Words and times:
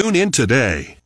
Tune 0.00 0.16
in 0.16 0.30
today. 0.30 0.99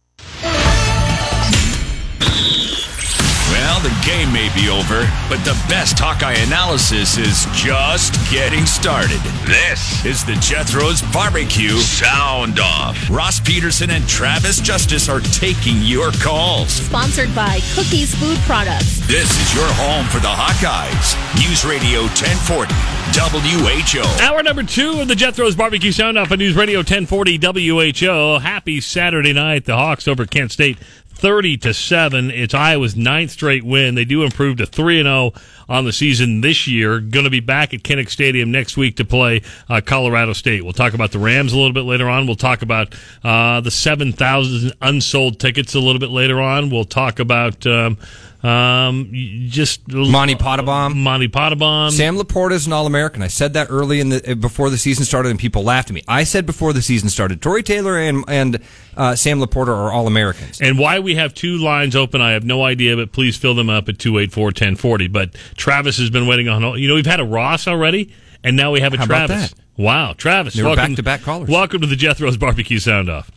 Game 4.05 4.31
may 4.33 4.53
be 4.55 4.69
over, 4.69 5.09
but 5.29 5.41
the 5.45 5.57
best 5.69 5.99
Hawkeye 5.99 6.37
analysis 6.45 7.17
is 7.17 7.47
just 7.57 8.13
getting 8.31 8.67
started. 8.67 9.21
This 9.49 10.05
is 10.05 10.25
the 10.25 10.35
Jethro's 10.45 11.01
Barbecue 11.11 11.77
Sound 11.81 12.61
Off. 12.61 12.99
Ross 13.09 13.41
Peterson 13.41 13.91
and 13.91 14.07
Travis 14.07 14.61
Justice 14.61 15.09
are 15.09 15.21
taking 15.21 15.81
your 15.81 16.13
calls. 16.13 16.69
Sponsored 16.69 17.35
by 17.35 17.61
Cookies 17.75 18.15
Food 18.15 18.37
Products. 18.45 19.01
This 19.09 19.31
is 19.41 19.55
your 19.55 19.69
home 19.81 20.07
for 20.07 20.21
the 20.21 20.29
Hawkeyes. 20.29 21.17
News 21.41 21.65
Radio 21.65 22.03
1040, 22.13 22.75
WHO. 23.17 24.23
Hour 24.23 24.43
number 24.43 24.63
two 24.63 25.01
of 25.01 25.09
the 25.09 25.15
Jethro's 25.17 25.57
Barbecue 25.57 25.93
Sound 25.93 26.19
Off 26.19 26.31
on 26.31 26.39
News 26.39 26.55
Radio 26.57 26.81
1040 26.81 27.39
WHO. 27.41 28.39
Happy 28.41 28.81
Saturday 28.83 29.33
night. 29.33 29.65
The 29.65 29.77
Hawks 29.77 30.07
over 30.07 30.27
Kent 30.27 30.53
State 30.53 30.77
30 31.25 31.57
to 31.57 31.73
7. 31.73 32.31
It's 32.31 32.53
Iowa's 32.53 32.97
ninth 32.97 33.31
straight 33.31 33.65
win. 33.65 33.95
They 33.95 34.05
do 34.05 34.25
improve 34.25 34.59
to 34.59 34.67
3 34.67 35.01
and 35.01 35.07
0 35.07 35.33
on 35.71 35.87
the 35.87 35.93
season 35.95 36.43
this 36.43 36.67
year. 36.67 37.01
Going 37.01 37.25
to 37.25 37.31
be 37.31 37.41
back 37.41 37.73
at 37.73 37.81
Kinnick 37.81 38.11
Stadium 38.11 38.53
next 38.53 38.77
week 38.77 38.97
to 38.97 39.07
play 39.07 39.41
uh, 39.71 39.81
Colorado 39.83 40.35
State. 40.35 40.65
We'll 40.65 40.75
talk 40.75 40.93
about 40.93 41.13
the 41.13 41.19
Rams 41.19 41.55
a 41.55 41.57
little 41.57 41.73
bit 41.73 41.85
later 41.85 42.11
on. 42.11 42.27
We'll 42.27 42.37
talk 42.37 42.61
about 42.61 42.95
uh, 43.23 43.63
the 43.63 43.71
7,000 43.71 44.75
unsold 44.83 45.41
tickets 45.41 45.75
a 45.75 45.81
little 45.81 45.99
bit 45.99 46.11
later 46.11 46.43
on. 46.43 46.69
We'll 46.69 46.85
talk 46.85 47.19
about 47.19 47.67
um, 47.67 47.97
um, 48.45 49.09
just 49.49 49.89
Monte 49.89 50.35
Pottebaum. 50.35 50.95
Monte 50.97 51.29
Pottebaum. 51.29 51.91
Sam 51.91 52.17
Laporta 52.17 52.53
is 52.53 52.67
an 52.67 52.73
All 52.73 52.87
American. 52.87 53.23
I 53.23 53.29
said 53.29 53.55
that 53.55 53.69
early 53.71 54.01
in 54.01 54.11
the 54.11 54.37
before 54.37 54.69
the 54.71 54.77
season 54.79 55.05
started, 55.05 55.31
and 55.31 55.39
people 55.39 55.63
laughed 55.65 55.89
at 55.91 55.95
me. 55.95 56.03
I 56.07 56.25
said 56.25 56.45
before 56.47 56.73
the 56.73 56.83
season 56.83 57.09
started, 57.09 57.41
Tory 57.41 57.63
Taylor 57.63 57.99
and 57.99 58.23
and 58.29 58.61
uh, 58.97 59.17
Sam 59.17 59.41
Laporta 59.41 59.69
are 59.69 59.91
All 59.93 60.07
Americans. 60.07 60.61
And 60.61 60.79
why 60.79 60.99
we 60.99 61.15
have 61.15 61.33
two 61.35 61.57
lines 61.57 61.97
open, 61.97 62.21
I 62.21 62.33
have 62.33 62.45
no 62.45 62.63
idea, 62.65 62.97
but 62.97 63.13
please 63.13 63.37
fill 63.37 63.55
them 63.55 63.71
up 63.71 63.89
at 63.89 63.99
284 63.99 64.45
1040. 64.47 65.09
But 65.09 65.35
Travis 65.57 65.97
has 65.99 66.11
been 66.11 66.27
waiting 66.27 66.49
on, 66.49 66.79
you 66.79 66.87
know, 66.89 66.95
we've 66.95 67.07
had 67.07 67.21
a 67.21 67.25
Ross 67.25 67.67
already, 67.67 68.13
and 68.43 68.57
now 68.57 68.71
we 68.73 68.81
have 68.81 68.93
a 68.93 68.99
How 68.99 69.05
about 69.05 69.27
Travis. 69.29 69.51
that? 69.53 69.61
Wow, 69.77 70.13
Travis. 70.13 70.55
They 70.55 70.63
were 70.63 70.69
welcome, 70.69 70.93
back-to-back 70.93 71.23
callers. 71.23 71.49
Welcome 71.49 71.81
to 71.81 71.87
the 71.87 71.97
Jethro's 71.97 72.37
Barbecue 72.37 72.79
Sound 72.79 73.09
Off. 73.11 73.31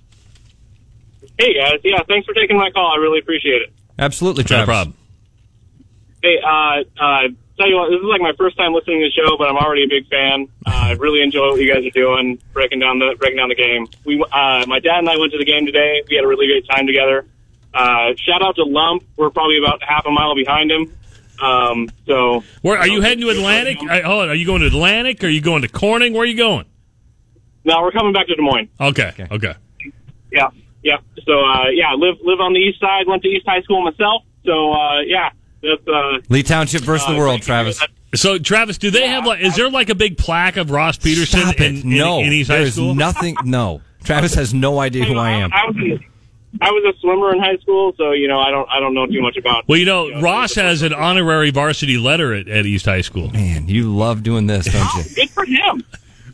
Hey 1.40 1.54
guys, 1.54 1.80
yeah, 1.84 2.02
thanks 2.08 2.26
for 2.28 2.34
taking 2.34 2.58
my 2.58 2.70
call. 2.72 2.92
I 2.94 2.98
really 2.98 3.20
appreciate 3.20 3.62
it. 3.62 3.72
Absolutely, 4.00 4.44
No 4.44 4.48
Travis. 4.48 4.66
problem. 4.66 4.96
Hey, 6.22 6.40
uh, 6.44 6.84
uh, 7.00 7.28
tell 7.58 7.70
you 7.70 7.76
what, 7.76 7.90
this 7.90 8.00
is 8.00 8.06
like 8.06 8.22
my 8.22 8.34
first 8.38 8.58
time 8.58 8.74
listening 8.74 9.02
to 9.02 9.10
the 9.10 9.12
show, 9.12 9.38
but 9.38 9.48
I'm 9.50 9.58
already 9.58 9.84
a 9.84 9.88
big 9.88 10.08
fan. 10.08 10.48
Uh, 10.66 10.72
I 10.72 10.92
really 10.94 11.22
enjoy 11.22 11.50
what 11.52 11.62
you 11.62 11.72
guys 11.72 11.86
are 11.86 11.92
doing, 11.92 12.40
breaking 12.54 12.80
down 12.80 13.00
the 13.00 13.16
breaking 13.20 13.38
down 13.38 13.50
the 13.50 13.56
game. 13.56 13.88
We, 14.06 14.24
uh, 14.24 14.66
my 14.68 14.80
dad 14.80 15.00
and 15.00 15.10
I 15.10 15.18
went 15.18 15.32
to 15.34 15.38
the 15.38 15.46
game 15.46 15.66
today. 15.66 16.04
We 16.10 16.16
had 16.16 16.26
a 16.26 16.28
really 16.28 16.48
great 16.48 16.68
time 16.68 16.88
together. 16.88 17.26
Uh, 17.74 18.14
shout 18.18 18.42
out 18.42 18.56
to 18.56 18.64
Lump. 18.64 19.04
We're 19.16 19.30
probably 19.30 19.60
about 19.60 19.84
half 19.84 20.06
a 20.06 20.12
mile 20.12 20.36
behind 20.36 20.72
him. 20.72 20.94
Um, 21.40 21.90
so 22.08 22.44
Where 22.62 22.78
are 22.78 22.88
you 22.88 23.02
heading 23.02 23.22
to 23.22 23.30
Atlantic? 23.30 23.78
I, 23.88 24.02
hold 24.02 24.24
on, 24.24 24.30
are 24.30 24.36
you 24.36 24.46
going 24.46 24.62
to 24.62 24.68
Atlantic? 24.68 25.24
Are 25.24 25.28
you 25.28 25.42
going 25.42 25.62
to 25.62 25.68
Corning? 25.68 26.14
Where 26.14 26.24
are 26.24 26.26
you 26.26 26.38
going? 26.38 26.66
No, 27.64 27.82
we're 27.82 27.92
coming 27.92 28.14
back 28.14 28.28
to 28.28 28.36
Des 28.36 28.42
Moines. 28.42 28.70
Okay, 28.80 29.14
okay. 29.30 29.54
Yeah, 30.32 30.50
yeah. 30.84 30.98
So 31.26 31.40
uh, 31.46 31.68
yeah, 31.70 31.94
live 31.94 32.16
live 32.24 32.40
on 32.40 32.54
the 32.54 32.60
east 32.60 32.80
side. 32.80 33.08
Went 33.08 33.22
to 33.24 33.30
East 33.30 33.46
High 33.46 33.62
School 33.62 33.84
myself. 33.84 34.24
So 34.46 34.72
uh, 34.72 35.02
yeah, 35.02 35.30
that's 35.62 35.88
uh, 35.88 36.20
Lee 36.30 36.44
Township 36.44 36.82
versus 36.82 37.08
uh, 37.08 37.14
the 37.14 37.18
world. 37.18 37.42
Travis. 37.42 37.82
So, 38.16 38.38
Travis, 38.38 38.78
do 38.78 38.90
they 38.90 39.08
have 39.08 39.26
like? 39.26 39.42
Is 39.42 39.56
there 39.56 39.70
like 39.70 39.90
a 39.90 39.96
big 39.96 40.18
plaque 40.18 40.58
of 40.58 40.72
Ross 40.72 40.98
Peterson 40.98 41.42
Stop 41.42 41.60
in, 41.60 41.78
it. 41.78 41.84
in, 41.84 41.90
no, 41.98 42.20
in 42.20 42.32
East 42.32 42.50
High 42.50 42.60
there's 42.60 42.76
School? 42.76 42.96
nothing. 42.96 43.36
No, 43.44 43.82
Travis 44.04 44.34
has 44.36 44.54
no 44.54 44.80
idea 44.80 45.06
who 45.06 45.18
I 45.18 45.32
am. 45.32 45.52
I 46.62 46.72
was 46.72 46.96
a 46.96 47.00
swimmer 47.00 47.34
in 47.34 47.40
high 47.40 47.58
school, 47.58 47.94
so 47.98 48.14
you 48.14 48.28
know 48.28 48.40
I 48.40 48.50
don't 48.50 48.68
I 48.70 48.80
don't 48.80 48.94
know 48.94 49.06
too 49.06 49.22
much 49.22 49.38
about. 49.38 49.68
Well, 49.68 49.78
you 49.78 49.86
know, 49.86 50.22
Ross 50.22 50.56
has 50.56 50.82
an 50.82 50.94
honorary 50.94 51.52
varsity 51.52 51.98
letter 51.98 52.34
at, 52.34 52.48
at 52.48 52.66
East 52.66 52.86
High 52.86 53.02
School. 53.02 53.30
Man, 53.32 53.68
you 53.68 53.94
love 53.94 54.24
doing 54.24 54.48
this, 54.48 54.66
don't 54.66 54.96
you? 54.96 55.04
Good 55.16 55.30
for 55.30 55.46
him. 55.46 55.84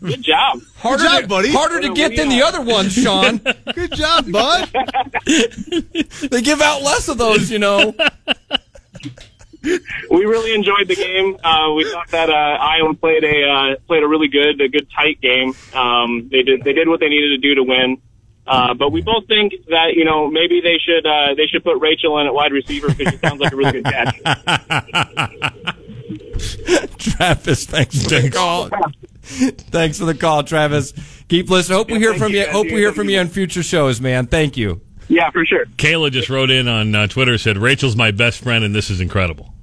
Good 0.01 0.21
job. 0.21 0.61
Harder, 0.75 1.03
job, 1.05 1.21
to, 1.21 1.27
buddy. 1.27 1.51
harder 1.51 1.79
to 1.79 1.93
get 1.93 2.15
than 2.17 2.27
the 2.27 2.43
other 2.43 2.61
ones, 2.61 2.93
Sean. 2.93 3.37
Good 3.73 3.93
job, 3.93 4.31
bud. 4.31 4.69
they 6.29 6.41
give 6.41 6.61
out 6.61 6.81
less 6.81 7.07
of 7.07 7.17
those, 7.17 7.49
you 7.49 7.57
know. 7.57 7.95
We 10.09 10.25
really 10.25 10.53
enjoyed 10.53 10.89
the 10.89 10.95
game. 10.95 11.37
Uh, 11.41 11.71
we 11.73 11.89
thought 11.89 12.09
that 12.09 12.29
uh, 12.29 12.33
Iowa 12.33 12.93
played 12.95 13.23
a 13.23 13.47
uh, 13.47 13.75
played 13.87 14.03
a 14.03 14.07
really 14.07 14.27
good 14.27 14.59
a 14.59 14.67
good 14.67 14.89
tight 14.91 15.21
game. 15.21 15.53
Um, 15.73 16.27
they 16.29 16.43
did 16.43 16.63
they 16.65 16.73
did 16.73 16.89
what 16.89 16.99
they 16.99 17.07
needed 17.07 17.29
to 17.29 17.37
do 17.37 17.55
to 17.55 17.63
win. 17.63 18.01
Uh, 18.45 18.73
but 18.73 18.91
we 18.91 19.01
both 19.01 19.25
think 19.27 19.53
that 19.69 19.93
you 19.95 20.03
know 20.03 20.29
maybe 20.29 20.59
they 20.59 20.77
should 20.77 21.05
uh, 21.05 21.33
they 21.35 21.47
should 21.47 21.63
put 21.63 21.79
Rachel 21.79 22.19
in 22.19 22.27
at 22.27 22.33
wide 22.33 22.51
receiver 22.51 22.89
because 22.93 23.13
she 23.13 23.19
sounds 23.19 23.39
like 23.39 23.53
a 23.53 23.55
really 23.55 23.71
good 23.71 23.85
catch. 23.85 24.17
Travis, 26.97 27.65
thanks 27.65 28.03
for 28.03 28.19
the 28.19 28.29
call. 28.29 28.69
thanks 29.21 29.97
for 29.97 30.05
the 30.05 30.13
call, 30.13 30.43
Travis. 30.43 30.93
Keep 31.29 31.49
listening. 31.49 31.77
Hope 31.77 31.89
we 31.89 31.99
hear 31.99 32.15
from 32.15 32.33
you, 32.33 32.41
you. 32.41 32.47
Hope 32.47 32.65
we 32.65 32.75
hear 32.75 32.91
from 32.91 33.09
you 33.09 33.19
on 33.19 33.29
future 33.29 33.63
shows, 33.63 34.01
man. 34.01 34.27
Thank 34.27 34.57
you. 34.57 34.81
Yeah, 35.13 35.29
for 35.29 35.45
sure. 35.45 35.65
Kayla 35.77 36.11
just 36.11 36.29
wrote 36.29 36.49
in 36.49 36.67
on 36.67 36.95
uh, 36.95 37.07
Twitter 37.07 37.37
said 37.37 37.57
Rachel's 37.57 37.95
my 37.95 38.11
best 38.11 38.41
friend 38.43 38.63
and 38.63 38.73
this 38.73 38.89
is 38.89 38.99
incredible. 38.99 39.53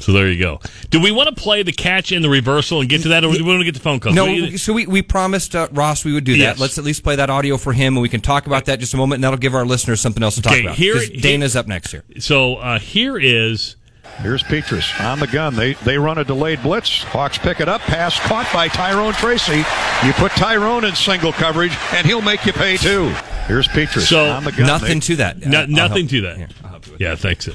So 0.00 0.12
there 0.12 0.28
you 0.28 0.38
go. 0.42 0.60
Do 0.90 1.00
we 1.00 1.12
want 1.12 1.34
to 1.34 1.40
play 1.40 1.62
the 1.62 1.72
catch 1.72 2.10
and 2.10 2.22
the 2.24 2.28
reversal 2.28 2.80
and 2.80 2.88
get 2.90 3.02
to 3.02 3.08
that, 3.10 3.24
or 3.24 3.32
do 3.32 3.44
we 3.44 3.48
want 3.48 3.60
to 3.60 3.64
get 3.64 3.74
the 3.74 3.80
phone 3.80 4.00
call? 4.00 4.12
No, 4.12 4.26
What 4.26 4.58
so 4.58 4.72
we, 4.72 4.86
we 4.88 5.02
promised 5.02 5.54
uh, 5.54 5.68
Ross 5.70 6.04
we 6.04 6.12
would 6.12 6.24
do 6.24 6.32
that. 6.32 6.38
Yes. 6.38 6.58
Let's 6.60 6.78
at 6.78 6.84
least 6.84 7.04
play 7.04 7.14
that 7.16 7.30
audio 7.30 7.56
for 7.56 7.72
him, 7.72 7.94
and 7.94 8.02
we 8.02 8.08
can 8.08 8.20
talk 8.20 8.46
about 8.48 8.64
that 8.64 8.80
just 8.80 8.92
a 8.92 8.96
moment, 8.96 9.18
and 9.18 9.24
that'll 9.24 9.38
give 9.38 9.54
our 9.54 9.64
listeners 9.64 10.00
something 10.00 10.22
else 10.22 10.34
to 10.34 10.42
talk 10.42 10.52
Okay, 10.54 10.62
about. 10.64 10.74
here- 10.76 10.94
'Cause 10.94 11.08
Dana's 11.10 11.54
up 11.54 11.68
next 11.68 11.92
here. 11.92 12.02
so 12.18 12.56
uh, 12.56 12.80
here 12.80 13.16
is 13.16 13.76
Here's 14.20 14.42
Petras 14.42 14.98
on 15.04 15.18
the 15.20 15.26
gun. 15.26 15.54
They 15.54 15.74
they 15.74 15.98
run 15.98 16.18
a 16.18 16.24
delayed 16.24 16.62
blitz. 16.62 17.02
Hawks 17.02 17.36
pick 17.36 17.60
it 17.60 17.68
up. 17.68 17.80
Pass 17.82 18.18
caught 18.20 18.48
by 18.54 18.68
Tyrone 18.68 19.12
Tracy. 19.14 19.58
You 20.06 20.12
put 20.14 20.32
Tyrone 20.32 20.84
in 20.84 20.94
single 20.94 21.32
coverage, 21.32 21.72
and 21.92 22.06
he'll 22.06 22.22
make 22.22 22.46
you 22.46 22.52
pay 22.52 22.76
too. 22.76 23.08
Here's 23.46 23.68
Petras 23.68 24.06
So, 24.08 24.30
on 24.30 24.44
the 24.44 24.52
gun. 24.52 24.66
Nothing 24.66 25.00
They- 25.00 25.06
to 25.06 25.16
that. 25.16 25.38
no, 25.40 25.66
nothing 25.66 26.08
to 26.08 26.20
that. 26.22 26.36
Here, 26.38 26.48
I'll 26.62 26.70
help 26.70 26.86
Yeah, 26.98 27.14
thanks. 27.16 27.48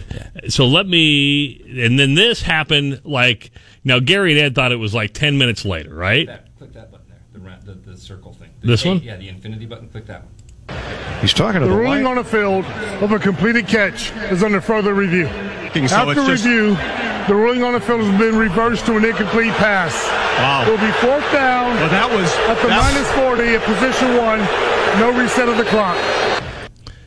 So 0.49 0.67
let 0.67 0.85
me, 0.85 1.63
and 1.83 1.97
then 1.97 2.13
this 2.13 2.43
happened 2.43 3.01
like 3.03 3.49
now. 3.83 3.99
Gary 3.99 4.33
and 4.33 4.39
Ed 4.41 4.53
thought 4.53 4.71
it 4.71 4.75
was 4.77 4.93
like 4.93 5.13
ten 5.13 5.37
minutes 5.39 5.65
later, 5.65 5.93
right? 5.95 6.27
Click 6.59 6.73
that 6.73 6.91
button 6.91 7.07
there, 7.09 7.57
the, 7.65 7.73
the, 7.73 7.91
the 7.93 7.97
circle 7.97 8.33
thing. 8.33 8.49
This 8.61 8.85
one? 8.85 8.99
Yeah, 9.01 9.15
the 9.15 9.29
infinity 9.29 9.65
button. 9.65 9.87
Click 9.89 10.05
that 10.07 10.23
one. 10.25 10.33
He's 11.21 11.33
talking 11.33 11.59
to 11.61 11.67
The 11.67 11.73
the, 11.73 11.77
ruling 11.77 12.03
line. 12.03 12.17
on 12.17 12.23
the 12.23 12.23
field 12.23 12.65
of 13.03 13.11
a 13.11 13.19
completed 13.19 13.67
catch 13.67 14.11
is 14.31 14.41
under 14.43 14.61
further 14.61 14.93
review. 14.93 15.25
So 15.27 15.95
After 15.95 16.11
it's 16.11 16.27
just- 16.27 16.45
review, 16.45 16.75
the 17.27 17.35
ruling 17.35 17.61
on 17.63 17.73
the 17.73 17.79
field 17.81 18.01
has 18.01 18.19
been 18.19 18.35
reversed 18.37 18.85
to 18.87 18.95
an 18.97 19.05
incomplete 19.05 19.53
pass. 19.53 19.93
Wow. 20.39 20.63
It 20.65 20.69
will 20.69 20.77
be 20.77 20.91
fourth 20.93 21.29
down 21.33 21.75
Well, 21.75 21.89
that 21.89 22.09
was 22.09 22.33
at 22.47 22.61
the 22.61 22.67
that- 22.69 22.93
minus 22.93 23.11
40 23.11 23.55
at 23.55 23.61
position 23.63 24.15
one. 24.17 24.39
No 24.99 25.11
reset 25.17 25.49
of 25.49 25.57
the 25.57 25.65
clock. 25.65 25.97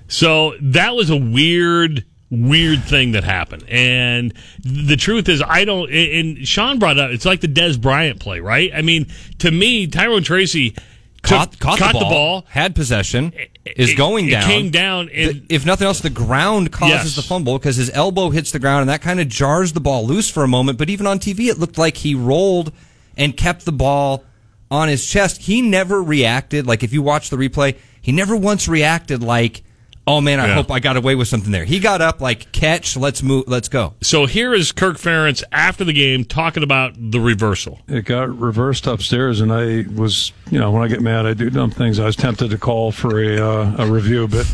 So 0.09 0.55
that 0.61 0.95
was 0.95 1.09
a 1.11 1.17
weird, 1.17 2.05
weird 2.31 2.85
thing 2.85 3.13
that 3.13 3.25
happened. 3.25 3.65
And 3.69 4.33
the 4.63 4.97
truth 4.97 5.29
is, 5.29 5.43
I 5.47 5.65
don't. 5.65 5.91
And 5.91 6.47
Sean 6.47 6.79
brought 6.79 6.99
up, 6.99 7.11
it's 7.11 7.25
like 7.25 7.41
the 7.41 7.49
Dez 7.49 7.81
Bryant 7.81 8.21
play, 8.21 8.41
right? 8.41 8.71
I 8.75 8.83
mean, 8.83 9.07
to 9.39 9.51
me, 9.51 9.87
Tyrone 9.87 10.23
Tracy 10.23 10.77
Caught, 11.23 11.53
took- 11.53 11.61
caught, 11.61 11.93
the, 11.93 12.01
ball, 12.01 12.45
had 12.49 12.75
possession, 12.75 13.33
is 13.65 13.91
it- 13.91 13.97
going 13.97 14.27
it 14.29 14.33
down. 14.33 14.43
came 14.45 14.71
down 14.71 15.09
and- 15.15 15.31
The- 15.49 15.55
if 15.55 15.65
nothing 15.65 15.87
else, 15.87 16.01
the 16.01 16.11
ground 16.11 16.73
causes 16.73 17.05
Yes. 17.05 17.17
the 17.17 17.23
fumble 17.23 17.59
because 17.59 17.77
his 17.77 17.91
elbow 17.95 18.31
hits 18.31 18.51
the 18.51 18.59
ground, 18.59 18.81
and 18.83 18.91
that 18.91 19.03
kind 19.03 19.21
of 19.21 19.29
jars 19.29 19.73
the 19.73 19.81
ball 19.81 20.05
loose 20.07 20.29
for 20.29 20.43
a 20.43 20.49
moment. 20.49 20.79
But 20.79 20.91
even 20.91 21.07
on 21.07 21.19
TV, 21.21 21.49
it 21.49 21.59
looked 21.61 21.79
like 21.79 21.99
he 21.99 22.15
rolled 22.15 22.73
and 23.17 23.37
kept 23.37 23.65
the 23.65 23.73
ball 23.73 24.25
on 24.71 24.89
his 24.89 25.07
chest. 25.07 25.43
He 25.43 25.63
never 25.63 26.03
reacted. 26.03 26.67
Like 26.67 26.83
if 26.83 26.93
you 26.93 27.03
watch 27.03 27.31
the 27.31 27.37
replay, 27.37 27.77
he 28.01 28.11
never 28.11 28.35
once 28.35 28.67
reacted 28.67 29.23
like, 29.23 29.63
"Oh 30.07 30.21
man, 30.21 30.41
I 30.41 30.49
Yeah. 30.49 30.55
hope 30.55 30.71
I 30.71 30.81
got 30.81 30.97
away 30.97 31.15
with 31.15 31.29
something 31.29 31.53
there." 31.53 31.65
He 31.65 31.79
got 31.79 32.01
up 32.01 32.21
like, 32.21 32.51
"Catch, 32.53 32.97
let's 32.97 33.23
move, 33.23 33.45
let's 33.47 33.69
go." 33.69 33.95
So 34.01 34.27
here 34.27 34.53
is 34.55 34.73
Kirk 34.73 34.97
Ferentz 34.99 35.43
after 35.53 35.85
the 35.85 35.93
game 35.93 36.25
talking 36.25 36.63
about 36.63 36.95
the 36.99 37.21
reversal. 37.21 37.81
it 37.89 38.05
got 38.05 38.37
reversed 38.39 38.87
upstairs, 38.87 39.41
and 39.41 39.53
I 39.53 39.85
was, 39.95 40.33
you 40.51 40.59
know, 40.59 40.71
when 40.71 40.83
I 40.83 40.89
get 40.89 41.01
mad, 41.01 41.27
I 41.27 41.35
do 41.35 41.51
dumb 41.51 41.71
things. 41.71 41.99
I 41.99 42.05
was 42.07 42.17
tempted 42.17 42.51
to 42.51 42.59
call 42.59 42.93
for 42.93 43.21
a 43.23 43.39
uh, 43.39 43.75
a 43.79 43.87
review, 43.87 44.27
but 44.29 44.47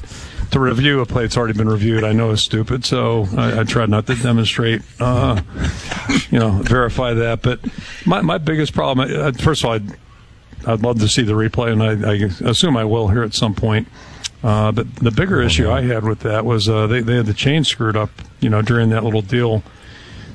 to 0.50 0.60
review 0.60 1.00
a 1.00 1.06
play 1.06 1.24
that's 1.24 1.36
already 1.36 1.52
been 1.52 1.68
reviewed, 1.68 2.04
I 2.04 2.12
know 2.12 2.30
is 2.30 2.40
stupid. 2.42 2.84
So 2.84 3.28
I, 3.36 3.60
I 3.60 3.64
tried 3.64 3.90
not 3.90 4.06
to 4.06 4.14
demonstrate, 4.14 4.80
uh, 4.98 5.40
you 6.30 6.38
know, 6.38 6.50
verify 6.62 7.12
that. 7.14 7.42
But 7.42 7.60
my 8.06 8.20
my 8.22 8.38
biggest 8.38 8.72
problem, 8.74 9.10
uh, 9.14 9.32
first 9.32 9.62
of 9.62 9.66
all, 9.68 9.74
I'd, 9.74 9.90
I'd 10.66 10.80
love 10.82 11.00
to 11.00 11.08
see 11.08 11.22
the 11.22 11.34
replay, 11.34 11.72
and 11.72 11.82
I, 11.82 12.12
I 12.12 12.48
assume 12.50 12.76
I 12.76 12.84
will 12.84 13.08
here 13.08 13.22
at 13.22 13.34
some 13.34 13.54
point. 13.54 13.88
Uh, 14.42 14.70
but 14.70 14.94
the 14.96 15.10
bigger 15.10 15.42
issue 15.42 15.68
I 15.68 15.82
had 15.82 16.04
with 16.04 16.20
that 16.20 16.44
was 16.44 16.68
uh, 16.68 16.86
they 16.86 17.00
they 17.00 17.16
had 17.16 17.26
the 17.26 17.34
chain 17.34 17.64
screwed 17.64 17.96
up, 17.96 18.10
you 18.40 18.48
know, 18.48 18.62
during 18.62 18.90
that 18.90 19.02
little 19.04 19.22
deal. 19.22 19.62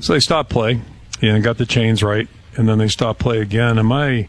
So 0.00 0.12
they 0.12 0.20
stopped 0.20 0.50
play 0.50 0.80
and 1.22 1.42
got 1.42 1.56
the 1.56 1.66
chains 1.66 2.02
right, 2.02 2.28
and 2.56 2.68
then 2.68 2.78
they 2.78 2.88
stopped 2.88 3.18
play 3.20 3.40
again. 3.40 3.78
And 3.78 3.88
my 3.88 4.28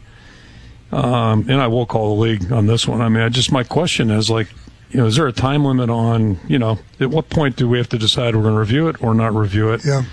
um, 0.92 1.46
and 1.48 1.60
I 1.60 1.66
will 1.66 1.86
call 1.86 2.14
the 2.14 2.22
league 2.22 2.52
on 2.52 2.66
this 2.66 2.86
one. 2.88 3.00
I 3.02 3.08
mean, 3.08 3.22
I 3.22 3.28
just 3.28 3.52
my 3.52 3.64
question 3.64 4.10
is 4.10 4.30
like, 4.30 4.48
you 4.90 5.00
know, 5.00 5.06
is 5.06 5.16
there 5.16 5.26
a 5.26 5.32
time 5.32 5.64
limit 5.64 5.90
on, 5.90 6.38
you 6.48 6.58
know, 6.58 6.78
at 7.00 7.10
what 7.10 7.28
point 7.28 7.56
do 7.56 7.68
we 7.68 7.76
have 7.78 7.88
to 7.90 7.98
decide 7.98 8.34
we're 8.34 8.42
going 8.42 8.54
to 8.54 8.60
review 8.60 8.88
it 8.88 9.02
or 9.02 9.14
not 9.14 9.34
review 9.34 9.72
it? 9.72 9.84
Yeah. 9.84 10.04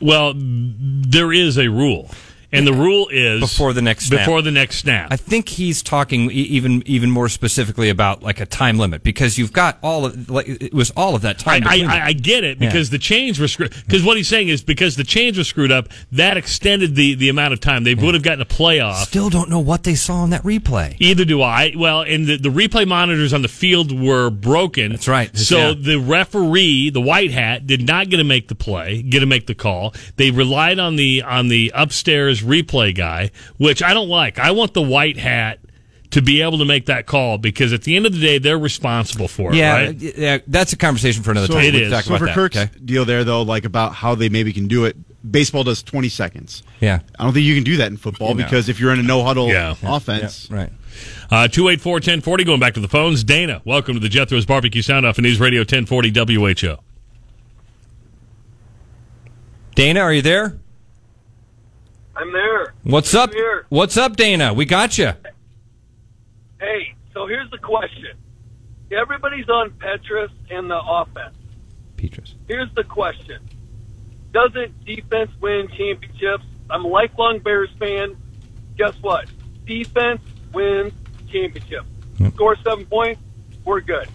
Well, 0.00 0.34
there 0.36 1.32
is 1.32 1.58
a 1.58 1.68
rule, 1.68 2.10
and 2.52 2.66
the 2.66 2.72
rule 2.72 3.08
is 3.10 3.40
Before 3.40 3.72
the 3.72 3.82
next 3.82 4.06
snap. 4.06 4.20
Before 4.20 4.42
the 4.42 4.50
next 4.50 4.78
snap. 4.78 5.08
I 5.10 5.16
think 5.16 5.48
he's 5.48 5.82
talking 5.82 6.30
e- 6.30 6.34
even 6.34 6.82
even 6.86 7.10
more 7.10 7.28
specifically 7.28 7.88
about 7.88 8.22
like 8.22 8.40
a 8.40 8.46
time 8.46 8.78
limit 8.78 9.02
because 9.02 9.38
you've 9.38 9.52
got 9.52 9.78
all 9.82 10.06
of 10.06 10.28
like 10.30 10.46
it 10.48 10.74
was 10.74 10.90
all 10.96 11.14
of 11.14 11.22
that 11.22 11.38
time. 11.38 11.62
I, 11.66 11.82
I. 11.88 12.02
I 12.06 12.12
get 12.14 12.44
it 12.44 12.58
because 12.58 12.90
the 12.90 12.98
chains 12.98 13.38
were 13.38 13.48
screwed. 13.48 13.70
Because 13.86 14.04
what 14.04 14.16
he's 14.16 14.28
saying 14.28 14.48
is 14.48 14.62
because 14.62 14.96
the 14.96 15.04
chains 15.04 15.38
were 15.38 15.44
screwed 15.44 15.72
up, 15.72 15.88
that 16.10 16.36
extended 16.36 16.94
the, 16.94 17.14
the 17.14 17.28
amount 17.28 17.52
of 17.54 17.60
time 17.60 17.84
they 17.84 17.94
would 17.94 18.14
have 18.14 18.22
gotten 18.22 18.40
a 18.42 18.44
playoff. 18.44 19.04
Still 19.04 19.30
don't 19.30 19.48
know 19.48 19.60
what 19.60 19.84
they 19.84 19.94
saw 19.94 20.24
in 20.24 20.30
that 20.30 20.42
replay. 20.42 20.96
Either 20.98 21.24
do 21.24 21.40
I. 21.40 21.72
Well, 21.76 22.02
and 22.02 22.26
the, 22.26 22.36
the 22.36 22.48
replay 22.48 22.86
monitors 22.86 23.32
on 23.32 23.42
the 23.42 23.48
field 23.48 23.98
were 23.98 24.30
broken. 24.30 24.90
That's 24.92 25.08
right. 25.08 25.34
So 25.36 25.68
Yeah. 25.68 25.74
the 25.78 25.96
referee, 25.98 26.90
the 26.90 27.00
white 27.00 27.30
hat, 27.30 27.66
did 27.66 27.86
not 27.86 28.08
get 28.10 28.16
to 28.18 28.24
make 28.24 28.48
the 28.48 28.54
play, 28.54 29.00
get 29.02 29.20
to 29.20 29.26
make 29.26 29.46
the 29.46 29.54
call. 29.54 29.94
They 30.16 30.30
relied 30.30 30.78
on 30.78 30.96
the 30.96 31.22
on 31.22 31.48
the 31.48 31.72
upstairs 31.74 32.41
replay 32.42 32.94
guy, 32.94 33.30
which 33.56 33.82
I 33.82 33.94
don't 33.94 34.08
like. 34.08 34.38
I 34.38 34.50
want 34.52 34.74
the 34.74 34.82
white 34.82 35.16
hat 35.18 35.58
to 36.10 36.20
be 36.20 36.42
able 36.42 36.58
to 36.58 36.64
make 36.66 36.86
that 36.86 37.06
call 37.06 37.38
because 37.38 37.72
at 37.72 37.82
the 37.82 37.96
end 37.96 38.04
of 38.04 38.12
the 38.12 38.20
day, 38.20 38.38
they're 38.38 38.58
responsible 38.58 39.28
for 39.28 39.50
it. 39.52 39.56
Yeah, 39.56 39.74
right? 39.86 39.96
yeah, 39.98 40.38
that's 40.46 40.72
a 40.74 40.76
conversation 40.76 41.22
for 41.22 41.30
another 41.30 41.46
So 41.46 41.54
time. 41.54 41.62
it 41.64 41.72
We 41.74 41.80
can 41.80 41.92
is. 41.94 42.04
So 42.04 42.18
for 42.18 42.26
that, 42.26 42.34
Kirk's 42.34 42.56
okay? 42.58 42.70
deal 42.84 43.04
there, 43.06 43.24
though, 43.24 43.40
like 43.42 43.64
about 43.64 43.94
how 43.94 44.14
they 44.14 44.28
maybe 44.28 44.52
can 44.52 44.68
do 44.68 44.84
it, 44.84 44.94
baseball 45.30 45.64
does 45.64 45.82
20 45.82 46.10
seconds. 46.10 46.62
Yeah. 46.80 46.98
I 47.18 47.24
don't 47.24 47.32
think 47.32 47.46
you 47.46 47.54
can 47.54 47.64
do 47.64 47.78
that 47.78 47.86
in 47.86 47.96
football 47.96 48.34
No. 48.34 48.44
because 48.44 48.68
if 48.68 48.78
you're 48.78 48.92
in 48.92 48.98
a 48.98 49.02
no 49.02 49.24
huddle 49.24 49.48
Yeah. 49.48 49.74
offense, 49.82 50.48
Right. 50.50 50.70
Uh, 51.30 51.48
284 51.48 52.00
1040, 52.00 52.44
going 52.44 52.60
back 52.60 52.74
to 52.74 52.80
the 52.80 52.88
phones. 52.88 53.24
Dana, 53.24 53.62
welcome 53.64 53.94
to 53.94 54.00
the 54.00 54.10
Jethro's 54.10 54.44
Barbecue 54.44 54.82
Sound 54.82 55.06
Off 55.06 55.16
and 55.16 55.24
News 55.24 55.40
Radio 55.40 55.60
1040 55.64 56.10
WHO. 56.10 56.76
Dana, 59.74 60.00
are 60.00 60.12
you 60.12 60.20
there? 60.20 60.58
I'm 62.14 62.32
there. 62.32 62.74
What's 62.82 63.14
up? 63.14 63.32
here. 63.32 63.66
What's 63.68 63.96
up, 63.96 64.16
Dana? 64.16 64.52
We 64.52 64.64
got 64.66 64.98
you. 64.98 65.12
Hey, 66.60 66.94
so 67.14 67.26
here's 67.26 67.50
the 67.50 67.58
question. 67.58 68.16
Everybody's 68.90 69.48
on 69.48 69.70
Petras 69.70 70.30
and 70.50 70.70
the 70.70 70.78
offense. 70.78 71.34
Petras. 71.96 72.34
Here's 72.46 72.72
the 72.74 72.84
question. 72.84 73.38
Doesn't 74.32 74.84
defense 74.84 75.30
win 75.40 75.68
championships? 75.76 76.44
I'm 76.70 76.84
a 76.84 76.88
lifelong 76.88 77.38
Bears 77.40 77.70
fan. 77.78 78.16
Guess 78.76 78.94
what? 79.00 79.26
Defense 79.66 80.20
wins 80.52 80.92
championships. 81.30 81.86
Score 82.34 82.56
seven 82.62 82.86
points, 82.86 83.20
we're 83.64 83.80
good. 83.80 84.08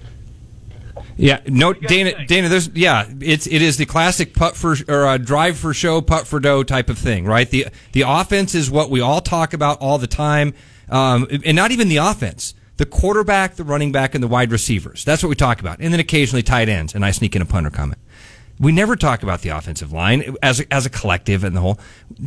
Yeah, 1.17 1.39
no, 1.47 1.73
do 1.73 1.79
you 1.79 1.87
guys 1.87 1.89
Dana. 1.89 2.11
think? 2.11 2.27
Dana, 2.27 2.49
there's 2.49 2.69
yeah, 2.69 3.07
it's 3.19 3.47
it 3.47 3.61
is 3.61 3.77
the 3.77 3.85
classic 3.85 4.33
putt 4.35 4.55
for 4.55 4.75
or 4.87 5.05
uh, 5.07 5.17
drive 5.17 5.57
for 5.57 5.73
show, 5.73 5.99
putt 6.01 6.27
for 6.27 6.39
dough 6.39 6.63
type 6.63 6.89
of 6.89 6.97
thing, 6.97 7.25
right? 7.25 7.49
The 7.49 7.67
the 7.93 8.03
offense 8.07 8.53
is 8.53 8.69
what 8.69 8.89
we 8.89 9.01
all 9.01 9.19
talk 9.21 9.53
about 9.53 9.79
all 9.79 9.97
the 9.97 10.07
time, 10.07 10.53
um, 10.89 11.27
and 11.43 11.55
not 11.55 11.71
even 11.71 11.87
the 11.89 11.97
offense. 11.97 12.53
The 12.77 12.85
quarterback, 12.85 13.55
the 13.55 13.63
running 13.63 13.91
back, 13.91 14.13
and 14.13 14.23
the 14.23 14.27
wide 14.27 14.51
receivers. 14.51 15.03
That's 15.03 15.23
what 15.23 15.29
we 15.29 15.35
talk 15.35 15.59
about, 15.59 15.79
and 15.79 15.91
then 15.91 15.99
occasionally 15.99 16.43
tight 16.43 16.69
ends. 16.69 16.93
And 16.93 17.03
I 17.03 17.09
sneak 17.09 17.35
in 17.35 17.41
a 17.41 17.45
punter 17.45 17.71
comment. 17.71 17.97
We 18.59 18.71
never 18.71 18.95
talk 18.95 19.23
about 19.23 19.41
the 19.41 19.49
offensive 19.49 19.91
line 19.91 20.35
as 20.43 20.59
a, 20.59 20.71
as 20.73 20.85
a 20.85 20.89
collective 20.91 21.43
and 21.43 21.55
the 21.55 21.61
whole 21.61 21.79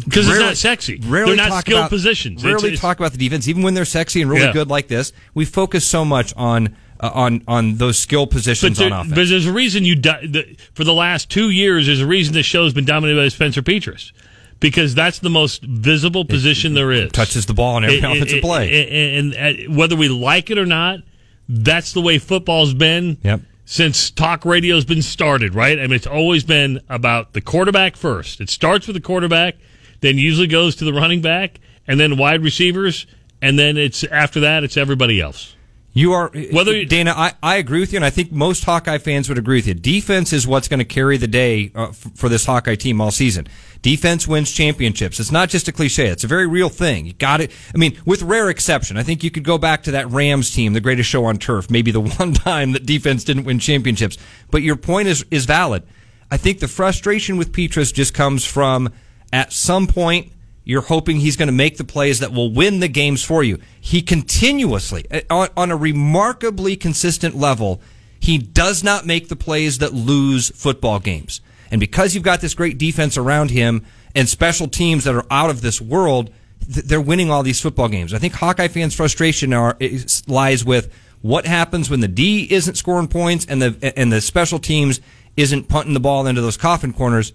Because 0.05 0.29
it's 0.29 0.39
not 0.39 0.57
sexy. 0.57 1.01
Rarely 1.05 1.31
They're 1.37 1.45
not 1.45 1.49
talk 1.49 1.61
skilled 1.63 1.79
about- 1.81 1.91
positions. 1.91 2.43
Rarely 2.45 2.57
It's- 2.59 2.67
it's- 2.75 2.81
talk 2.81 2.99
about 3.01 3.11
the 3.13 3.19
defense, 3.19 3.47
even 3.49 3.63
when 3.63 3.75
they're 3.75 3.85
sexy 3.85 4.23
and 4.23 4.31
really 4.31 4.45
Yeah. 4.47 4.53
good 4.53 4.69
like 4.69 4.87
this. 4.89 5.13
We 5.35 5.45
focus 5.45 5.85
so 5.85 6.05
much 6.05 6.33
on 6.37 6.77
uh, 7.01 7.11
on 7.15 7.43
on 7.49 7.77
those 7.77 7.99
skill 7.99 8.27
But, 8.27 8.33
positions 8.37 8.79
there- 8.79 8.87
on 8.93 8.93
offense. 9.01 9.15
but 9.15 9.29
there's 9.29 9.47
a 9.47 9.53
reason 9.53 9.85
you 9.85 9.97
di- 9.97 10.27
the, 10.27 10.57
for 10.75 10.85
the 10.85 10.95
last 10.95 11.29
two 11.31 11.51
years. 11.51 11.87
There's 11.87 12.01
a 12.01 12.07
reason 12.07 12.35
this 12.35 12.47
show's 12.47 12.73
been 12.73 12.85
dominated 12.85 13.19
by 13.21 13.29
Spencer 13.29 13.63
Petras 13.63 14.13
because 14.61 14.95
that's 14.95 15.19
the 15.21 15.31
most 15.31 15.63
visible 15.63 16.25
position 16.25 16.75
there 16.75 16.93
is. 16.93 17.11
touches 17.13 17.47
the 17.47 17.55
ball 17.55 17.77
on 17.77 17.85
every 17.85 17.99
It- 17.99 18.05
offensive 18.05 18.39
it- 18.39 18.43
play. 18.43 18.71
it- 18.71 19.19
and, 19.19 19.35
and, 19.35 19.77
whether 19.77 19.97
we 19.97 20.09
like 20.09 20.51
it 20.51 20.59
or 20.59 20.67
not, 20.67 21.01
that's 21.49 21.93
the 21.93 22.01
way 22.01 22.19
football's 22.19 22.75
been. 22.75 23.17
Yep. 23.25 23.41
Since 23.65 24.11
talk 24.11 24.45
radio's 24.45 24.85
been 24.85 25.01
started, 25.01 25.55
right? 25.55 25.79
I 25.79 25.83
mean, 25.83 25.93
it's 25.93 26.07
always 26.07 26.43
been 26.43 26.81
about 26.89 27.35
the 27.35 27.41
quarterback 27.41 27.97
first. 27.97 28.41
It 28.41 28.51
starts 28.51 28.89
with 28.89 28.95
the 28.95 29.01
quarterback, 29.01 29.55
then 30.01 30.19
usually 30.19 30.49
goes 30.49 30.75
to 30.77 30.85
the 30.85 30.93
running 30.93 31.21
back, 31.23 31.61
and 31.87 32.01
then 32.01 32.17
wide 32.17 32.43
receivers, 32.43 33.07
and 33.41 33.59
then 33.61 33.77
it's 33.79 34.03
after 34.05 34.41
that, 34.41 34.65
it's 34.65 34.77
everybody 34.77 35.21
else. 35.21 35.55
You 35.93 36.13
are 36.13 36.31
Whether 36.53 36.77
you- 36.79 36.87
Dana. 36.87 37.13
I, 37.17 37.33
I 37.43 37.57
agree 37.57 37.81
with 37.81 37.93
you, 37.93 37.97
and 37.97 38.05
I 38.05 38.11
think 38.11 38.31
most 38.31 38.65
Hawkeye 38.65 38.99
fans 38.99 39.29
would 39.29 39.39
agree 39.39 39.59
with 39.59 39.67
you. 39.67 39.75
Defense 39.75 40.33
is 40.33 40.47
what's 40.47 40.69
going 40.69 40.79
to 40.79 40.85
carry 40.85 41.17
the 41.17 41.27
day 41.27 41.73
uh, 41.75 41.89
f- 41.89 41.97
for 42.15 42.29
this 42.29 42.47
Hawkeye 42.47 42.77
team 42.77 43.01
all 43.01 43.11
season. 43.11 43.49
Defense 43.83 44.29
wins 44.29 44.53
championships. 44.53 45.19
It's 45.19 45.33
not 45.33 45.49
just 45.49 45.67
a 45.67 45.73
cliche; 45.73 46.07
it's 46.07 46.23
a 46.23 46.29
very 46.29 46.47
real 46.47 46.69
thing. 46.69 47.07
You 47.07 47.13
got 47.15 47.41
it. 47.41 47.51
I 47.75 47.79
mean, 47.79 47.99
with 48.05 48.23
rare 48.23 48.49
exception, 48.51 48.99
I 48.99 49.03
think 49.03 49.25
you 49.25 49.33
could 49.33 49.43
go 49.43 49.59
back 49.59 49.83
to 49.85 49.91
that 49.93 50.09
Rams 50.11 50.53
team, 50.55 50.75
the 50.75 50.81
greatest 50.81 51.09
show 51.09 51.25
on 51.25 51.39
turf, 51.39 51.71
maybe 51.71 51.91
the 51.91 52.01
one 52.19 52.35
time 52.35 52.71
that 52.73 52.87
defense 52.87 53.25
didn't 53.25 53.45
win 53.45 53.59
championships. 53.59 54.17
But 54.51 54.63
your 54.63 54.77
point 54.77 55.09
is 55.09 55.25
is 55.31 55.45
valid. 55.45 55.83
I 56.31 56.37
think 56.37 56.61
the 56.61 56.69
frustration 56.69 57.37
with 57.37 57.51
Petras 57.51 57.93
just 57.93 58.15
comes 58.15 58.45
from 58.45 58.93
at 59.33 59.53
some 59.53 59.89
point 59.89 60.31
you're 60.65 60.83
hoping 60.83 61.19
he's 61.19 61.37
going 61.37 61.49
to 61.49 61.53
make 61.53 61.77
the 61.77 61.85
plays 61.85 62.21
that 62.21 62.33
will 62.33 62.53
win 62.53 62.81
the 62.81 62.89
games 62.89 63.25
for 63.25 63.43
you. 63.43 63.59
He 63.81 64.03
continuously, 64.03 65.07
uh, 65.11 65.21
on, 65.31 65.49
on 65.57 65.71
a 65.71 65.77
remarkably 65.77 66.77
consistent 66.77 67.35
level, 67.35 67.81
he 68.19 68.39
does 68.39 68.85
not 68.85 69.07
make 69.07 69.29
the 69.29 69.37
plays 69.37 69.79
that 69.79 69.95
lose 69.95 70.51
football 70.51 70.99
games. 70.99 71.41
And 71.71 71.81
because 71.81 72.15
you've 72.15 72.25
got 72.25 72.41
this 72.41 72.55
great 72.55 72.79
defense 72.79 73.17
around 73.17 73.51
him 73.51 73.87
and 74.15 74.29
special 74.29 74.69
teams 74.69 75.05
that 75.05 75.15
are 75.15 75.27
out 75.31 75.51
of 75.51 75.63
this 75.63 75.81
world, 75.81 76.31
they're 76.61 77.01
winning 77.01 77.31
all 77.31 77.43
these 77.43 77.61
football 77.61 77.89
games. 77.89 78.13
I 78.13 78.19
think 78.19 78.35
Hawkeye 78.35 78.69
fans' 78.69 78.95
frustration 78.95 79.53
are, 79.53 79.79
lies 80.27 80.65
with 80.65 80.93
what 81.23 81.47
happens 81.47 81.89
when 81.89 82.01
the 82.01 82.09
D 82.09 82.47
isn't 82.51 82.77
scoring 82.77 83.09
points 83.09 83.47
and 83.47 83.61
the 83.61 83.93
and 83.99 84.11
the 84.11 84.21
special 84.21 84.59
teams 84.59 85.01
isn't 85.37 85.69
punting 85.69 85.93
the 85.93 86.01
ball 86.01 86.27
into 86.27 86.41
those 86.41 86.57
coffin 86.57 86.93
corners 86.93 87.33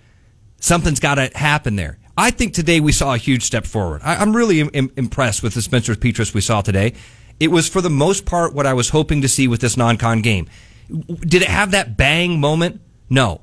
something's 0.66 1.00
got 1.00 1.16
to 1.16 1.30
happen 1.36 1.76
there. 1.76 1.98
I 2.18 2.32
think 2.32 2.54
today 2.54 2.80
we 2.80 2.92
saw 2.92 3.14
a 3.14 3.18
huge 3.18 3.44
step 3.44 3.66
forward. 3.66 4.02
I, 4.04 4.16
I'm 4.16 4.36
really 4.36 4.62
Im- 4.62 4.70
im- 4.74 4.92
impressed 4.96 5.44
with 5.44 5.54
the 5.54 5.62
Spencer 5.62 5.96
Petras 5.96 6.34
we 6.34 6.42
saw 6.42 6.62
today. 6.62 6.94
It 7.40 7.50
was 7.50 7.68
for 7.68 7.82
the 7.82 7.90
most 7.90 8.26
part 8.26 8.54
what 8.54 8.66
I 8.66 8.74
was 8.74 8.90
hoping 8.90 9.22
to 9.22 9.28
see 9.28 9.48
with 9.48 9.60
this 9.60 9.76
non-con 9.76 10.22
game. 10.22 10.48
Did 10.88 11.42
it 11.42 11.50
have 11.50 11.72
that 11.72 11.98
bang 11.98 12.40
moment? 12.40 12.80
No. 13.10 13.42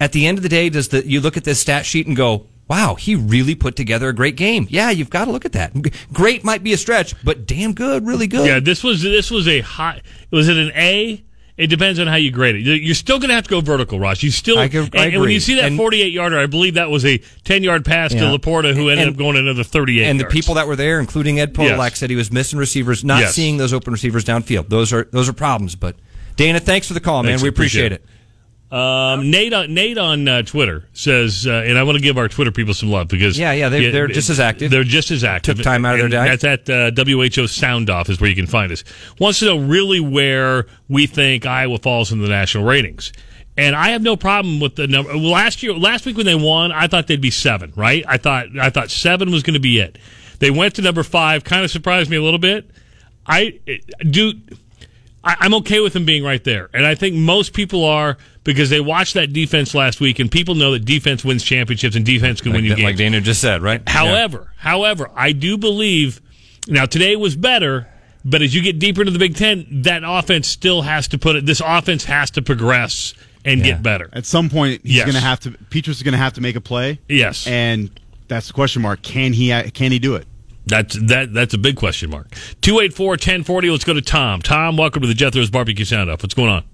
At 0.00 0.12
the 0.12 0.26
end 0.26 0.38
of 0.38 0.42
the 0.42 0.48
day, 0.48 0.68
does 0.68 0.88
the 0.88 1.06
you 1.06 1.20
look 1.20 1.36
at 1.36 1.44
this 1.44 1.60
stat 1.60 1.84
sheet 1.84 2.06
and 2.06 2.16
go, 2.16 2.46
"Wow, 2.68 2.94
he 2.94 3.14
really 3.14 3.54
put 3.54 3.76
together 3.76 4.08
a 4.08 4.12
great 4.14 4.36
game." 4.36 4.66
Yeah, 4.70 4.90
you've 4.90 5.10
got 5.10 5.24
to 5.26 5.32
look 5.32 5.44
at 5.44 5.52
that. 5.52 5.72
Great 6.12 6.44
might 6.44 6.62
be 6.62 6.72
a 6.72 6.76
stretch, 6.76 7.14
but 7.24 7.46
damn 7.46 7.72
good, 7.74 8.06
really 8.06 8.26
good. 8.26 8.46
Yeah, 8.46 8.60
this 8.60 8.82
was 8.84 9.02
this 9.02 9.30
was 9.30 9.46
a 9.48 9.60
high. 9.60 10.00
Was 10.30 10.48
it 10.48 10.56
an 10.56 10.70
A? 10.74 11.22
It 11.58 11.66
depends 11.66 11.98
on 11.98 12.06
how 12.06 12.14
you 12.14 12.30
grade 12.30 12.54
it. 12.54 12.60
You're 12.62 12.94
still 12.94 13.18
going 13.18 13.30
to 13.30 13.34
have 13.34 13.42
to 13.44 13.50
go 13.50 13.60
vertical, 13.60 13.98
Ross. 13.98 14.22
You 14.22 14.30
still, 14.30 14.58
I 14.60 14.66
and, 14.66 14.74
agree- 14.74 15.00
and 15.00 15.20
when 15.20 15.30
you 15.30 15.40
see 15.40 15.56
that 15.56 15.64
And- 15.64 15.76
48 15.76 16.12
yarder, 16.12 16.38
I 16.38 16.46
believe 16.46 16.74
that 16.74 16.88
was 16.88 17.04
a 17.04 17.18
10 17.44 17.64
yard 17.64 17.84
pass 17.84 18.14
Yeah. 18.14 18.30
to 18.30 18.38
Laporta, 18.38 18.74
who 18.74 18.90
ended 18.90 19.08
And- 19.08 19.16
up 19.16 19.18
going 19.18 19.36
another 19.36 19.64
38. 19.64 20.04
and 20.04 20.20
the 20.20 20.24
people 20.26 20.54
that 20.54 20.68
were 20.68 20.76
there, 20.76 21.00
including 21.00 21.40
Ed 21.40 21.54
Podolak, 21.54 21.90
Yes. 21.90 21.98
said 21.98 22.10
he 22.10 22.16
was 22.16 22.30
missing 22.30 22.60
receivers, 22.60 23.02
not 23.02 23.20
Yes. 23.20 23.34
seeing 23.34 23.56
those 23.56 23.72
open 23.72 23.92
receivers 23.92 24.24
downfield. 24.24 24.68
Those 24.68 24.92
are 24.92 25.08
those 25.12 25.28
are 25.28 25.32
problems. 25.32 25.74
But 25.74 25.96
Dana, 26.36 26.60
thanks 26.60 26.86
for 26.86 26.94
the 26.94 27.00
call, 27.00 27.24
man. 27.24 27.30
Thanks, 27.32 27.42
we 27.42 27.48
appreciate 27.48 27.86
appreciate, 27.86 27.92
it. 27.92 28.04
it. 28.04 28.17
Um, 28.70 29.30
Nate 29.30 29.54
on 29.54 29.72
Nate 29.72 29.96
on 29.96 30.28
uh, 30.28 30.42
Twitter 30.42 30.84
says, 30.92 31.46
uh, 31.46 31.52
and 31.66 31.78
I 31.78 31.84
want 31.84 31.96
to 31.96 32.02
give 32.02 32.18
our 32.18 32.28
Twitter 32.28 32.50
people 32.52 32.74
some 32.74 32.90
love 32.90 33.08
because 33.08 33.38
Yeah, 33.38 33.52
yeah, 33.52 33.70
they- 33.70 33.90
they're 33.90 34.08
just 34.08 34.28
as 34.28 34.38
active. 34.40 34.70
They're 34.70 34.84
just 34.84 35.10
as 35.10 35.24
active. 35.24 35.56
Took 35.56 35.64
time 35.64 35.86
out 35.86 35.94
of 35.98 36.00
their 36.00 36.08
day. 36.10 36.36
That's 36.36 36.44
at 36.44 36.68
uh, 36.68 36.90
WHO 37.04 37.46
Sound 37.46 37.88
Off 37.88 38.10
is 38.10 38.20
where 38.20 38.28
you 38.28 38.36
can 38.36 38.46
find 38.46 38.70
us. 38.70 38.84
Wants 39.18 39.38
to 39.38 39.46
know 39.46 39.58
really 39.58 40.00
where 40.00 40.66
we 40.88 41.06
think 41.06 41.46
Iowa 41.46 41.78
falls 41.78 42.12
in 42.12 42.20
the 42.20 42.28
national 42.28 42.64
ratings. 42.64 43.10
And 43.56 43.74
I 43.74 43.88
have 43.88 44.02
no 44.02 44.16
problem 44.16 44.60
with 44.60 44.76
the 44.76 44.86
number. 44.86 45.12
well, 45.16 45.30
Last 45.30 45.62
year, 45.62 45.72
last 45.72 46.04
week 46.06 46.16
when 46.18 46.26
they 46.26 46.34
won, 46.34 46.70
I 46.70 46.88
thought 46.88 47.06
they'd 47.06 47.20
be 47.20 47.30
seven. 47.30 47.72
Right? 47.74 48.04
I 48.06 48.18
thought 48.18 48.46
I 48.60 48.68
thought 48.70 48.90
seven 48.90 49.30
was 49.32 49.42
going 49.42 49.54
to 49.54 49.60
be 49.60 49.78
it. 49.80 49.96
They 50.40 50.50
went 50.50 50.74
to 50.76 50.82
number 50.82 51.02
five. 51.02 51.42
Kind 51.42 51.64
of 51.64 51.70
surprised 51.70 52.10
me 52.10 52.16
a 52.18 52.22
little 52.22 52.38
bit. 52.38 52.70
I 53.26 53.58
do. 54.08 54.34
I, 55.24 55.36
I'm 55.40 55.54
okay 55.54 55.80
with 55.80 55.92
them 55.92 56.04
being 56.04 56.22
right 56.24 56.42
there, 56.44 56.70
and 56.72 56.86
I 56.86 56.94
think 56.94 57.14
most 57.16 57.52
people 57.52 57.84
are 57.84 58.16
because 58.44 58.70
they 58.70 58.80
watched 58.80 59.14
that 59.14 59.32
defense 59.32 59.74
last 59.74 60.00
week, 60.00 60.18
and 60.20 60.30
people 60.30 60.54
know 60.54 60.72
that 60.72 60.84
defense 60.84 61.24
wins 61.24 61.42
championships 61.42 61.96
and 61.96 62.04
defense 62.06 62.40
can 62.40 62.52
win 62.52 62.64
you 62.64 62.70
Like, 62.70 62.76
games. 62.78 62.84
like 62.86 62.96
Dana 62.96 63.20
just 63.20 63.40
said, 63.40 63.60
right? 63.62 63.82
However, 63.88 64.52
however, 64.56 65.10
I 65.14 65.32
do 65.32 65.58
believe 65.58 66.20
now 66.68 66.86
today 66.86 67.16
was 67.16 67.34
better, 67.36 67.88
but 68.24 68.42
as 68.42 68.54
you 68.54 68.62
get 68.62 68.78
deeper 68.78 69.00
into 69.02 69.12
the 69.12 69.18
Big 69.18 69.34
Ten, 69.36 69.66
that 69.82 70.02
offense 70.06 70.46
still 70.48 70.82
has 70.82 71.08
to 71.08 71.18
put 71.18 71.36
it. 71.36 71.46
This 71.46 71.60
offense 71.64 72.04
has 72.04 72.30
to 72.32 72.42
progress 72.42 73.14
and 73.44 73.60
Yeah. 73.60 73.72
get 73.74 73.82
better. 73.82 74.10
at 74.12 74.24
some 74.26 74.48
point 74.50 74.80
he's 74.84 74.96
Yes. 74.96 75.04
going 75.06 75.14
to 75.14 75.20
have 75.20 75.40
to. 75.40 75.50
Petras 75.50 75.88
is 75.90 76.02
going 76.02 76.12
to 76.12 76.18
have 76.18 76.34
to 76.34 76.40
make 76.40 76.56
a 76.56 76.60
play. 76.60 77.00
Yes. 77.08 77.46
and 77.46 77.90
that's 78.28 78.46
the 78.48 78.52
question 78.52 78.82
mark. 78.82 79.02
Can 79.02 79.32
he? 79.32 79.48
Can 79.72 79.90
he 79.92 79.98
do 79.98 80.14
it? 80.16 80.26
That's 80.68 80.94
that. 81.06 81.32
That's 81.32 81.54
a 81.54 81.58
big 81.58 81.76
question 81.76 82.10
mark. 82.10 82.30
284-1040. 82.62 83.70
Let's 83.70 83.84
go 83.84 83.94
to 83.94 84.02
Tom. 84.02 84.42
Tom, 84.42 84.76
welcome 84.76 85.02
to 85.02 85.08
the 85.08 85.14
Jethro's 85.14 85.50
Barbecue 85.50 85.84
Sound 85.84 86.10
Off. 86.10 86.22
What's 86.22 86.34
going 86.34 86.50
on? 86.50 86.64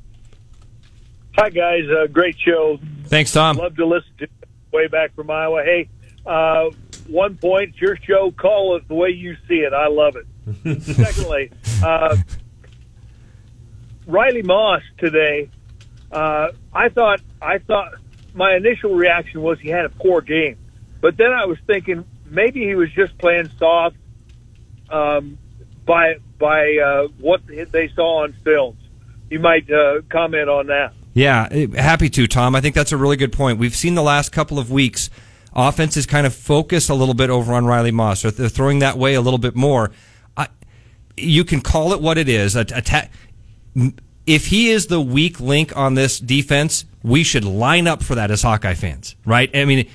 Hi 1.37 1.51
guys, 1.51 1.83
uh, 1.91 2.07
great 2.07 2.39
show. 2.39 2.79
Thanks, 3.07 3.33
Tom. 3.33 3.57
Love 3.57 3.75
to 3.77 3.87
listen 3.87 4.11
to 4.19 4.29
way 4.73 4.87
back 4.87 5.17
from 5.17 5.31
Iowa. 5.31 5.65
Hey, 5.65 5.89
uh, 6.25 6.71
one 7.09 7.37
point, 7.37 7.75
your 7.81 7.97
show. 7.97 8.31
Call 8.31 8.77
it 8.77 8.87
the 8.87 8.95
way 8.95 9.09
you 9.09 9.37
see 9.49 9.57
it. 9.57 9.73
I 9.73 9.89
love 9.89 10.15
it. 10.17 10.83
Secondly, 10.83 11.51
uh, 11.83 12.17
Riley 14.07 14.43
Moss 14.43 14.83
today. 14.99 15.51
Uh, 16.13 16.49
I 16.73 16.89
thought 16.91 17.21
I 17.43 17.59
thought 17.59 17.95
my 18.33 18.55
initial 18.55 18.95
reaction 18.95 19.43
was 19.43 19.59
he 19.59 19.71
had 19.71 19.87
a 19.87 19.91
poor 19.91 20.21
game, 20.21 20.57
but 21.01 21.17
then 21.17 21.33
I 21.33 21.47
was 21.47 21.59
thinking 21.67 22.05
maybe 22.35 22.65
he 22.65 22.75
was 22.75 22.91
just 22.93 23.17
playing 23.19 23.49
soft 23.59 23.97
um, 24.91 25.39
by 25.87 26.17
by 26.39 26.77
uh, 26.77 27.09
what 27.19 27.41
they 27.47 27.89
saw 27.95 28.25
on 28.25 28.35
films. 28.45 28.79
You 29.31 29.39
might 29.39 29.71
uh, 29.71 30.03
comment 30.11 30.49
on 30.49 30.67
that. 30.67 30.93
Yeah, 31.15 31.49
eh, 31.51 31.69
happy 31.77 32.11
to, 32.11 32.27
Tom. 32.27 32.55
I 32.55 32.61
think 32.61 32.75
that's 32.75 32.93
a 32.93 32.97
really 32.97 33.17
good 33.17 33.33
point. 33.33 33.59
We've 33.59 33.75
seen 33.75 33.95
the 33.95 34.03
last 34.03 34.33
couple 34.33 34.59
of 34.59 34.71
weeks, 34.71 35.11
offense 35.55 35.97
is 35.97 36.07
kind 36.07 36.27
of 36.27 36.35
focused 36.35 36.91
a 36.91 36.95
little 36.95 37.15
bit 37.15 37.31
over 37.31 37.55
on 37.55 37.65
Riley 37.65 37.93
Moss, 37.93 38.23
they're 38.23 38.49
throwing 38.49 38.81
that 38.81 38.99
way 38.99 39.15
a 39.15 39.21
little 39.21 39.39
bit 39.39 39.55
more. 39.55 39.93
I, 40.37 40.49
you 41.17 41.45
can 41.45 41.61
call 41.61 41.93
it 41.93 42.03
what 42.03 42.19
it 42.19 42.29
is. 42.29 42.57
If 44.27 44.47
he 44.47 44.71
is 44.71 44.89
the 44.89 45.01
weak 45.01 45.39
link 45.39 45.77
on 45.77 45.95
this 45.95 46.19
defense, 46.19 46.85
we 47.03 47.23
should 47.23 47.45
line 47.45 47.87
up 47.87 48.03
for 48.03 48.17
that 48.17 48.31
as 48.31 48.43
Hawkeye 48.43 48.75
fans, 48.75 49.15
right? 49.25 49.51
I 49.55 49.65
mean, 49.65 49.89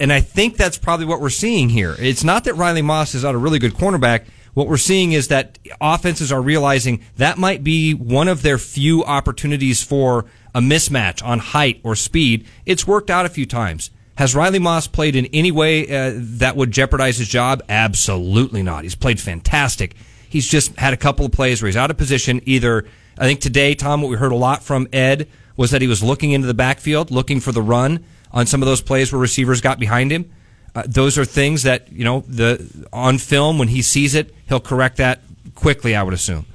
and 0.00 0.12
I 0.12 0.20
think 0.20 0.56
that's 0.56 0.78
probably 0.78 1.06
what 1.06 1.20
we're 1.20 1.30
seeing 1.30 1.68
here. 1.68 1.94
It's 1.98 2.24
not 2.24 2.44
that 2.44 2.54
Riley 2.54 2.82
Moss 2.82 3.14
is 3.14 3.22
not 3.22 3.34
a 3.34 3.38
really 3.38 3.58
good 3.58 3.74
cornerback. 3.74 4.26
What 4.54 4.68
we're 4.68 4.78
seeing 4.78 5.12
is 5.12 5.28
that 5.28 5.58
offenses 5.80 6.32
are 6.32 6.40
realizing 6.40 7.02
that 7.16 7.38
might 7.38 7.62
be 7.62 7.92
one 7.92 8.26
of 8.26 8.42
their 8.42 8.58
few 8.58 9.04
opportunities 9.04 9.82
for 9.82 10.24
a 10.54 10.60
mismatch 10.60 11.22
on 11.24 11.38
height 11.38 11.80
or 11.84 11.94
speed. 11.94 12.46
It's 12.64 12.86
worked 12.86 13.10
out 13.10 13.26
a 13.26 13.28
few 13.28 13.46
times. 13.46 13.90
Has 14.16 14.34
Riley 14.34 14.58
Moss 14.58 14.86
played 14.86 15.14
in 15.14 15.26
any 15.26 15.52
way 15.52 15.84
uh, 15.84 16.14
that 16.16 16.56
would 16.56 16.70
jeopardize 16.70 17.18
his 17.18 17.28
job? 17.28 17.62
Absolutely 17.68 18.62
not. 18.62 18.84
He's 18.84 18.94
played 18.94 19.20
fantastic. 19.20 19.94
He's 20.28 20.48
just 20.48 20.74
had 20.76 20.94
a 20.94 20.96
couple 20.96 21.26
of 21.26 21.32
plays 21.32 21.60
where 21.60 21.66
he's 21.66 21.76
out 21.76 21.90
of 21.90 21.98
position. 21.98 22.40
Either, 22.46 22.86
I 23.18 23.26
think 23.26 23.40
today, 23.40 23.74
Tom, 23.74 24.00
what 24.00 24.08
we 24.08 24.16
heard 24.16 24.32
a 24.32 24.36
lot 24.36 24.62
from 24.62 24.88
Ed 24.90 25.28
was 25.56 25.70
that 25.70 25.82
he 25.82 25.88
was 25.88 26.02
looking 26.02 26.32
into 26.32 26.46
the 26.46 26.54
backfield, 26.54 27.10
looking 27.10 27.40
for 27.40 27.52
the 27.52 27.62
run 27.62 28.04
on 28.32 28.46
some 28.46 28.62
of 28.62 28.66
those 28.66 28.80
plays 28.80 29.12
where 29.12 29.20
receivers 29.20 29.60
got 29.60 29.78
behind 29.78 30.10
him. 30.10 30.30
Uh, 30.74 30.82
those 30.86 31.16
are 31.16 31.24
things 31.24 31.62
that 31.62 31.90
you 31.90 32.04
know 32.04 32.20
the 32.28 32.86
on 32.92 33.18
film 33.18 33.58
when 33.58 33.68
he 33.68 33.82
sees 33.82 34.14
it, 34.14 34.34
he'll 34.48 34.60
correct 34.60 34.98
that 34.98 35.22
quickly. 35.54 35.96
I 35.96 36.02
would 36.02 36.14
assume. 36.14 36.46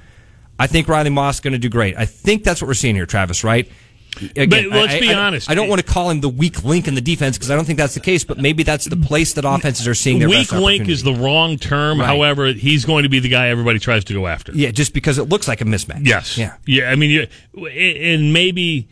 I 0.58 0.68
think 0.68 0.86
Riley 0.86 1.10
Moss 1.10 1.36
is 1.36 1.40
going 1.40 1.54
to 1.54 1.58
do 1.58 1.68
great. 1.68 1.96
I 1.96 2.04
think 2.04 2.44
that's 2.44 2.62
what 2.62 2.68
we're 2.68 2.74
seeing 2.74 2.94
here, 2.94 3.06
Travis. 3.06 3.42
Right? 3.42 3.70
Again, 4.36 4.48
but 4.48 4.64
let's 4.66 4.94
I, 4.94 5.00
be 5.00 5.12
I, 5.12 5.26
honest. 5.26 5.50
I 5.50 5.54
don't 5.54 5.68
want 5.68 5.80
to 5.80 5.86
call 5.86 6.10
him 6.10 6.20
the 6.20 6.28
weak 6.28 6.64
link 6.64 6.86
in 6.86 6.94
the 6.94 7.00
defense 7.00 7.38
because 7.38 7.50
I 7.50 7.56
don't 7.56 7.64
think 7.64 7.78
that's 7.78 7.94
the 7.94 8.00
case. 8.00 8.24
But 8.24 8.38
maybe 8.38 8.62
that's 8.62 8.84
the 8.84 8.96
place 8.96 9.32
that 9.34 9.44
offenses 9.44 9.88
are 9.88 9.94
seeing 9.94 10.18
their 10.18 10.28
weak 10.28 10.52
link 10.52 10.88
is 10.88 11.02
the 11.02 11.14
wrong 11.14 11.56
term. 11.56 11.98
Right. 11.98 12.06
However, 12.06 12.52
he's 12.52 12.84
going 12.84 13.04
to 13.04 13.08
be 13.08 13.20
the 13.20 13.28
guy 13.28 13.48
everybody 13.48 13.78
tries 13.78 14.04
to 14.04 14.12
go 14.12 14.26
after. 14.26 14.52
Yeah, 14.52 14.70
just 14.70 14.92
because 14.92 15.18
it 15.18 15.24
looks 15.24 15.48
like 15.48 15.60
a 15.60 15.64
mismatch. 15.64 16.06
Yes. 16.06 16.36
Yeah. 16.36 16.56
Yeah. 16.66 16.90
I 16.90 16.96
mean, 16.96 17.26
and 17.56 18.32
maybe 18.32 18.88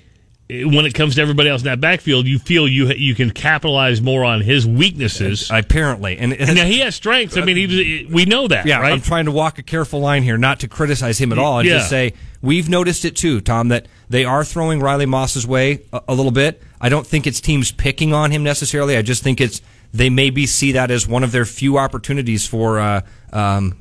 when 0.50 0.84
it 0.86 0.94
comes 0.94 1.14
to 1.14 1.22
everybody 1.22 1.48
else 1.48 1.62
in 1.62 1.66
that 1.66 1.80
backfield, 1.80 2.26
you 2.26 2.38
feel 2.38 2.66
you 2.66 2.88
you 2.88 3.14
can 3.14 3.30
capitalize 3.30 4.00
more 4.02 4.24
on 4.24 4.40
his 4.40 4.66
weaknesses. 4.66 5.50
Apparently, 5.50 6.18
and, 6.18 6.32
and 6.32 6.56
now 6.56 6.64
he 6.64 6.80
has 6.80 6.94
strengths. 6.94 7.36
I 7.36 7.44
mean, 7.44 7.56
he, 7.56 8.06
we 8.10 8.24
know 8.24 8.48
that. 8.48 8.66
Yeah, 8.66 8.80
right? 8.80 8.92
I'm 8.92 9.00
trying 9.00 9.26
to 9.26 9.30
walk 9.32 9.58
a 9.58 9.62
careful 9.62 10.00
line 10.00 10.22
here, 10.22 10.36
not 10.38 10.60
to 10.60 10.68
criticize 10.68 11.18
him 11.18 11.32
at 11.32 11.38
all, 11.38 11.60
and 11.60 11.68
Yeah. 11.68 11.78
just 11.78 11.90
say 11.90 12.14
we've 12.42 12.68
noticed 12.68 13.04
it 13.04 13.16
too, 13.16 13.40
Tom, 13.40 13.68
that 13.68 13.86
they 14.08 14.24
are 14.24 14.44
throwing 14.44 14.80
Riley 14.80 15.06
Moss's 15.06 15.46
way 15.46 15.82
a, 15.92 16.02
a 16.08 16.14
little 16.14 16.32
bit. 16.32 16.62
I 16.80 16.88
don't 16.88 17.06
think 17.06 17.26
it's 17.26 17.40
teams 17.40 17.70
picking 17.70 18.12
on 18.12 18.30
him 18.30 18.42
necessarily. 18.42 18.96
I 18.96 19.02
just 19.02 19.22
think 19.22 19.40
it's 19.40 19.60
they 19.92 20.10
maybe 20.10 20.46
see 20.46 20.72
that 20.72 20.90
as 20.90 21.06
one 21.06 21.22
of 21.24 21.32
their 21.32 21.44
few 21.44 21.78
opportunities 21.78 22.46
for 22.46 22.78
uh, 22.80 23.02
um, 23.32 23.76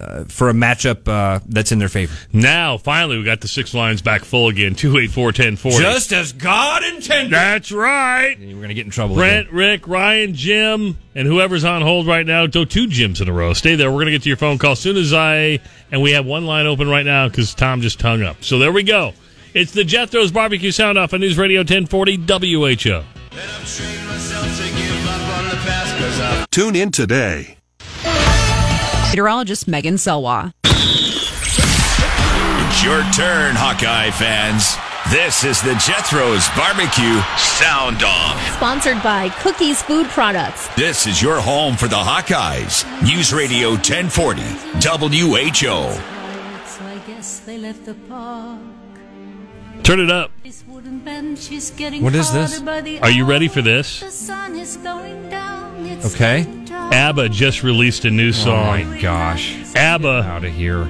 uh, 0.00 0.24
for 0.24 0.48
a 0.48 0.52
matchup 0.52 1.06
uh, 1.08 1.40
that's 1.46 1.72
in 1.72 1.78
their 1.78 1.88
favor. 1.88 2.14
Now, 2.32 2.78
finally, 2.78 3.18
we 3.18 3.24
got 3.24 3.40
the 3.40 3.48
six 3.48 3.74
lines 3.74 4.02
back 4.02 4.24
full 4.24 4.48
again. 4.48 4.74
Two 4.74 4.98
eight 4.98 5.10
four 5.10 5.32
ten 5.32 5.56
forty. 5.56 5.78
Just 5.78 6.12
as 6.12 6.32
God 6.32 6.82
intended. 6.84 7.32
That's 7.32 7.70
right. 7.70 8.36
We're 8.38 8.54
going 8.54 8.68
to 8.68 8.74
get 8.74 8.86
in 8.86 8.90
trouble. 8.90 9.16
Brent, 9.16 9.48
again. 9.48 9.56
Rick, 9.56 9.88
Ryan, 9.88 10.34
Jim, 10.34 10.98
and 11.14 11.26
whoever's 11.26 11.64
on 11.64 11.82
hold 11.82 12.06
right 12.06 12.26
now. 12.26 12.46
Do 12.46 12.64
two 12.64 12.86
Jims 12.86 13.20
in 13.20 13.28
a 13.28 13.32
row. 13.32 13.52
Stay 13.52 13.74
there. 13.74 13.90
We're 13.90 13.96
going 13.96 14.06
to 14.06 14.12
get 14.12 14.22
to 14.22 14.28
your 14.30 14.36
phone 14.36 14.58
call 14.58 14.72
as 14.72 14.80
soon 14.80 14.96
as 14.96 15.12
I. 15.12 15.60
And 15.92 16.02
we 16.02 16.12
have 16.12 16.24
one 16.24 16.46
line 16.46 16.66
open 16.66 16.88
right 16.88 17.04
now 17.04 17.28
because 17.28 17.54
Tom 17.54 17.80
just 17.80 18.00
hung 18.00 18.22
up. 18.22 18.42
So 18.42 18.58
there 18.58 18.72
we 18.72 18.82
go. 18.82 19.12
It's 19.52 19.72
the 19.72 19.82
Jethro's 19.82 20.30
Barbecue 20.30 20.70
Sound 20.70 20.96
Off 20.96 21.12
on 21.12 21.20
News 21.20 21.36
Radio 21.36 21.60
1040 21.60 22.16
WHO. 22.16 23.02
Tune 26.50 26.76
in 26.76 26.90
today. 26.90 27.56
Meteorologist 29.10 29.66
Megan 29.66 29.94
Selwa. 29.96 30.52
It's 30.64 31.24
your 32.84 33.02
turn, 33.10 33.56
Hawkeye 33.56 34.12
fans. 34.12 34.76
This 35.10 35.42
is 35.42 35.60
the 35.62 35.74
Jethro's 35.74 36.48
Barbecue 36.56 37.20
Sound 37.36 38.04
Off. 38.04 38.54
Sponsored 38.54 39.02
by 39.02 39.30
Cookies 39.40 39.82
Food 39.82 40.06
Products. 40.06 40.68
This 40.76 41.08
is 41.08 41.20
your 41.20 41.40
home 41.40 41.76
for 41.76 41.88
the 41.88 41.96
Hawkeyes. 41.96 42.84
News 43.02 43.32
Radio 43.32 43.70
1040 43.70 44.42
WHO. 44.42 44.46
I 46.86 46.98
guess 47.08 47.40
they 47.40 47.58
left 47.58 47.84
the 47.86 47.94
park. 47.94 48.60
Turn 49.82 49.98
it 49.98 50.10
up. 50.10 50.30
This 50.44 50.62
wooden 50.68 51.00
bench 51.00 51.50
is 51.50 51.72
getting 51.72 52.04
What 52.04 52.14
is 52.14 52.30
this? 52.32 52.62
Are 53.02 53.10
you 53.10 53.24
ready 53.24 53.48
for 53.48 53.60
this? 53.60 53.98
The 53.98 54.10
sun 54.12 54.54
is 54.56 54.76
going 54.76 55.28
down. 55.30 55.84
It's 55.86 56.14
Okay. 56.14 56.46
ABBA 56.92 57.28
just 57.30 57.62
released 57.62 58.04
a 58.04 58.10
new 58.10 58.32
song. 58.32 58.80
Oh 58.80 58.84
my 58.84 59.00
gosh! 59.00 59.56
ABBA. 59.76 60.08
Out 60.08 60.44
of 60.44 60.52
here. 60.52 60.84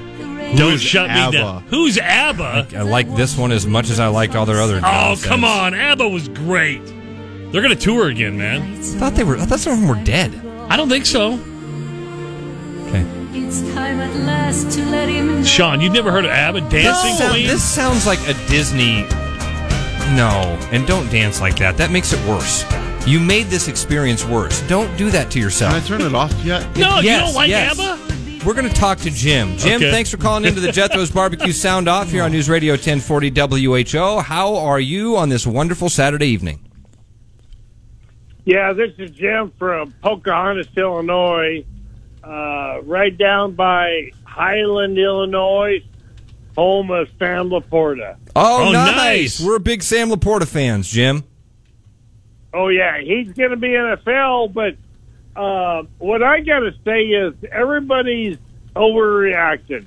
Don't 0.55 0.71
Who's 0.71 0.81
shut 0.81 1.09
ABBA? 1.09 1.31
me 1.31 1.37
down. 1.37 1.63
Who's 1.67 1.97
ABBA? 1.97 2.67
I 2.75 2.81
like 2.81 3.13
this 3.15 3.37
one 3.37 3.51
as 3.51 3.65
much 3.65 3.89
as 3.89 3.99
I 3.99 4.07
liked 4.07 4.35
all 4.35 4.45
their 4.45 4.59
other. 4.61 4.77
Oh, 4.77 4.81
nonsense. 4.81 5.25
come 5.25 5.43
on. 5.45 5.73
ABBA 5.73 6.09
was 6.09 6.27
great. 6.27 6.83
They're 7.51 7.61
going 7.61 7.75
to 7.75 7.81
tour 7.81 8.09
again, 8.09 8.37
man. 8.37 8.61
I 8.61 8.81
thought 8.81 9.13
they 9.15 9.23
were. 9.23 9.37
I 9.37 9.45
thought 9.45 9.59
some 9.59 9.73
of 9.73 9.79
them 9.79 9.87
were 9.87 10.03
dead. 10.03 10.33
I 10.69 10.75
don't 10.75 10.89
think 10.89 11.05
so. 11.05 11.33
Okay. 12.87 13.05
It's 13.33 13.61
time 13.73 13.99
at 13.99 14.13
last 14.25 14.71
to 14.77 14.85
let 14.89 15.07
him. 15.07 15.43
Sean, 15.45 15.79
you've 15.81 15.93
never 15.93 16.11
heard 16.11 16.25
of 16.25 16.31
ABBA 16.31 16.61
Dancing 16.69 17.17
This, 17.17 17.29
Queen? 17.31 17.47
this 17.47 17.63
sounds 17.63 18.05
like 18.05 18.19
a 18.27 18.33
Disney. 18.49 19.03
No, 20.15 20.57
and 20.73 20.85
don't 20.87 21.09
dance 21.09 21.39
like 21.39 21.57
that. 21.59 21.77
That 21.77 21.91
makes 21.91 22.11
it 22.11 22.19
worse. 22.27 22.63
You 23.07 23.19
made 23.19 23.47
this 23.47 23.67
experience 23.67 24.23
worse. 24.23 24.61
Don't 24.67 24.95
do 24.97 25.09
that 25.09 25.31
to 25.31 25.39
yourself. 25.39 25.73
Can 25.73 25.81
I 25.83 25.85
turn 25.85 26.01
it 26.01 26.13
off 26.15 26.31
yet? 26.45 26.61
No, 26.77 26.99
you 26.99 27.09
don't 27.09 27.33
like 27.33 27.49
yes. 27.49 27.77
ABBA? 27.79 28.45
We're 28.45 28.53
going 28.53 28.69
to 28.69 28.73
talk 28.75 28.99
to 28.99 29.09
Jim. 29.11 29.57
Jim, 29.57 29.77
Okay. 29.77 29.91
thanks 29.91 30.09
for 30.11 30.17
calling 30.17 30.45
into 30.45 30.59
the 30.61 30.71
Jethro's 30.71 31.11
Barbecue 31.13 31.51
Sound 31.51 31.87
Off 31.87 32.09
here 32.11 32.23
on 32.23 32.31
News 32.31 32.47
Radio 32.49 32.73
1040 32.73 33.29
WHO. 33.91 34.19
How 34.19 34.55
are 34.55 34.79
you 34.79 35.17
on 35.17 35.29
this 35.29 35.45
wonderful 35.47 35.89
Saturday 35.89 36.27
evening? 36.27 36.59
Yeah, 38.45 38.73
this 38.73 38.91
is 38.97 39.11
Jim 39.11 39.51
from 39.59 39.93
Pocahontas, 40.01 40.67
Illinois, 40.75 41.63
uh, 42.23 42.79
right 42.83 43.15
down 43.15 43.53
by 43.53 44.09
Highland, 44.25 44.97
Illinois, 44.97 45.83
home 46.55 46.89
of 46.91 47.09
Sam 47.19 47.49
Laporta. 47.49 48.15
Oh, 48.35 48.69
Oh, 48.69 48.71
nice. 48.71 48.95
nice. 48.95 49.41
We're 49.41 49.59
big 49.59 49.83
Sam 49.83 50.09
Laporta 50.09 50.47
fans, 50.47 50.89
Jim. 50.89 51.23
Oh 52.53 52.67
yeah, 52.67 52.99
he's 53.01 53.31
going 53.33 53.51
to 53.51 53.57
be 53.57 53.69
NFL. 53.69 54.53
But 54.53 54.75
uh, 55.39 55.83
what 55.99 56.21
I 56.21 56.41
got 56.41 56.59
to 56.59 56.73
say 56.83 57.03
is 57.03 57.33
everybody's 57.51 58.37
overreacting. 58.75 59.85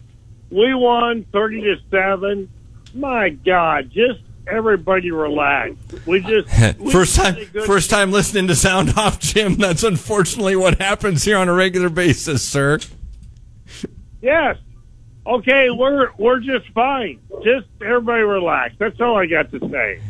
We 0.50 0.74
won 0.74 1.24
thirty 1.32 1.60
to 1.62 1.76
seven. 1.90 2.50
My 2.94 3.30
God, 3.30 3.90
just 3.90 4.20
everybody 4.46 5.10
relax. 5.10 5.74
We 6.06 6.20
just 6.20 6.48
we 6.78 6.92
first 6.92 7.16
time, 7.16 7.34
did 7.34 7.48
a 7.48 7.50
good- 7.50 7.64
first 7.66 7.90
time 7.90 8.12
listening 8.12 8.46
to 8.48 8.54
Sound 8.54 8.94
Off, 8.96 9.18
Jim. 9.18 9.56
That's 9.56 9.82
unfortunately 9.82 10.56
what 10.56 10.80
happens 10.80 11.24
here 11.24 11.36
on 11.38 11.48
a 11.48 11.52
regular 11.54 11.88
basis, 11.88 12.46
sir. 12.46 12.78
Yes. 14.22 14.56
Okay, 15.26 15.70
we're 15.70 16.10
we're 16.18 16.40
just 16.40 16.68
fine. 16.70 17.18
Just 17.42 17.66
everybody 17.82 18.22
relax. 18.22 18.74
That's 18.78 19.00
all 19.00 19.16
I 19.16 19.26
got 19.26 19.50
to 19.52 19.58
say. 19.70 20.00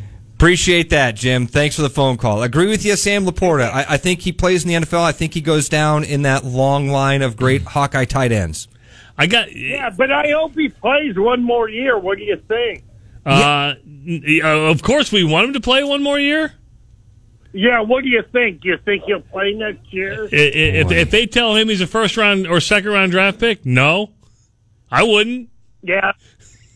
Appreciate 0.45 0.91
that, 0.91 1.17
Jim. 1.17 1.47
Thanks 1.47 1.75
for 1.75 1.81
the 1.81 1.89
phone 1.89 2.19
call. 2.19 2.43
Agree 2.43 2.67
with 2.67 2.85
you, 2.85 2.97
Sam 2.97 3.25
Laporta. 3.25 3.71
I, 3.73 3.87
I 3.89 3.97
think 3.97 4.21
he 4.21 4.31
plays 4.31 4.63
in 4.63 4.69
the 4.69 4.75
NFL. 4.87 5.01
I 5.01 5.11
think 5.13 5.33
he 5.33 5.41
goes 5.41 5.71
down 5.71 6.05
in 6.05 6.21
that 6.21 6.45
long 6.45 6.89
line 6.89 7.23
of 7.23 7.35
great 7.35 7.63
Hawkeye 7.63 8.05
tight 8.05 8.31
ends. 8.31 8.69
I 9.17 9.27
got. 9.27 9.57
Yeah, 9.57 9.89
but 9.89 10.13
I 10.13 10.33
hope 10.33 10.53
he 10.55 10.69
plays 10.69 11.19
one 11.19 11.43
more 11.43 11.71
year. 11.71 11.99
What 11.99 12.19
do 12.19 12.25
you 12.25 12.37
think? 12.47 12.85
Uh, 13.25 13.73
n- 13.87 14.23
uh, 14.45 14.47
of 14.71 14.83
course, 14.83 15.11
we 15.11 15.25
want 15.25 15.47
him 15.47 15.53
to 15.55 15.63
play 15.63 15.83
one 15.83 16.03
more 16.03 16.21
year. 16.21 16.53
Yeah, 17.55 17.81
what 17.81 18.03
do 18.05 18.11
you 18.11 18.23
think? 18.31 18.61
Do 18.61 18.69
you 18.69 18.77
think 18.85 19.05
he'll 19.05 19.23
play 19.23 19.55
next 19.55 19.91
year? 19.95 20.25
I- 20.25 20.37
i- 20.37 20.77
If, 20.85 20.91
if 20.93 21.11
they 21.11 21.25
tell 21.25 21.57
him 21.57 21.71
he's 21.71 21.81
a 21.81 21.87
first 21.87 22.19
round 22.19 22.47
or 22.47 22.61
second 22.61 22.91
round 22.91 23.13
draft 23.13 23.41
pick, 23.41 23.65
no, 23.65 24.11
I 24.91 25.05
wouldn't. 25.05 25.49
Yeah. 25.81 26.13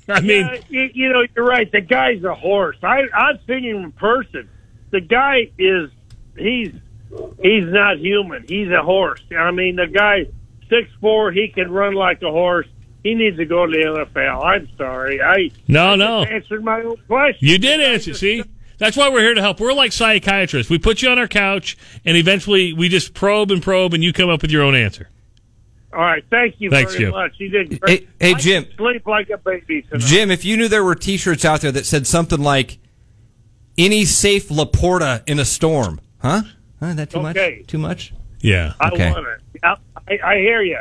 I 0.16 0.20
mean, 0.20 0.46
Yeah, 0.46 0.60
you, 0.68 0.90
you 0.94 1.08
know, 1.12 1.22
you're 1.36 1.44
right. 1.44 1.70
The 1.70 1.80
guy's 1.80 2.22
a 2.24 2.34
horse. 2.34 2.76
I 2.82 3.02
I've 3.14 3.40
seen 3.46 3.64
him 3.64 3.76
in 3.84 3.92
person. 3.92 4.48
The 4.90 5.00
guy 5.00 5.50
is 5.58 5.90
he's 6.36 6.72
he's 7.42 7.64
not 7.66 7.98
human. 7.98 8.44
He's 8.48 8.70
a 8.70 8.82
horse. 8.82 9.22
I 9.36 9.50
mean, 9.50 9.76
the 9.76 9.86
guy 9.86 10.26
six 10.68 10.88
four. 11.00 11.30
He 11.32 11.48
can 11.48 11.70
run 11.70 11.94
like 11.94 12.22
a 12.22 12.30
horse. 12.30 12.66
He 13.02 13.14
needs 13.14 13.36
to 13.36 13.44
go 13.44 13.64
to 13.66 13.72
the 13.72 14.06
NFL. 14.06 14.44
I'm 14.44 14.68
sorry. 14.76 15.20
I 15.22 15.50
No, 15.68 15.90
I 15.92 15.96
no. 15.96 16.22
answered 16.24 16.64
my 16.64 16.82
own 16.82 16.96
question. 17.06 17.46
You 17.46 17.58
did 17.58 17.80
answer. 17.80 18.12
See, 18.14 18.42
that's 18.78 18.96
why 18.96 19.08
we're 19.08 19.20
here 19.20 19.34
to 19.34 19.40
help. 19.40 19.60
We're 19.60 19.72
like 19.72 19.92
psychiatrists. 19.92 20.68
We 20.70 20.78
put 20.78 21.00
you 21.02 21.08
on 21.10 21.18
our 21.18 21.28
couch, 21.28 21.76
and 22.04 22.16
eventually 22.16 22.72
we 22.72 22.88
just 22.88 23.14
probe 23.14 23.50
and 23.50 23.62
probe, 23.62 23.94
and 23.94 24.02
you 24.02 24.12
come 24.12 24.28
up 24.28 24.42
with 24.42 24.50
your 24.50 24.62
own 24.62 24.74
answer. 24.74 25.08
All 25.92 26.00
right. 26.00 26.22
Thank 26.30 26.56
you 26.58 26.70
Thanks, 26.70 26.92
very 26.92 27.04
Jim. 27.06 27.12
much. 27.12 27.32
You 27.38 27.48
did 27.48 27.80
great. 27.80 28.00
Hey, 28.20 28.28
hey, 28.28 28.34
I 28.34 28.38
Jim. 28.38 28.66
Sleep 28.76 29.06
like 29.06 29.30
a 29.30 29.38
baby 29.38 29.82
tonight. 29.82 30.00
Jim, 30.06 30.30
if 30.30 30.44
you 30.44 30.56
knew 30.56 30.68
there 30.68 30.84
were 30.84 30.94
T-shirts 30.94 31.44
out 31.44 31.62
there 31.62 31.72
that 31.72 31.86
said 31.86 32.06
something 32.06 32.40
like 32.40 32.78
"Any 33.78 34.04
safe 34.04 34.48
Laporta 34.48 35.22
in 35.26 35.38
a 35.38 35.44
storm," 35.44 36.00
huh? 36.18 36.42
Huh, 36.80 36.94
that 36.94 37.10
too 37.10 37.18
Okay. 37.20 37.58
much? 37.60 37.66
Too 37.68 37.78
much? 37.78 38.14
Yeah. 38.40 38.74
I 38.80 38.88
Okay. 38.90 39.10
want 39.10 39.26
it. 39.26 39.40
I, 39.64 39.76
I, 40.08 40.18
I 40.32 40.36
hear 40.38 40.62
you. 40.62 40.78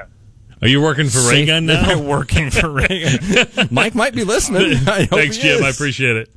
Are 0.62 0.68
you 0.68 0.82
working 0.82 1.08
for 1.08 1.20
Ray 1.20 1.46
Safe- 1.46 1.48
Gun 1.48 1.66
now? 1.68 2.00
working 2.02 2.50
for 2.50 2.70
Reagan. 2.70 3.20
Mike 3.72 3.96
might 3.96 4.14
be 4.16 4.24
listening. 4.24 4.74
I 4.88 5.02
hope 5.02 5.10
Thanks, 5.20 5.36
he 5.38 5.44
Jim. 5.44 5.64
I 5.64 5.70
appreciate 5.70 6.16
it. 6.18 6.30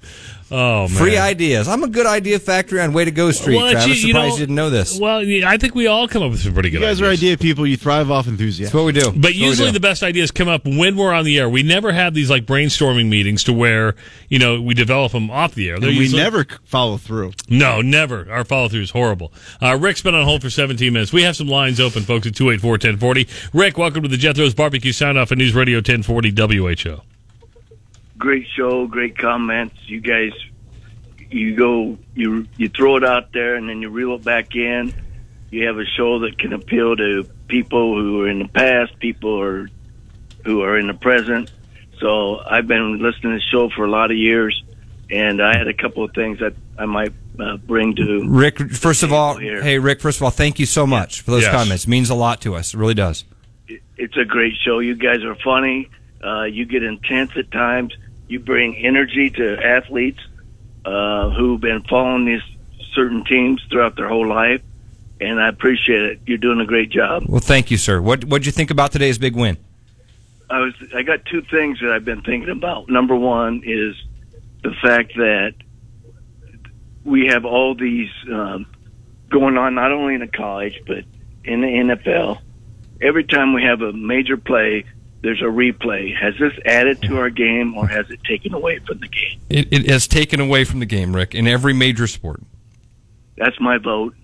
Oh 0.52 0.88
man. 0.88 0.88
Free 0.88 1.16
ideas. 1.16 1.68
I'm 1.68 1.84
a 1.84 1.88
good 1.88 2.06
idea 2.06 2.38
factory 2.38 2.80
on 2.80 2.92
Way 2.92 3.04
to 3.04 3.10
Go 3.10 3.30
Street. 3.30 3.56
Well, 3.56 3.66
it's- 3.66 3.84
Travis, 3.84 4.02
you- 4.02 4.08
you 4.08 4.12
surprised 4.14 4.28
know- 4.30 4.34
you 4.34 4.40
didn't 4.40 4.54
know 4.56 4.70
this. 4.70 4.98
Well, 4.98 5.18
I 5.46 5.56
think 5.58 5.74
we 5.76 5.86
all 5.86 6.08
come 6.08 6.22
up 6.24 6.30
with 6.32 6.40
some 6.40 6.54
pretty 6.54 6.70
good. 6.70 6.74
You 6.74 6.80
good 6.80 6.86
guys 6.86 6.96
ideas. 7.02 7.08
are 7.08 7.12
idea 7.12 7.36
people. 7.38 7.66
You 7.66 7.76
thrive 7.76 8.10
off 8.10 8.26
enthusiasm. 8.26 8.64
That's 8.64 8.74
what 8.74 8.84
we 8.86 8.92
do. 8.92 9.12
But 9.12 9.22
That's 9.28 9.34
usually 9.36 9.68
do. 9.68 9.74
the 9.74 9.80
best 9.80 10.02
ideas 10.02 10.30
come 10.32 10.48
up 10.48 10.64
when 10.64 10.96
we're 10.96 11.12
on 11.12 11.24
the 11.24 11.38
air. 11.38 11.48
We 11.48 11.62
never 11.62 11.92
have 11.92 12.14
these 12.14 12.30
like 12.30 12.46
brainstorming 12.46 13.08
meetings 13.08 13.44
to 13.44 13.52
where 13.52 13.94
you 14.28 14.38
know 14.40 14.60
we 14.60 14.74
develop 14.74 15.12
them 15.12 15.30
off 15.30 15.54
the 15.54 15.68
air. 15.68 15.74
And 15.74 15.82
They're 15.84 15.90
we 15.90 15.98
usually- 16.00 16.22
never 16.22 16.46
follow 16.64 16.96
through. 16.96 17.32
No, 17.48 17.80
never. 17.80 18.26
Our 18.30 18.44
follow 18.44 18.68
through 18.68 18.82
is 18.82 18.90
horrible. 18.90 19.32
Uh, 19.62 19.76
Rick's 19.76 20.02
been 20.02 20.14
on 20.14 20.24
hold 20.24 20.42
for 20.42 20.50
17 20.50 20.92
minutes. 20.92 21.12
We 21.12 21.22
have 21.22 21.36
some 21.36 21.48
lines 21.48 21.78
open, 21.78 22.02
folks, 22.02 22.26
at 22.26 22.34
284 22.34 22.72
1040. 22.72 23.28
Rick, 23.52 23.78
welcome 23.78 24.02
to 24.02 24.08
the 24.08 24.16
Jethro's 24.16 24.54
Barbecue 24.54 24.92
Sound 24.92 25.16
Off 25.16 25.30
at 25.30 25.38
News 25.38 25.54
Radio 25.54 25.76
1040 25.78 26.30
WHO. 26.30 27.00
Great 28.20 28.46
show, 28.56 28.86
great 28.86 29.18
comments. 29.18 29.74
You 29.86 30.00
guys, 30.00 30.32
you 31.30 31.56
go, 31.56 31.98
you 32.14 32.46
you 32.56 32.68
throw 32.68 32.96
it 32.96 33.04
out 33.04 33.32
there, 33.32 33.56
and 33.56 33.68
then 33.68 33.82
you 33.82 33.88
reel 33.90 34.14
it 34.14 34.22
back 34.24 34.54
in. 34.54 34.92
You 35.50 35.66
have 35.66 35.78
a 35.78 35.84
show 35.96 36.20
that 36.20 36.38
can 36.38 36.52
appeal 36.52 36.94
to 36.96 37.24
people 37.48 37.96
who 38.00 38.20
are 38.22 38.28
in 38.28 38.38
the 38.38 38.48
past, 38.48 38.96
people 39.00 39.36
who 39.36 39.42
are 39.42 39.68
who 40.44 40.62
are 40.62 40.78
in 40.78 40.86
the 40.86 40.94
present. 40.94 41.50
So 41.98 42.38
I've 42.38 42.66
been 42.66 42.98
listening 43.02 43.32
to 43.32 43.38
the 43.38 43.44
show 43.50 43.68
for 43.70 43.84
a 43.84 43.90
lot 43.90 44.10
of 44.10 44.16
years, 44.16 44.62
and 45.10 45.42
I 45.42 45.56
had 45.58 45.66
a 45.68 45.74
couple 45.74 46.04
of 46.04 46.12
things 46.14 46.38
that 46.38 46.54
I 46.78 46.86
might 46.86 47.12
uh, 47.38 47.56
bring 47.58 47.94
to 47.96 48.26
Rick, 48.28 48.58
first 48.72 49.02
of 49.02 49.12
all, 49.12 49.36
here. 49.36 49.60
hey 49.62 49.78
Rick, 49.78 50.00
first 50.00 50.18
of 50.18 50.22
all, 50.22 50.30
thank 50.30 50.58
you 50.58 50.66
so 50.66 50.86
much 50.86 51.20
for 51.22 51.30
those 51.32 51.42
Yes. 51.42 51.52
comments. 51.54 51.84
It 51.84 51.88
means 51.90 52.08
a 52.10 52.14
lot 52.14 52.40
to 52.42 52.54
us. 52.54 52.72
It 52.74 52.78
really 52.78 52.94
does. 52.94 53.24
it's 53.98 54.16
a 54.16 54.24
great 54.24 54.54
show. 54.64 54.78
You 54.78 54.94
guys 54.94 55.22
are 55.24 55.34
funny. 55.44 55.90
Uh, 56.24 56.44
you 56.44 56.64
get 56.64 56.82
intense 56.82 57.32
at 57.36 57.50
times. 57.50 57.94
You 58.30 58.38
bring 58.38 58.76
energy 58.76 59.28
to 59.30 59.58
athletes 59.58 60.20
uh, 60.84 61.30
who've 61.30 61.60
been 61.60 61.82
following 61.82 62.26
these 62.26 62.42
certain 62.94 63.24
teams 63.24 63.60
throughout 63.68 63.96
their 63.96 64.08
whole 64.08 64.28
life, 64.28 64.62
and 65.20 65.40
I 65.40 65.48
appreciate 65.48 66.02
it. 66.02 66.20
You're 66.26 66.38
doing 66.38 66.60
a 66.60 66.64
great 66.64 66.90
job. 66.90 67.24
Well, 67.26 67.40
thank 67.40 67.72
you, 67.72 67.76
sir. 67.76 68.00
What 68.00 68.24
what'd 68.24 68.46
you 68.46 68.52
think 68.52 68.70
about 68.70 68.92
today's 68.92 69.18
big 69.18 69.34
win? 69.34 69.56
I 70.48 70.60
was 70.60 70.74
I 70.94 71.02
got 71.02 71.24
two 71.24 71.42
things 71.42 71.80
that 71.80 71.90
I've 71.90 72.04
been 72.04 72.22
thinking 72.22 72.50
about. 72.50 72.88
Number 72.88 73.16
one 73.16 73.62
is 73.64 73.96
the 74.62 74.74
fact 74.80 75.14
that 75.16 75.54
we 77.04 77.26
have 77.26 77.44
all 77.44 77.74
these 77.74 78.10
um, 78.32 78.64
going 79.28 79.58
on, 79.58 79.74
not 79.74 79.90
only 79.90 80.14
in 80.14 80.20
the 80.20 80.28
college 80.28 80.80
but 80.86 81.04
in 81.42 81.62
the 81.62 81.66
NFL. 81.66 82.38
Every 83.02 83.24
time 83.24 83.54
we 83.54 83.64
have 83.64 83.82
a 83.82 83.92
major 83.92 84.36
play, 84.36 84.84
there's 85.22 85.40
a 85.40 85.44
replay. 85.44 86.16
Has 86.16 86.34
this 86.38 86.52
added 86.64 87.02
to 87.02 87.18
our 87.18 87.30
game 87.30 87.76
or 87.76 87.86
has 87.86 88.10
it 88.10 88.22
taken 88.24 88.54
away 88.54 88.78
from 88.80 88.98
the 89.00 89.08
game? 89.08 89.40
It, 89.48 89.68
it 89.72 89.90
has 89.90 90.06
taken 90.08 90.40
away 90.40 90.64
from 90.64 90.80
the 90.80 90.86
game, 90.86 91.14
Rick, 91.14 91.34
in 91.34 91.46
every 91.46 91.72
major 91.72 92.06
sport. 92.06 92.42
That's 93.36 93.58
my 93.60 93.78
vote. 93.78 94.14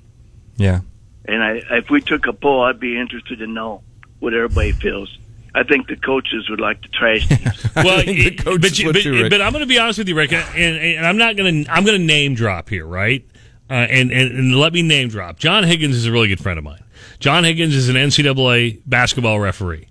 Yeah. 0.56 0.80
And 1.26 1.42
I, 1.42 1.62
if 1.72 1.90
we 1.90 2.00
took 2.00 2.26
a 2.26 2.32
poll, 2.32 2.62
I'd 2.62 2.80
be 2.80 2.98
interested 2.98 3.38
to 3.40 3.46
know 3.46 3.82
what 4.20 4.32
everybody 4.34 4.72
feels. 4.72 5.18
I 5.54 5.62
think 5.62 5.88
the 5.88 5.96
coaches 5.96 6.48
would 6.50 6.60
like 6.60 6.82
to 6.82 6.88
trash 6.88 7.26
these. 7.28 7.74
Well, 7.74 8.02
it- 8.06 8.44
but, 8.44 8.78
you, 8.78 8.92
but, 8.92 9.30
but 9.30 9.40
I'm 9.40 9.52
going 9.52 9.62
to 9.62 9.66
be 9.66 9.78
honest 9.78 9.98
with 9.98 10.08
you, 10.08 10.14
Rick, 10.14 10.32
and, 10.32 10.76
and 10.76 11.06
I'm 11.06 11.16
not 11.16 11.36
going 11.36 11.64
to 11.64 11.70
I'm 11.72 11.84
going 11.84 11.98
to 11.98 12.04
name 12.06 12.34
drop 12.34 12.68
here, 12.68 12.86
right? 12.86 13.24
Uh, 13.68 13.72
and, 13.74 14.12
and 14.12 14.30
and 14.38 14.56
let 14.56 14.72
me 14.72 14.82
name 14.82 15.08
drop. 15.08 15.38
John 15.38 15.64
Higgins 15.64 15.96
is 15.96 16.06
a 16.06 16.12
really 16.12 16.28
good 16.28 16.40
friend 16.40 16.58
of 16.58 16.64
mine. 16.64 16.84
John 17.18 17.42
Higgins 17.44 17.74
is 17.74 17.88
an 17.88 17.96
NCAA 17.96 18.82
basketball 18.86 19.40
referee, 19.40 19.88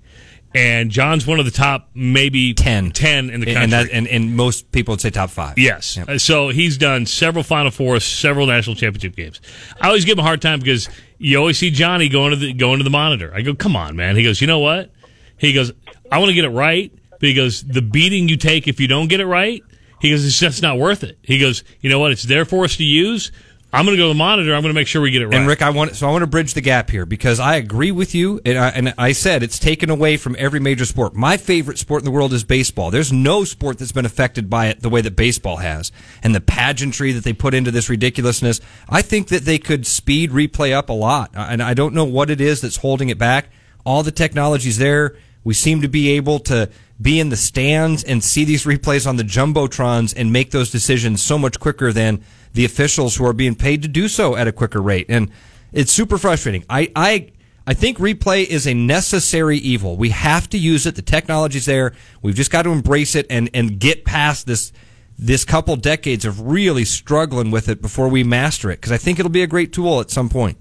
and 0.55 0.89
John's 0.89 1.27
one 1.27 1.39
of 1.39 1.45
the 1.45 1.51
top 1.51 1.89
maybe 1.93 2.53
10, 2.53 2.91
10 2.91 3.29
in 3.29 3.39
the 3.41 3.45
country. 3.45 3.63
and, 3.63 3.71
that, 3.73 3.91
and 3.91 4.07
and 4.07 4.35
most 4.35 4.71
people 4.71 4.93
would 4.93 5.01
say 5.01 5.09
top 5.09 5.29
five. 5.29 5.57
Yes. 5.59 5.97
Uh, 5.97 6.17
So 6.17 6.49
he's 6.49 6.77
done 6.77 7.05
several 7.05 7.43
Final 7.43 7.71
Fours, 7.71 8.03
several 8.05 8.47
national 8.47 8.75
championship 8.75 9.15
games. 9.15 9.41
I 9.79 9.87
always 9.87 10.05
give 10.05 10.13
him 10.17 10.19
a 10.19 10.27
hard 10.27 10.41
time 10.41 10.59
because 10.59 10.89
you 11.17 11.37
always 11.37 11.57
see 11.57 11.69
Johnny 11.71 12.09
going 12.09 12.31
to 12.31 12.37
the 12.37 12.53
going 12.53 12.77
to 12.79 12.83
the 12.83 12.89
monitor. 12.89 13.31
I 13.35 13.41
go, 13.41 13.53
come 13.53 13.75
on, 13.75 13.95
man. 13.95 14.15
He 14.15 14.23
goes, 14.23 14.39
you 14.41 14.47
know 14.47 14.59
what? 14.59 14.91
He 15.37 15.53
goes, 15.53 15.71
I 16.11 16.17
want 16.19 16.29
to 16.29 16.33
get 16.35 16.45
it 16.45 16.49
right. 16.49 16.91
But 17.11 17.21
he 17.29 17.33
goes, 17.33 17.63
the 17.63 17.81
beating 17.81 18.27
you 18.29 18.37
take 18.37 18.67
if 18.67 18.79
you 18.79 18.87
don't 18.87 19.07
get 19.09 19.19
it 19.19 19.25
right. 19.25 19.61
He 20.01 20.09
goes, 20.11 20.25
it's 20.25 20.37
just 20.39 20.61
not 20.61 20.77
worth 20.77 21.03
it. 21.03 21.17
He 21.23 21.39
goes, 21.39 21.63
you 21.81 21.89
know 21.89 21.99
what? 21.99 22.11
It's 22.11 22.23
there 22.23 22.45
for 22.45 22.65
us 22.65 22.75
to 22.77 22.83
use. 22.83 23.31
I'm 23.75 23.85
going 23.85 23.97
to 23.97 24.01
go 24.01 24.05
to 24.07 24.13
the 24.13 24.17
monitor. 24.17 24.55
I'm 24.55 24.61
going 24.61 24.73
to 24.73 24.79
make 24.79 24.88
sure 24.88 25.01
we 25.01 25.11
get 25.11 25.21
it 25.21 25.27
right. 25.27 25.35
And 25.35 25.47
Rick, 25.47 25.61
I 25.61 25.69
want 25.69 25.95
so 25.95 26.07
I 26.07 26.11
want 26.11 26.21
to 26.21 26.27
bridge 26.27 26.53
the 26.53 26.61
gap 26.61 26.89
here 26.89 27.05
because 27.05 27.39
I 27.41 27.55
agree 27.55 27.91
with 27.91 28.15
you, 28.15 28.39
and 28.45 28.57
I, 28.57 28.69
and 28.69 28.93
I 28.97 29.11
said 29.11 29.43
it's 29.43 29.59
taken 29.59 29.89
away 29.89 30.15
from 30.15 30.35
every 30.39 30.61
major 30.61 30.85
sport. 30.85 31.13
My 31.13 31.35
favorite 31.35 31.77
sport 31.77 32.01
in 32.01 32.05
the 32.05 32.11
world 32.11 32.31
is 32.31 32.45
baseball. 32.45 32.89
There's 32.89 33.11
no 33.11 33.43
sport 33.43 33.77
that's 33.77 33.91
been 33.91 34.05
affected 34.05 34.49
by 34.49 34.67
it 34.67 34.81
the 34.81 34.89
way 34.89 35.01
that 35.01 35.17
baseball 35.17 35.57
has, 35.57 35.91
and 36.23 36.33
the 36.33 36.41
pageantry 36.41 37.11
that 37.11 37.25
they 37.25 37.33
put 37.33 37.53
into 37.53 37.69
this 37.69 37.89
ridiculousness. 37.89 38.61
I 38.88 39.01
think 39.01 39.27
that 39.27 39.43
they 39.43 39.57
could 39.57 39.85
speed 39.85 40.31
replay 40.31 40.71
up 40.71 40.89
a 40.89 40.93
lot, 40.93 41.35
uh, 41.35 41.47
and 41.49 41.61
I 41.61 41.73
don't 41.73 41.93
know 41.93 42.05
what 42.05 42.29
it 42.29 42.39
is 42.39 42.61
that's 42.61 42.77
holding 42.77 43.09
it 43.09 43.17
back. 43.17 43.49
All 43.85 44.03
the 44.03 44.11
technology's 44.11 44.77
there. 44.77 45.17
We 45.43 45.53
seem 45.53 45.81
to 45.81 45.88
be 45.88 46.11
able 46.11 46.39
to 46.39 46.69
be 46.99 47.19
in 47.19 47.29
the 47.29 47.35
stands 47.35 48.03
and 48.03 48.23
see 48.23 48.45
these 48.45 48.63
replays 48.63 49.05
on 49.05 49.17
the 49.17 49.23
jumbotrons 49.23 50.13
and 50.15 50.31
make 50.31 50.51
those 50.51 50.71
decisions 50.71 51.21
so 51.21 51.38
much 51.38 51.59
quicker 51.59 51.91
than 51.91 52.23
the 52.55 52.65
officials 52.65 53.15
who 53.15 53.25
are 53.25 53.33
being 53.33 53.55
paid 53.55 53.81
to 53.83 53.87
do 53.87 54.07
so 54.07 54.35
at 54.35 54.47
a 54.47 54.51
quicker 54.51 54.81
rate. 54.81 55.05
And 55.09 55.29
it's 55.71 55.91
super 55.91 56.17
frustrating. 56.17 56.65
I, 56.69 56.91
I, 56.95 57.31
I 57.67 57.73
think 57.73 57.97
replay 57.97 58.45
is 58.45 58.65
a 58.65 58.73
necessary 58.73 59.57
evil. 59.57 59.97
We 59.97 60.09
have 60.09 60.49
to 60.49 60.57
use 60.57 60.85
it. 60.85 60.95
The 60.95 61.01
technology's 61.01 61.65
there. 61.65 61.93
We've 62.21 62.35
just 62.35 62.51
got 62.51 62.63
to 62.63 62.71
embrace 62.71 63.15
it 63.15 63.27
and, 63.29 63.49
and 63.53 63.79
get 63.79 64.05
past 64.05 64.47
this, 64.47 64.73
this 65.17 65.45
couple 65.45 65.75
decades 65.75 66.25
of 66.25 66.41
really 66.41 66.85
struggling 66.85 67.51
with 67.51 67.69
it 67.69 67.81
before 67.81 68.09
we 68.09 68.23
master 68.23 68.71
it. 68.71 68.81
Cause 68.81 68.91
I 68.91 68.97
think 68.97 69.19
it'll 69.19 69.31
be 69.31 69.43
a 69.43 69.47
great 69.47 69.71
tool 69.71 69.99
at 69.99 70.09
some 70.09 70.29
point. 70.29 70.57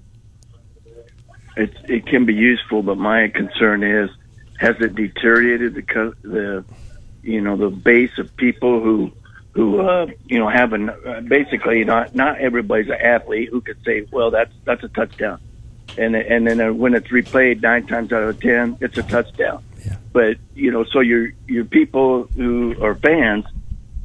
it 1.57 1.71
it 1.85 2.07
can 2.07 2.25
be 2.25 2.35
useful, 2.35 2.83
but 2.83 2.99
my 2.99 3.29
concern 3.29 3.83
is 3.83 4.11
has 4.59 4.77
it 4.81 4.95
deteriorated 4.95 5.75
the 5.75 6.15
the 6.23 6.65
you 7.23 7.41
know 7.41 7.57
the 7.57 7.71
base 7.71 8.19
of 8.19 8.37
people 8.37 8.83
who 8.83 9.13
who 9.55 9.81
uh, 9.81 10.07
you 10.27 10.39
know 10.39 10.49
have 10.49 10.73
an 10.73 10.91
uh, 10.91 11.21
basically 11.27 11.85
not 11.85 12.15
not 12.15 12.39
everybody's 12.39 12.89
an 12.89 13.01
athlete 13.01 13.49
who 13.51 13.61
could 13.61 13.79
say 13.85 14.07
well 14.11 14.31
that's 14.31 14.53
that's 14.65 14.83
a 14.83 14.89
touchdown. 14.89 15.41
And 15.97 16.17
and 16.17 16.47
then 16.47 16.61
uh, 16.61 16.73
when 16.73 16.95
it's 16.95 17.09
replayed 17.09 17.63
nine 17.63 17.87
times 17.87 18.13
out 18.13 18.23
of 18.23 18.41
ten 18.41 18.77
it's 18.81 18.99
a 18.99 19.03
touchdown. 19.03 19.63
But 20.13 20.39
you 20.55 20.71
know 20.71 20.85
so 20.85 21.01
your 21.01 21.33
your 21.47 21.65
people 21.65 22.25
who 22.37 22.75
are 22.83 22.95
fans 22.97 23.45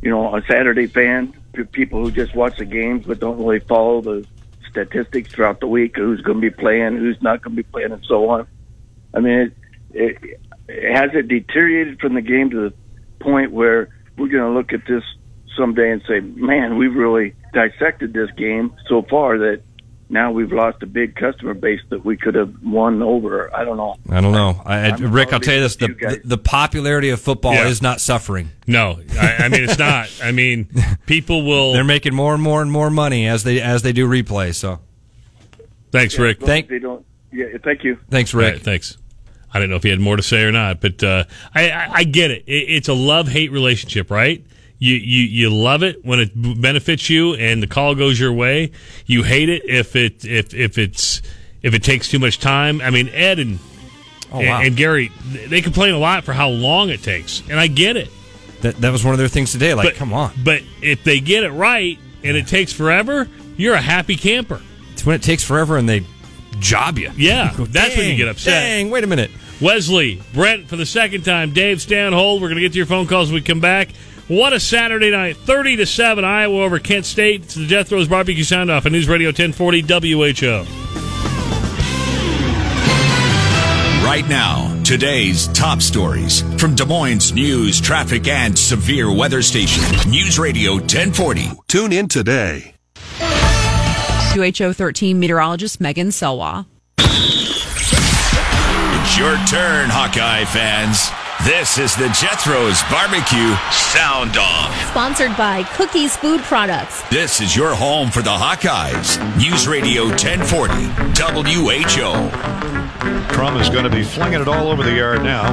you 0.02 0.10
know 0.10 0.36
a 0.36 0.42
Saturday 0.44 0.88
fan 0.88 1.34
people 1.72 2.04
who 2.04 2.12
just 2.12 2.34
watch 2.36 2.58
the 2.58 2.66
games 2.66 3.06
but 3.06 3.20
don't 3.20 3.38
really 3.38 3.60
follow 3.60 4.02
the 4.02 4.26
statistics 4.70 5.32
throughout 5.32 5.60
the 5.60 5.68
week 5.68 5.96
who's 5.96 6.22
going 6.22 6.40
to 6.40 6.42
be 6.42 6.56
playing 6.56 6.96
who's 6.96 7.22
not 7.22 7.42
going 7.42 7.56
to 7.56 7.64
be 7.64 7.70
playing 7.70 7.92
and 7.92 8.06
so 8.06 8.30
on. 8.30 8.48
I 9.14 9.20
mean, 9.20 9.52
it, 9.92 10.18
it, 10.28 10.40
has 10.96 11.10
it 11.14 11.28
deteriorated 11.28 12.00
from 12.00 12.14
the 12.14 12.22
game 12.22 12.52
to 12.52 12.70
the 12.70 12.74
point 13.20 13.52
where 13.52 13.90
we're 14.18 14.28
going 14.28 14.44
to 14.44 14.52
look 14.52 14.74
at 14.74 14.86
this 14.88 15.04
someday 15.58 15.92
and 15.92 16.02
say, 16.08 16.20
"Man, 16.20 16.78
we've 16.78 16.96
really 16.96 17.34
dissected 17.54 18.14
this 18.14 18.30
game 18.38 18.74
so 18.88 19.02
far 19.04 19.38
that 19.40 19.62
now 20.12 20.32
we've 20.32 20.52
lost 20.52 20.82
a 20.82 20.86
big 20.88 21.16
customer 21.16 21.54
base 21.54 21.82
that 21.90 22.04
we 22.04 22.18
could 22.18 22.34
have 22.36 22.52
won 22.64 23.02
over. 23.04 23.56
I 23.56 23.64
don't 23.64 23.78
know. 23.78 23.96
I 24.10 24.22
don't 24.22 24.32
know. 24.32 24.60
I, 24.66 24.90
I, 24.90 24.96
Rick, 24.96 25.34
I'll 25.34 25.40
tell 25.40 25.54
you 25.56 25.62
this: 25.62 25.76
the, 25.76 25.88
you 25.88 25.96
the, 25.96 26.22
the 26.26 26.38
popularity 26.38 27.10
of 27.10 27.22
football 27.22 27.54
Yeah. 27.54 27.68
is 27.68 27.82
not 27.82 28.02
suffering. 28.02 28.50
No, 28.66 29.00
I, 29.20 29.36
I 29.40 29.48
mean 29.50 29.64
it's 29.64 29.78
not. 29.80 30.10
I 30.24 30.32
mean, 30.32 30.68
people 31.06 31.44
will. 31.46 31.74
They're 31.74 31.84
making 31.84 32.16
more 32.16 32.34
and 32.34 32.42
more 32.42 32.62
and 32.62 32.72
more 32.72 32.90
money 32.90 33.28
as 33.28 33.44
they 33.44 33.62
as 33.62 33.82
they 33.84 33.92
do 33.94 34.08
replay. 34.10 34.54
So, 34.56 34.80
Thanks, 35.92 36.16
Yeah, 36.18 36.22
Rick. 36.24 36.38
as 36.38 36.42
long 36.42 36.50
as 36.50 36.54
Thank- 36.56 36.70
they 36.70 36.80
don't. 36.80 37.06
Yeah, 37.32 37.46
thank 37.64 37.84
you. 37.84 38.00
thanks, 38.10 38.34
Rick. 38.34 38.54
right, 38.54 38.62
thanks. 38.62 38.98
I 39.54 39.60
don't 39.60 39.70
know 39.70 39.76
if 39.76 39.84
he 39.84 39.90
had 39.90 40.00
more 40.00 40.16
to 40.16 40.24
say 40.24 40.42
or 40.44 40.52
not, 40.52 40.82
but 40.82 41.04
uh, 41.04 41.26
I, 41.54 41.70
I, 41.70 41.90
I 41.98 42.04
get 42.04 42.32
it. 42.32 42.44
it. 42.48 42.52
It's 42.70 42.88
a 42.88 42.94
love 42.94 43.28
hate 43.28 43.52
relationship, 43.52 44.10
right? 44.10 44.44
You, 44.82 44.96
you 44.96 45.24
you 45.24 45.50
love 45.50 45.84
it 45.84 46.06
when 46.06 46.20
it 46.22 46.32
benefits 46.62 47.10
you 47.10 47.34
and 47.36 47.62
the 47.62 47.68
call 47.68 47.96
goes 47.96 48.18
your 48.20 48.32
way. 48.32 48.72
You 49.06 49.24
hate 49.24 49.50
it 49.50 49.63
if 49.65 49.96
it 49.98 50.24
if 50.24 50.54
if 50.54 50.78
it's 50.78 51.22
if 51.62 51.74
it 51.74 51.84
takes 51.84 52.08
too 52.10 52.18
much 52.20 52.39
time. 52.39 52.80
I 52.82 52.89
mean, 52.89 53.10
Ed 53.10 53.39
and 53.39 53.60
Oh, 54.32 54.39
wow. 54.46 54.62
and 54.62 54.78
Gary 54.78 55.12
they 55.48 55.60
complain 55.62 55.94
a 55.96 55.98
lot 55.98 56.24
for 56.24 56.34
how 56.34 56.50
long 56.50 56.89
it 56.89 57.02
takes, 57.04 57.42
and 57.50 57.60
I 57.60 57.68
get 57.68 57.98
it. 57.98 58.10
That 58.62 58.76
that 58.78 58.92
was 58.92 59.04
one 59.04 59.13
of 59.13 59.18
their 59.18 59.28
things 59.28 59.52
today. 59.52 59.74
Like, 59.74 59.88
but 59.88 59.96
come 59.96 60.13
on, 60.13 60.32
But 60.44 60.62
if 60.82 61.04
they 61.04 61.20
get 61.20 61.44
it 61.44 61.52
right 61.52 61.98
and 62.24 62.38
it 62.38 62.48
takes 62.48 62.72
forever, 62.72 63.28
you're 63.58 63.74
a 63.76 63.82
happy 63.82 64.15
camper. 64.15 64.62
it's 64.94 65.06
when 65.06 65.15
it 65.15 65.24
takes 65.24 65.44
forever 65.44 65.78
and 65.78 65.89
they 65.89 66.06
job 66.60 66.98
you. 67.00 67.12
Yeah, 67.18 67.54
Go, 67.58 67.65
that's 67.65 67.98
when 67.98 68.10
you 68.10 68.15
get 68.18 68.28
upset. 68.30 68.54
Dang, 68.62 68.89
wait 68.92 69.04
a 69.04 69.08
minute. 69.08 69.32
Wesley, 69.60 70.22
Brent 70.34 70.68
for 70.70 70.76
the 70.78 70.86
second 70.86 71.26
time. 71.26 71.52
Dave, 71.52 71.82
stay 71.82 72.02
on 72.02 72.13
hold. 72.13 72.42
We're 72.42 72.48
going 72.48 72.58
to 72.58 72.62
get 72.62 72.72
to 72.74 72.78
your 72.78 72.86
phone 72.86 73.08
calls 73.08 73.30
when 73.30 73.36
we 73.36 73.42
come 73.42 73.60
back. 73.60 73.89
What 74.30 74.54
a 74.54 74.60
Saturday 74.60 75.10
night. 75.10 75.38
30 75.38 75.78
to 75.78 75.88
7, 75.88 76.24
Iowa 76.24 76.63
over 76.63 76.78
Kent 76.78 77.08
State. 77.08 77.46
It's 77.46 77.56
the 77.56 77.65
Jethro's 77.65 78.08
Barbecue 78.08 78.44
Sound 78.44 78.70
Off 78.70 78.86
on 78.86 78.92
News 78.92 79.08
Radio 79.08 79.30
1040 79.30 79.82
WHO. 79.82 80.65
Right 84.06 84.30
now, 84.30 84.80
today's 84.84 85.48
top 85.48 85.82
stories 85.82 86.42
from 86.62 86.76
Des 86.76 86.86
Moines 86.86 87.34
News, 87.34 87.82
Traffic, 87.82 88.28
and 88.28 88.56
Severe 88.56 89.12
Weather 89.12 89.42
Station. 89.42 89.82
News 90.12 90.38
Radio 90.38 90.74
1040. 90.74 91.50
Tune 91.68 91.92
in 91.92 92.08
today. 92.08 92.76
WHO 93.18 94.74
13 94.74 95.20
meteorologist 95.20 95.82
Megan 95.82 96.10
Selwa. 96.10 96.68
It's 97.00 97.58
your 99.18 99.38
turn, 99.48 99.89
Hawkeye 99.89 100.46
fans. 100.46 101.10
This 101.45 101.78
is 101.78 101.95
the 101.95 102.10
Jethro's 102.10 102.84
Barbecue 102.91 103.56
Sound 103.71 104.36
Off. 104.38 104.75
Sponsored 104.89 105.38
by 105.38 105.63
Cookies 105.63 106.17
Food 106.17 106.41
Products. 106.41 107.02
This 107.10 107.39
is 107.39 107.56
your 107.56 107.73
home 107.73 108.12
for 108.12 108.21
the 108.21 108.36
Hawkeyes. 108.36 109.17
News 109.38 109.65
Radio 109.65 110.08
1040 110.08 110.73
WHO. 111.15 112.30
Crum 113.34 113.56
is 113.56 113.69
going 113.69 113.86
to 113.86 113.89
be 113.89 114.04
flinging 114.04 114.41
it 114.41 114.49
all 114.49 114.67
over 114.67 114.84
the 114.84 114.93
yard 114.93 115.23
now. 115.23 115.49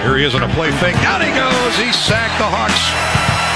Here 0.00 0.16
he 0.16 0.24
is 0.24 0.34
on 0.34 0.44
a 0.44 0.54
play 0.54 0.70
fake. 0.80 0.94
Down 0.96 1.20
he 1.20 1.28
goes. 1.28 1.76
He 1.76 1.92
sacked 1.92 2.38
the 2.40 2.48
Hawks. 2.48 2.80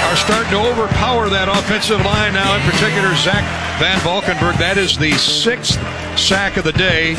Are 0.07 0.15
starting 0.15 0.51
to 0.51 0.59
overpower 0.61 1.27
that 1.27 1.49
offensive 1.49 1.99
line 2.05 2.33
now, 2.33 2.55
in 2.55 2.61
particular, 2.69 3.15
Zach 3.15 3.43
Van 3.79 3.99
Valkenburg. 4.01 4.57
That 4.57 4.77
is 4.77 4.95
the 4.95 5.11
sixth 5.13 5.79
sack 6.17 6.57
of 6.57 6.63
the 6.63 6.71
day. 6.73 7.15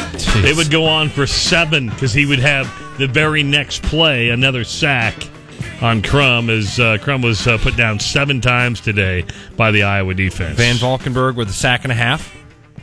It 0.47 0.57
would 0.57 0.71
go 0.71 0.85
on 0.85 1.09
for 1.09 1.27
seven 1.27 1.89
because 1.89 2.13
he 2.13 2.27
would 2.27 2.39
have 2.41 2.67
the 2.99 3.07
very 3.07 3.43
next 3.43 3.83
play 3.85 4.31
another 4.31 4.65
sack 4.65 5.15
on 5.81 6.03
Crum 6.03 6.51
as 6.51 6.79
uh, 6.81 6.99
Crum 7.01 7.23
was 7.23 7.47
uh, 7.47 7.59
put 7.59 7.77
down 7.77 8.01
seven 8.01 8.41
times 8.41 8.81
today 8.81 9.25
by 9.57 9.71
the 9.71 9.85
Iowa 9.85 10.15
defense. 10.15 10.57
Van 10.57 10.77
Valkenburg 10.77 11.37
with 11.37 11.49
a 11.49 11.53
sack 11.53 11.85
and 11.85 11.93
a 11.93 11.95
half. 11.95 12.35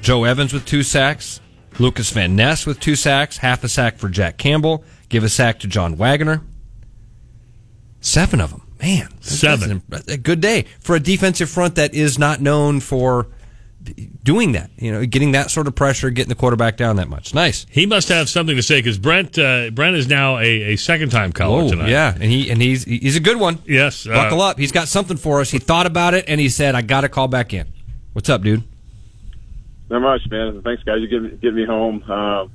Joe 0.01 0.23
Evans 0.23 0.53
with 0.53 0.65
two 0.65 0.83
sacks. 0.83 1.41
Lucas 1.79 2.09
Van 2.11 2.35
Ness 2.35 2.65
with 2.65 2.79
two 2.79 2.95
sacks. 2.95 3.37
Half 3.37 3.63
a 3.63 3.69
sack 3.69 3.97
for 3.97 4.07
Jack 4.07 4.37
Campbell. 4.37 4.83
Give 5.09 5.23
a 5.23 5.29
sack 5.29 5.59
to 5.59 5.67
John 5.67 5.97
Waggoner. 5.97 6.41
Seven 7.99 8.39
of 8.39 8.51
them. 8.51 8.61
Man, 8.81 9.07
that's- 9.09 9.39
Seven. 9.39 9.81
that's 9.89 10.07
a 10.07 10.17
good 10.17 10.41
day 10.41 10.65
for 10.79 10.95
a 10.95 10.99
defensive 10.99 11.49
front 11.49 11.75
that 11.75 11.93
is 11.93 12.17
not 12.19 12.41
known 12.41 12.79
for 12.79 13.27
doing 14.23 14.53
that. 14.53 14.69
You 14.77 14.91
know, 14.91 15.05
getting 15.05 15.31
that 15.33 15.51
sort 15.51 15.67
of 15.67 15.75
pressure, 15.75 16.09
getting 16.09 16.29
the 16.29 16.35
quarterback 16.35 16.77
down 16.77 16.95
that 16.97 17.07
much. 17.07 17.33
Nice. 17.33 17.65
He 17.69 17.85
must 17.85 18.09
have 18.09 18.29
something 18.29 18.55
to 18.55 18.63
say 18.63 18.79
because 18.79 18.97
Brent 18.97 19.37
uh, 19.37 19.69
Brent 19.71 19.95
is 19.95 20.07
now 20.07 20.37
a, 20.37 20.73
a 20.73 20.75
second 20.75 21.09
time 21.11 21.31
caller 21.31 21.63
Whoa, 21.63 21.69
tonight. 21.69 21.89
yeah, 21.89 22.13
and 22.13 22.23
he 22.23 22.49
and 22.49 22.61
he's 22.61 22.83
he's 22.83 23.15
a 23.15 23.19
good 23.21 23.39
one. 23.39 23.59
Yes, 23.65 24.05
uh, 24.07 24.11
Buckle 24.11 24.41
up. 24.41 24.57
He's 24.57 24.71
got 24.71 24.87
something 24.87 25.17
for 25.17 25.41
us. 25.41 25.51
He 25.51 25.59
thought 25.59 25.85
about 25.85 26.13
it 26.13 26.25
and 26.27 26.39
he 26.39 26.49
said, 26.49 26.75
"I 26.75 26.81
got 26.81 27.01
to 27.01 27.09
call 27.09 27.27
back 27.27 27.53
in." 27.53 27.67
What's 28.13 28.29
up, 28.29 28.41
dude? 28.41 28.63
Not 29.89 29.99
much, 30.01 30.21
man. 30.29 30.61
Thanks, 30.61 30.83
guys. 30.83 30.99
You 31.01 31.07
get 31.07 31.41
get 31.41 31.53
me 31.53 31.65
home. 31.65 32.03
Uh, 32.07 32.47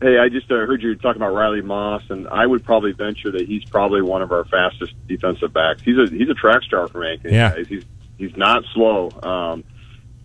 hey, 0.00 0.18
I 0.18 0.28
just 0.28 0.50
uh, 0.50 0.54
heard 0.54 0.82
you 0.82 0.94
talking 0.94 1.20
about 1.20 1.34
Riley 1.34 1.60
Moss, 1.60 2.02
and 2.08 2.26
I 2.28 2.46
would 2.46 2.64
probably 2.64 2.92
venture 2.92 3.30
that 3.32 3.46
he's 3.46 3.64
probably 3.66 4.00
one 4.00 4.22
of 4.22 4.32
our 4.32 4.44
fastest 4.46 4.94
defensive 5.06 5.52
backs. 5.52 5.82
He's 5.82 5.98
a 5.98 6.06
he's 6.08 6.30
a 6.30 6.34
track 6.34 6.62
star 6.62 6.88
for 6.88 7.00
Ankeny. 7.00 7.32
Yeah. 7.32 7.54
guys. 7.54 7.68
He's 7.68 7.84
he's 8.16 8.36
not 8.36 8.64
slow. 8.72 9.10
Um, 9.22 9.64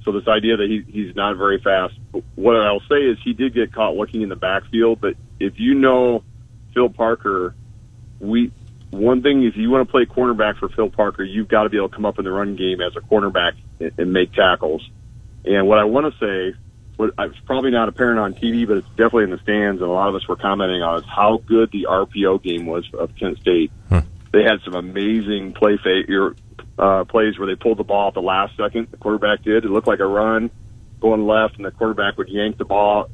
so 0.06 0.12
this 0.12 0.28
idea 0.28 0.58
that 0.58 0.70
he 0.70 0.84
he's 0.88 1.16
not 1.16 1.36
very 1.36 1.60
fast. 1.60 1.96
What 2.36 2.56
I'll 2.56 2.80
say 2.82 2.98
is 2.98 3.18
he 3.24 3.34
did 3.34 3.54
get 3.54 3.74
caught 3.74 3.96
looking 3.96 4.22
in 4.22 4.30
the 4.30 4.36
backfield, 4.36 5.02
but 5.02 5.16
if 5.40 5.60
you 5.60 5.74
know 5.74 6.24
Phil 6.74 6.90
Parker, 6.90 7.56
we 8.20 8.52
one 8.92 9.24
thing 9.24 9.44
if 9.44 9.58
you 9.58 9.72
want 9.72 9.88
to 9.88 9.92
play 9.92 10.06
cornerback 10.06 10.58
for 10.58 10.70
Phil 10.70 10.90
Parker, 10.90 11.24
you've 11.24 11.48
got 11.48 11.64
to 11.64 11.70
be 11.70 11.78
able 11.78 11.90
to 11.90 11.96
come 11.96 12.06
up 12.06 12.20
in 12.20 12.26
the 12.26 12.32
run 12.32 12.56
game 12.56 12.82
as 12.82 12.96
a 12.96 13.02
cornerback 13.02 13.54
and, 13.80 13.92
and 13.98 14.14
make 14.14 14.32
tackles. 14.34 14.88
And 15.44 15.68
what 15.68 15.80
I 15.80 15.86
want 15.86 16.14
to 16.14 16.20
say, 16.20 16.58
what 16.96 17.14
it's 17.18 17.40
probably 17.46 17.72
not 17.72 17.90
apparent 17.90 18.20
on 18.20 18.36
TV, 18.36 18.68
but 18.68 18.78
it's 18.78 18.90
definitely 18.90 19.26
in 19.26 19.30
the 19.32 19.40
stands, 19.40 19.82
and 19.82 19.90
a 19.90 19.94
lot 19.94 20.10
of 20.10 20.16
us 20.16 20.28
were 20.28 20.38
commenting 20.38 20.82
on 20.82 21.00
is 21.00 21.10
how 21.10 21.38
good 21.46 21.72
the 21.72 21.88
RPO 21.90 22.44
game 22.44 22.68
was 22.68 22.88
of 22.94 23.16
Kent 23.16 23.40
State. 23.40 23.72
Hmm. 23.90 24.00
They 24.32 24.44
had 24.44 24.62
some 24.64 24.76
amazing 24.76 25.54
play 25.54 25.78
fa- 25.78 26.36
uh, 26.78 27.04
plays 27.06 27.38
where 27.38 27.48
they 27.48 27.56
pulled 27.56 27.78
the 27.78 27.84
ball 27.84 28.10
at 28.10 28.14
the 28.14 28.22
last 28.22 28.58
second. 28.58 28.90
The 28.92 28.98
quarterback 28.98 29.44
did. 29.44 29.66
It 29.66 29.72
looked 29.72 29.88
like 29.88 30.00
a 30.00 30.06
run 30.06 30.52
going 31.00 31.26
left, 31.26 31.56
and 31.58 31.66
the 31.66 31.72
quarterback 31.72 32.18
would 32.18 32.30
yank 32.30 32.58
the 32.58 32.66
ball 32.66 33.10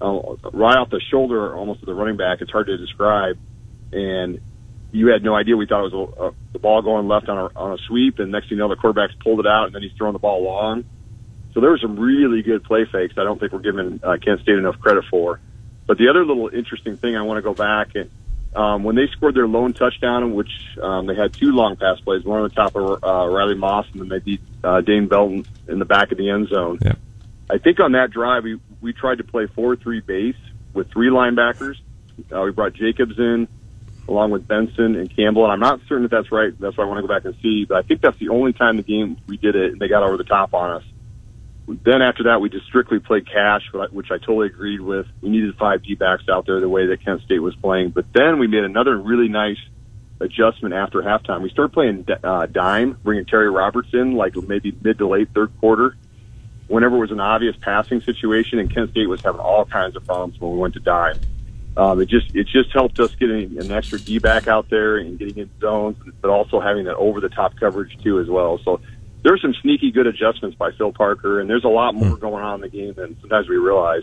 uh, 0.00 0.20
right 0.52 0.76
off 0.76 0.90
the 0.90 1.00
shoulder, 1.10 1.54
almost 1.54 1.80
to 1.80 1.86
the 1.86 1.94
running 1.94 2.16
back. 2.16 2.40
It's 2.40 2.50
hard 2.50 2.66
to 2.66 2.76
describe, 2.76 3.38
and 3.92 4.40
you 4.92 5.08
had 5.08 5.22
no 5.22 5.34
idea. 5.34 5.56
We 5.56 5.66
thought 5.66 5.86
it 5.86 5.92
was 5.92 6.14
a, 6.18 6.22
a, 6.24 6.34
the 6.52 6.58
ball 6.58 6.82
going 6.82 7.08
left 7.08 7.28
on 7.28 7.38
a, 7.38 7.58
on 7.58 7.72
a 7.72 7.78
sweep, 7.78 8.18
and 8.18 8.32
next 8.32 8.48
thing 8.48 8.58
you 8.58 8.62
know, 8.62 8.68
the 8.68 8.76
quarterback's 8.76 9.14
pulled 9.20 9.40
it 9.40 9.46
out, 9.46 9.66
and 9.66 9.74
then 9.74 9.82
he's 9.82 9.92
throwing 9.92 10.12
the 10.12 10.18
ball 10.18 10.42
long. 10.42 10.84
So 11.54 11.60
there 11.60 11.70
were 11.70 11.78
some 11.78 11.98
really 11.98 12.42
good 12.42 12.62
play 12.64 12.84
fakes. 12.84 13.14
I 13.16 13.24
don't 13.24 13.40
think 13.40 13.52
we're 13.52 13.60
giving 13.60 14.00
uh, 14.02 14.16
Kent 14.22 14.42
State 14.42 14.58
enough 14.58 14.78
credit 14.80 15.04
for. 15.10 15.40
But 15.86 15.98
the 15.98 16.08
other 16.08 16.24
little 16.24 16.48
interesting 16.48 16.96
thing 16.96 17.16
I 17.16 17.22
want 17.22 17.38
to 17.38 17.42
go 17.42 17.54
back 17.54 17.94
and 17.94 18.10
um, 18.54 18.82
when 18.82 18.96
they 18.96 19.06
scored 19.08 19.34
their 19.34 19.46
lone 19.46 19.72
touchdown, 19.72 20.34
which 20.34 20.50
um, 20.82 21.06
they 21.06 21.14
had 21.14 21.32
two 21.32 21.52
long 21.52 21.76
pass 21.76 22.00
plays, 22.00 22.24
one 22.24 22.40
on 22.40 22.48
the 22.48 22.54
top 22.54 22.74
of 22.74 23.04
uh, 23.04 23.28
Riley 23.28 23.54
Moss, 23.54 23.86
and 23.92 24.00
then 24.00 24.08
they 24.08 24.18
beat 24.18 24.40
uh, 24.64 24.80
Dane 24.80 25.06
Belton 25.06 25.46
in 25.68 25.78
the 25.78 25.84
back 25.84 26.12
of 26.12 26.18
the 26.18 26.30
end 26.30 26.48
zone. 26.48 26.78
Yeah. 26.82 26.94
I 27.50 27.58
think 27.58 27.80
on 27.80 27.92
that 27.92 28.10
drive 28.10 28.44
we 28.44 28.60
we 28.80 28.92
tried 28.92 29.18
to 29.18 29.24
play 29.24 29.46
four 29.46 29.76
three 29.76 30.00
base 30.00 30.36
with 30.74 30.90
three 30.90 31.08
linebackers. 31.08 31.76
Uh, 32.32 32.42
we 32.42 32.50
brought 32.50 32.74
Jacobs 32.74 33.18
in 33.18 33.48
along 34.08 34.30
with 34.30 34.48
Benson 34.48 34.96
and 34.96 35.14
Campbell, 35.14 35.44
and 35.44 35.52
I'm 35.52 35.60
not 35.60 35.80
certain 35.86 36.04
if 36.04 36.10
that's 36.10 36.32
right. 36.32 36.58
That's 36.58 36.76
why 36.76 36.84
I 36.84 36.86
want 36.86 36.98
to 36.98 37.06
go 37.06 37.14
back 37.14 37.24
and 37.24 37.36
see. 37.42 37.66
But 37.66 37.78
I 37.78 37.82
think 37.82 38.00
that's 38.00 38.18
the 38.18 38.30
only 38.30 38.52
time 38.52 38.76
the 38.76 38.82
game 38.82 39.18
we 39.26 39.36
did 39.36 39.54
it, 39.54 39.72
and 39.72 39.80
they 39.80 39.88
got 39.88 40.02
over 40.02 40.16
the 40.16 40.24
top 40.24 40.54
on 40.54 40.70
us. 40.70 40.84
Then 41.68 42.00
after 42.00 42.24
that, 42.24 42.40
we 42.40 42.48
just 42.48 42.66
strictly 42.66 42.98
played 42.98 43.30
cash, 43.30 43.62
which 43.90 44.10
I 44.10 44.16
totally 44.18 44.46
agreed 44.46 44.80
with. 44.80 45.06
We 45.20 45.28
needed 45.28 45.54
five 45.56 45.82
D 45.82 45.94
backs 45.94 46.24
out 46.28 46.46
there 46.46 46.60
the 46.60 46.68
way 46.68 46.86
that 46.86 47.04
Kent 47.04 47.22
State 47.22 47.40
was 47.40 47.54
playing. 47.56 47.90
But 47.90 48.06
then 48.14 48.38
we 48.38 48.46
made 48.46 48.64
another 48.64 48.96
really 48.96 49.28
nice 49.28 49.58
adjustment 50.20 50.74
after 50.74 51.02
halftime. 51.02 51.42
We 51.42 51.50
started 51.50 51.72
playing 51.72 52.06
uh, 52.24 52.46
dime, 52.46 52.98
bringing 53.04 53.26
Terry 53.26 53.50
Roberts 53.50 53.90
in 53.92 54.14
like 54.14 54.34
maybe 54.36 54.76
mid 54.82 54.98
to 54.98 55.06
late 55.06 55.28
third 55.34 55.52
quarter. 55.60 55.96
Whenever 56.68 56.96
it 56.96 57.00
was 57.00 57.12
an 57.12 57.20
obvious 57.20 57.56
passing 57.60 58.00
situation, 58.02 58.58
and 58.58 58.72
Kent 58.72 58.90
State 58.90 59.08
was 59.08 59.22
having 59.22 59.40
all 59.40 59.64
kinds 59.64 59.96
of 59.96 60.04
problems 60.06 60.40
when 60.40 60.52
we 60.52 60.58
went 60.58 60.74
to 60.74 60.80
dime. 60.80 61.18
Um, 61.76 62.00
it 62.00 62.08
just 62.08 62.34
it 62.34 62.46
just 62.48 62.72
helped 62.72 62.98
us 62.98 63.14
getting 63.14 63.58
an 63.58 63.70
extra 63.70 64.00
D 64.00 64.18
back 64.18 64.48
out 64.48 64.68
there 64.68 64.96
and 64.96 65.18
getting 65.18 65.38
in 65.38 65.50
zones, 65.60 65.96
but 66.20 66.30
also 66.30 66.60
having 66.60 66.84
that 66.86 66.96
over 66.96 67.20
the 67.20 67.28
top 67.28 67.56
coverage 67.56 67.96
too 68.02 68.18
as 68.18 68.28
well. 68.28 68.58
So 68.64 68.80
there's 69.28 69.42
some 69.42 69.54
sneaky 69.60 69.90
good 69.90 70.06
adjustments 70.06 70.56
by 70.56 70.70
Phil 70.72 70.90
Parker, 70.90 71.38
and 71.38 71.50
there's 71.50 71.64
a 71.64 71.68
lot 71.68 71.94
more 71.94 72.10
hmm. 72.10 72.20
going 72.20 72.42
on 72.42 72.54
in 72.56 72.60
the 72.62 72.68
game 72.68 72.94
than 72.94 73.14
sometimes 73.20 73.46
we 73.46 73.56
realize. 73.56 74.02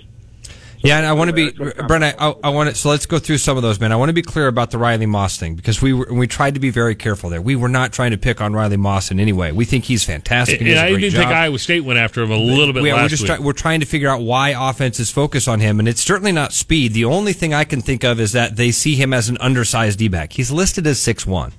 Yeah, 0.84 0.98
and 0.98 1.06
I 1.08 1.14
want 1.14 1.30
to 1.30 1.34
be, 1.34 1.52
Brent. 1.52 2.04
I, 2.04 2.36
I 2.44 2.50
want 2.50 2.70
to. 2.70 2.76
So 2.76 2.90
let's 2.90 3.08
go 3.08 3.18
through 3.18 3.40
some 3.40 3.58
of 3.58 3.64
those, 3.64 3.80
man. 3.80 3.92
I 3.92 3.96
want 3.96 4.10
to 4.10 4.14
be 4.14 4.22
clear 4.22 4.48
about 4.48 4.70
the 4.70 4.78
Riley 4.78 5.08
Moss 5.08 5.36
thing 5.36 5.56
because 5.56 5.82
we 5.82 5.94
were, 5.94 6.06
we 6.12 6.28
tried 6.28 6.54
to 6.54 6.60
be 6.60 6.70
very 6.70 6.94
careful 6.94 7.32
there. 7.32 7.42
We 7.42 7.56
were 7.56 7.70
not 7.70 7.92
trying 7.92 8.12
to 8.12 8.20
pick 8.20 8.40
on 8.40 8.54
Riley 8.54 8.78
Moss 8.78 9.10
in 9.10 9.20
any 9.20 9.34
way. 9.34 9.52
We 9.52 9.66
think 9.66 9.86
he's 9.86 10.04
fantastic. 10.04 10.62
And, 10.62 10.68
and 10.68 10.70
he 10.70 10.74
does 10.76 10.92
great 10.92 11.02
didn't 11.02 11.14
job. 11.14 11.22
think 11.22 11.36
Iowa 11.36 11.58
State 11.58 11.84
went 11.86 11.98
after 11.98 12.22
him 12.22 12.30
a 12.30 12.38
little 12.38 12.72
bit 12.72 12.84
Yeah, 12.84 12.94
last 12.94 13.02
we're 13.02 13.10
just 13.10 13.24
week. 13.24 13.32
try, 13.32 13.40
we're 13.40 13.54
trying 13.54 13.80
to 13.80 13.88
figure 13.88 14.10
out 14.10 14.22
why 14.22 14.50
offenses 14.50 15.10
focus 15.10 15.48
on 15.48 15.60
him, 15.60 15.80
and 15.80 15.88
it's 15.88 16.04
certainly 16.04 16.34
not 16.34 16.54
speed. 16.54 16.94
The 16.94 17.06
only 17.06 17.34
thing 17.34 17.52
I 17.52 17.64
can 17.64 17.82
think 17.82 18.04
of 18.04 18.20
is 18.20 18.34
that 18.34 18.56
they 18.56 18.70
see 18.70 18.94
him 18.94 19.12
as 19.12 19.28
an 19.28 19.40
undersized 19.40 19.98
D 19.98 20.08
back. 20.08 20.34
He's 20.34 20.52
listed 20.52 20.86
as 20.86 21.00
six 21.00 21.26
one. 21.26 21.54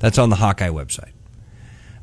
That's 0.00 0.18
on 0.18 0.30
the 0.30 0.36
Hawkeye 0.36 0.70
website. 0.70 1.12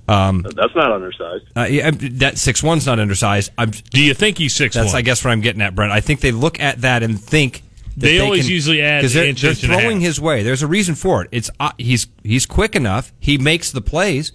Um, 0.07 0.41
That's 0.41 0.75
not 0.75 0.91
undersized. 0.91 1.45
uh, 1.55 1.63
yeah, 1.69 1.91
that 1.93 2.37
six 2.37 2.61
one's 2.61 2.85
not 2.85 2.99
undersized. 2.99 3.51
I'm, 3.57 3.71
Do 3.71 4.03
you 4.03 4.13
think 4.13 4.37
he's 4.37 4.53
six 4.53 4.75
that's 4.75 4.87
one? 4.87 4.95
I 4.97 5.01
guess 5.01 5.23
what 5.23 5.31
I'm 5.31 5.41
getting 5.41 5.61
at, 5.61 5.75
Brent. 5.75 5.91
I 5.93 6.01
think 6.01 6.19
they 6.19 6.31
look 6.31 6.59
at 6.59 6.81
that 6.81 7.03
and 7.03 7.19
think 7.19 7.63
that 7.95 8.01
They 8.01 8.19
always 8.19 8.49
usually 8.49 8.81
add 8.81 8.99
because 8.99 9.13
they're, 9.13 9.25
inch, 9.25 9.41
they're 9.41 9.51
inch 9.51 9.63
and 9.63 9.71
a 9.71 9.77
throwing 9.77 10.01
his 10.01 10.19
way. 10.19 10.43
There's 10.43 10.61
a 10.61 10.67
reason 10.67 10.95
for 10.95 11.23
it. 11.23 11.29
It's 11.31 11.49
uh, 11.59 11.71
he's 11.77 12.07
he's 12.23 12.45
quick 12.45 12.75
enough. 12.75 13.13
He 13.19 13.37
makes 13.37 13.71
the 13.71 13.81
plays. 13.81 14.33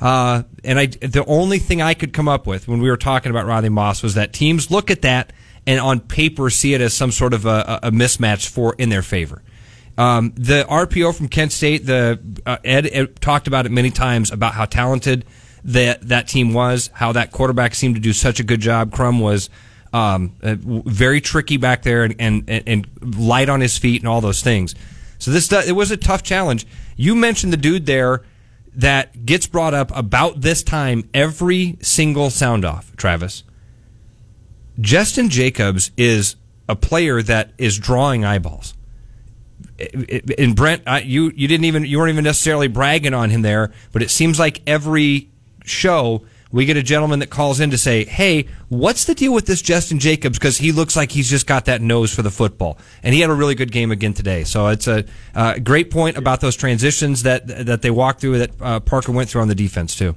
Uh, 0.00 0.42
and 0.64 0.78
I, 0.78 0.86
the 0.86 1.24
only 1.26 1.58
thing 1.58 1.80
I 1.80 1.94
could 1.94 2.12
come 2.12 2.28
up 2.28 2.46
with 2.46 2.66
when 2.66 2.80
we 2.80 2.90
were 2.90 2.96
talking 2.96 3.30
about 3.30 3.46
Riley 3.46 3.68
Moss 3.68 4.02
was 4.02 4.14
that 4.14 4.32
teams 4.32 4.70
look 4.70 4.90
at 4.90 5.02
that 5.02 5.32
and 5.64 5.78
on 5.78 6.00
paper 6.00 6.50
see 6.50 6.74
it 6.74 6.80
as 6.80 6.92
some 6.92 7.12
sort 7.12 7.32
of 7.32 7.46
a, 7.46 7.80
a 7.84 7.90
mismatch 7.92 8.48
for 8.48 8.74
in 8.78 8.88
their 8.88 9.02
favor. 9.02 9.42
Um, 10.02 10.32
the 10.34 10.64
RPO 10.68 11.14
from 11.16 11.28
Kent 11.28 11.52
State, 11.52 11.86
the 11.86 12.18
uh, 12.44 12.56
Ed, 12.64 12.88
Ed 12.90 13.20
talked 13.20 13.46
about 13.46 13.66
it 13.66 13.68
many 13.70 13.92
times 13.92 14.32
about 14.32 14.52
how 14.52 14.64
talented 14.64 15.24
that 15.62 16.08
that 16.08 16.26
team 16.26 16.52
was, 16.52 16.90
how 16.92 17.12
that 17.12 17.30
quarterback 17.30 17.76
seemed 17.76 17.94
to 17.94 18.00
do 18.00 18.12
such 18.12 18.40
a 18.40 18.42
good 18.42 18.60
job. 18.60 18.90
Crum 18.90 19.20
was 19.20 19.48
um, 19.92 20.34
uh, 20.42 20.56
very 20.58 21.20
tricky 21.20 21.56
back 21.56 21.82
there 21.82 22.02
and, 22.02 22.16
and 22.18 22.50
and 22.66 23.16
light 23.16 23.48
on 23.48 23.60
his 23.60 23.78
feet 23.78 24.02
and 24.02 24.08
all 24.08 24.20
those 24.20 24.42
things. 24.42 24.74
So 25.20 25.30
this 25.30 25.52
it 25.52 25.76
was 25.76 25.92
a 25.92 25.96
tough 25.96 26.24
challenge. 26.24 26.66
You 26.96 27.14
mentioned 27.14 27.52
the 27.52 27.56
dude 27.56 27.86
there 27.86 28.24
that 28.74 29.24
gets 29.24 29.46
brought 29.46 29.72
up 29.72 29.96
about 29.96 30.40
this 30.40 30.64
time 30.64 31.08
every 31.14 31.78
single 31.80 32.30
sound 32.30 32.64
off, 32.64 32.96
Travis. 32.96 33.44
Jestin 34.80 35.28
Jacobs 35.28 35.92
is 35.96 36.34
a 36.68 36.74
player 36.74 37.22
that 37.22 37.52
is 37.56 37.78
drawing 37.78 38.24
eyeballs. 38.24 38.74
And 40.38 40.54
Brent, 40.54 40.82
I, 40.86 41.00
you 41.00 41.32
you 41.34 41.48
didn't 41.48 41.64
even 41.64 41.84
you 41.84 41.98
weren't 41.98 42.10
even 42.10 42.24
necessarily 42.24 42.68
bragging 42.68 43.14
on 43.14 43.30
him 43.30 43.42
there, 43.42 43.72
but 43.92 44.02
it 44.02 44.10
seems 44.10 44.38
like 44.38 44.62
every 44.66 45.30
show 45.64 46.24
we 46.52 46.66
get 46.66 46.76
a 46.76 46.82
gentleman 46.82 47.20
that 47.20 47.30
calls 47.30 47.60
in 47.60 47.70
to 47.70 47.78
say, 47.78 48.04
"Hey, 48.04 48.46
what's 48.68 49.06
the 49.06 49.14
deal 49.14 49.32
with 49.32 49.46
this 49.46 49.62
Jestin 49.62 49.98
Jacobs? 49.98 50.38
Because 50.38 50.58
he 50.58 50.70
looks 50.70 50.94
like 50.94 51.10
he's 51.10 51.28
just 51.28 51.46
got 51.46 51.64
that 51.64 51.80
nose 51.80 52.14
for 52.14 52.22
the 52.22 52.30
football, 52.30 52.78
and 53.02 53.14
he 53.14 53.20
had 53.20 53.30
a 53.30 53.34
really 53.34 53.54
good 53.54 53.72
game 53.72 53.90
again 53.90 54.12
today. 54.12 54.44
So 54.44 54.68
it's 54.68 54.86
a 54.86 55.04
uh, 55.34 55.58
great 55.58 55.90
point 55.90 56.16
about 56.18 56.40
those 56.40 56.54
transitions 56.54 57.22
that 57.22 57.66
that 57.66 57.82
they 57.82 57.90
walked 57.90 58.20
through 58.20 58.38
that 58.38 58.50
uh, 58.60 58.80
Parker 58.80 59.12
went 59.12 59.30
through 59.30 59.40
on 59.40 59.48
the 59.48 59.54
defense 59.54 59.96
too. 59.96 60.14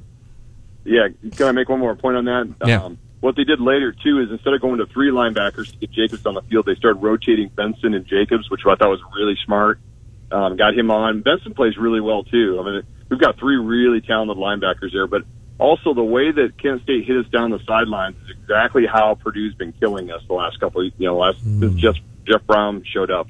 Yeah, 0.83 1.07
can 1.35 1.47
I 1.47 1.51
make 1.53 1.69
one 1.69 1.79
more 1.79 1.95
point 1.95 2.17
on 2.17 2.25
that? 2.25 2.53
Yeah. 2.67 2.83
Um, 2.83 2.97
what 3.25 3.35
they 3.35 3.43
did 3.43 3.59
later 3.59 3.91
too 3.91 4.19
is 4.19 4.29
instead 4.29 4.53
of 4.53 4.61
going 4.61 4.77
to 4.77 4.85
three 4.85 5.09
linebackers 5.09 5.71
to 5.71 5.77
get 5.77 5.91
Jacobs 5.91 6.25
on 6.27 6.35
the 6.35 6.43
field, 6.43 6.67
they 6.67 6.75
started 6.75 7.01
rotating 7.01 7.49
Benson 7.49 7.95
and 7.95 8.05
Jacobs, 8.05 8.51
which 8.51 8.61
I 8.67 8.75
thought 8.75 8.89
was 8.89 9.01
really 9.17 9.35
smart. 9.43 9.79
Um, 10.31 10.55
got 10.57 10.77
him 10.77 10.91
on. 10.91 11.21
Benson 11.21 11.55
plays 11.55 11.75
really 11.75 12.01
well 12.01 12.23
too. 12.23 12.61
I 12.61 12.63
mean, 12.63 12.83
we've 13.09 13.19
got 13.19 13.39
three 13.39 13.57
really 13.57 14.01
talented 14.01 14.37
linebackers 14.37 14.93
there, 14.93 15.07
but 15.07 15.23
also 15.57 15.95
the 15.95 16.03
way 16.03 16.31
that 16.31 16.57
Kent 16.61 16.83
State 16.83 17.05
hit 17.05 17.17
us 17.17 17.25
down 17.31 17.49
the 17.49 17.59
sidelines 17.65 18.15
is 18.25 18.37
exactly 18.39 18.85
how 18.85 19.15
Purdue's 19.15 19.55
been 19.55 19.71
killing 19.73 20.11
us 20.11 20.21
the 20.27 20.33
last 20.33 20.59
couple, 20.59 20.85
of, 20.85 20.93
you 20.99 21.07
know, 21.07 21.17
last 21.17 21.41
since 21.41 21.73
Jeff 21.81 21.95
Jeff 22.25 22.43
Brohm 22.43 22.85
showed 22.85 23.09
up. 23.09 23.27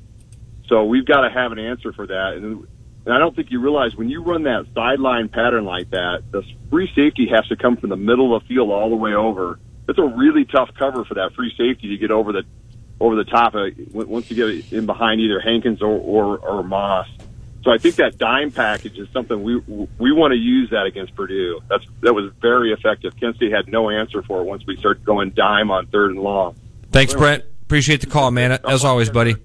So 0.68 0.84
we've 0.84 1.06
got 1.06 1.22
to 1.22 1.30
have 1.30 1.54
an 1.54 1.60
answer 1.60 1.94
for 1.94 2.08
that. 2.08 2.34
And, 2.34 2.68
and 3.06 3.14
I 3.14 3.20
don't 3.20 3.34
think 3.34 3.50
you 3.50 3.62
realize 3.62 3.96
when 3.96 4.10
you 4.10 4.24
run 4.24 4.44
that 4.44 4.66
sideline 4.74 5.30
pattern 5.30 5.64
like 5.64 5.92
that, 5.92 6.24
the 6.32 6.44
free 6.70 6.92
safety 6.96 7.30
has 7.34 7.48
to 7.48 7.56
come 7.56 7.78
from 7.78 7.92
the 7.92 7.98
middle 7.98 8.36
of 8.36 8.44
the 8.44 8.48
field 8.50 8.72
all 8.72 8.90
the 8.90 8.96
way 8.96 9.14
over. 9.14 9.60
It's 9.88 10.00
a 10.00 10.04
really 10.04 10.46
tough 10.46 10.70
cover 10.78 11.06
for 11.06 11.16
that 11.16 11.34
free 11.34 11.54
safety 11.58 11.90
to 11.90 11.98
get 11.98 12.12
over 12.12 12.32
the 12.32 12.44
over 13.00 13.16
the 13.16 13.26
top 13.26 13.56
of 13.56 13.74
once 13.94 14.30
you 14.32 14.36
get 14.36 14.72
in 14.72 14.86
behind 14.86 15.20
either 15.20 15.40
Hankins 15.40 15.82
or, 15.82 15.98
or, 15.98 16.38
or 16.38 16.64
Moss. 16.64 17.08
So 17.64 17.72
I 17.72 17.78
think 17.78 17.96
that 17.96 18.18
dime 18.18 18.52
package 18.52 18.98
is 18.98 19.10
something 19.12 19.42
we 19.44 19.58
we 19.58 20.12
want 20.12 20.32
to 20.32 20.38
use 20.38 20.70
that 20.70 20.86
against 20.86 21.16
Purdue. 21.16 21.62
That's 21.68 21.86
that 22.02 22.14
was 22.14 22.32
very 22.40 22.72
effective. 22.72 23.20
Kent 23.20 23.38
State 23.38 23.52
had 23.52 23.68
no 23.68 23.90
answer 23.90 24.22
for 24.22 24.42
it 24.42 24.44
once 24.44 24.66
we 24.68 24.78
started 24.78 25.04
going 25.04 25.32
dime 25.32 25.72
on 25.72 25.88
third 25.88 26.12
and 26.12 26.20
long. 26.20 26.56
Thanks, 26.92 27.14
Brent. 27.14 27.44
Appreciate 27.64 28.02
the 28.02 28.08
call, 28.08 28.30
man. 28.30 28.52
As 28.52 28.86
always, 28.86 29.10
buddy. 29.10 29.36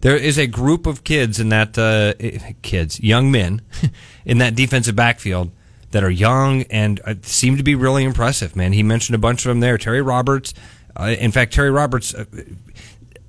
There 0.00 0.16
is 0.16 0.36
a 0.36 0.48
group 0.48 0.86
of 0.86 1.04
kids 1.04 1.38
in 1.38 1.50
that 1.50 1.78
uh, 1.78 2.14
kids, 2.62 2.98
young 2.98 3.30
men, 3.30 3.62
in 4.24 4.38
that 4.38 4.56
defensive 4.56 4.96
backfield 4.96 5.52
that 5.92 6.02
are 6.02 6.10
young 6.10 6.62
and 6.64 7.00
uh, 7.04 7.14
seem 7.22 7.56
to 7.56 7.62
be 7.62 7.74
really 7.74 8.04
impressive. 8.04 8.56
Man, 8.56 8.72
he 8.72 8.82
mentioned 8.82 9.14
a 9.14 9.18
bunch 9.18 9.44
of 9.44 9.50
them 9.50 9.60
there. 9.60 9.78
Terry 9.78 10.02
Roberts. 10.02 10.54
Uh, 10.94 11.14
in 11.18 11.32
fact, 11.32 11.54
Terry 11.54 11.70
Roberts, 11.70 12.14
uh, 12.14 12.24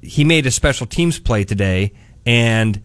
he 0.01 0.25
made 0.25 0.45
a 0.45 0.51
special 0.51 0.85
teams 0.85 1.17
play 1.19 1.45
today, 1.45 1.93
and 2.25 2.83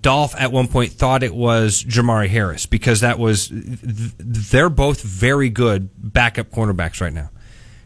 Dolph 0.00 0.34
at 0.36 0.52
one 0.52 0.68
point 0.68 0.92
thought 0.92 1.22
it 1.22 1.34
was 1.34 1.82
Jermari 1.82 2.28
Harris 2.28 2.66
because 2.66 3.00
that 3.00 3.18
was 3.18 3.48
they're 3.52 4.70
both 4.70 5.02
very 5.02 5.50
good 5.50 5.90
backup 5.96 6.50
cornerbacks 6.50 7.00
right 7.00 7.12
now. 7.12 7.30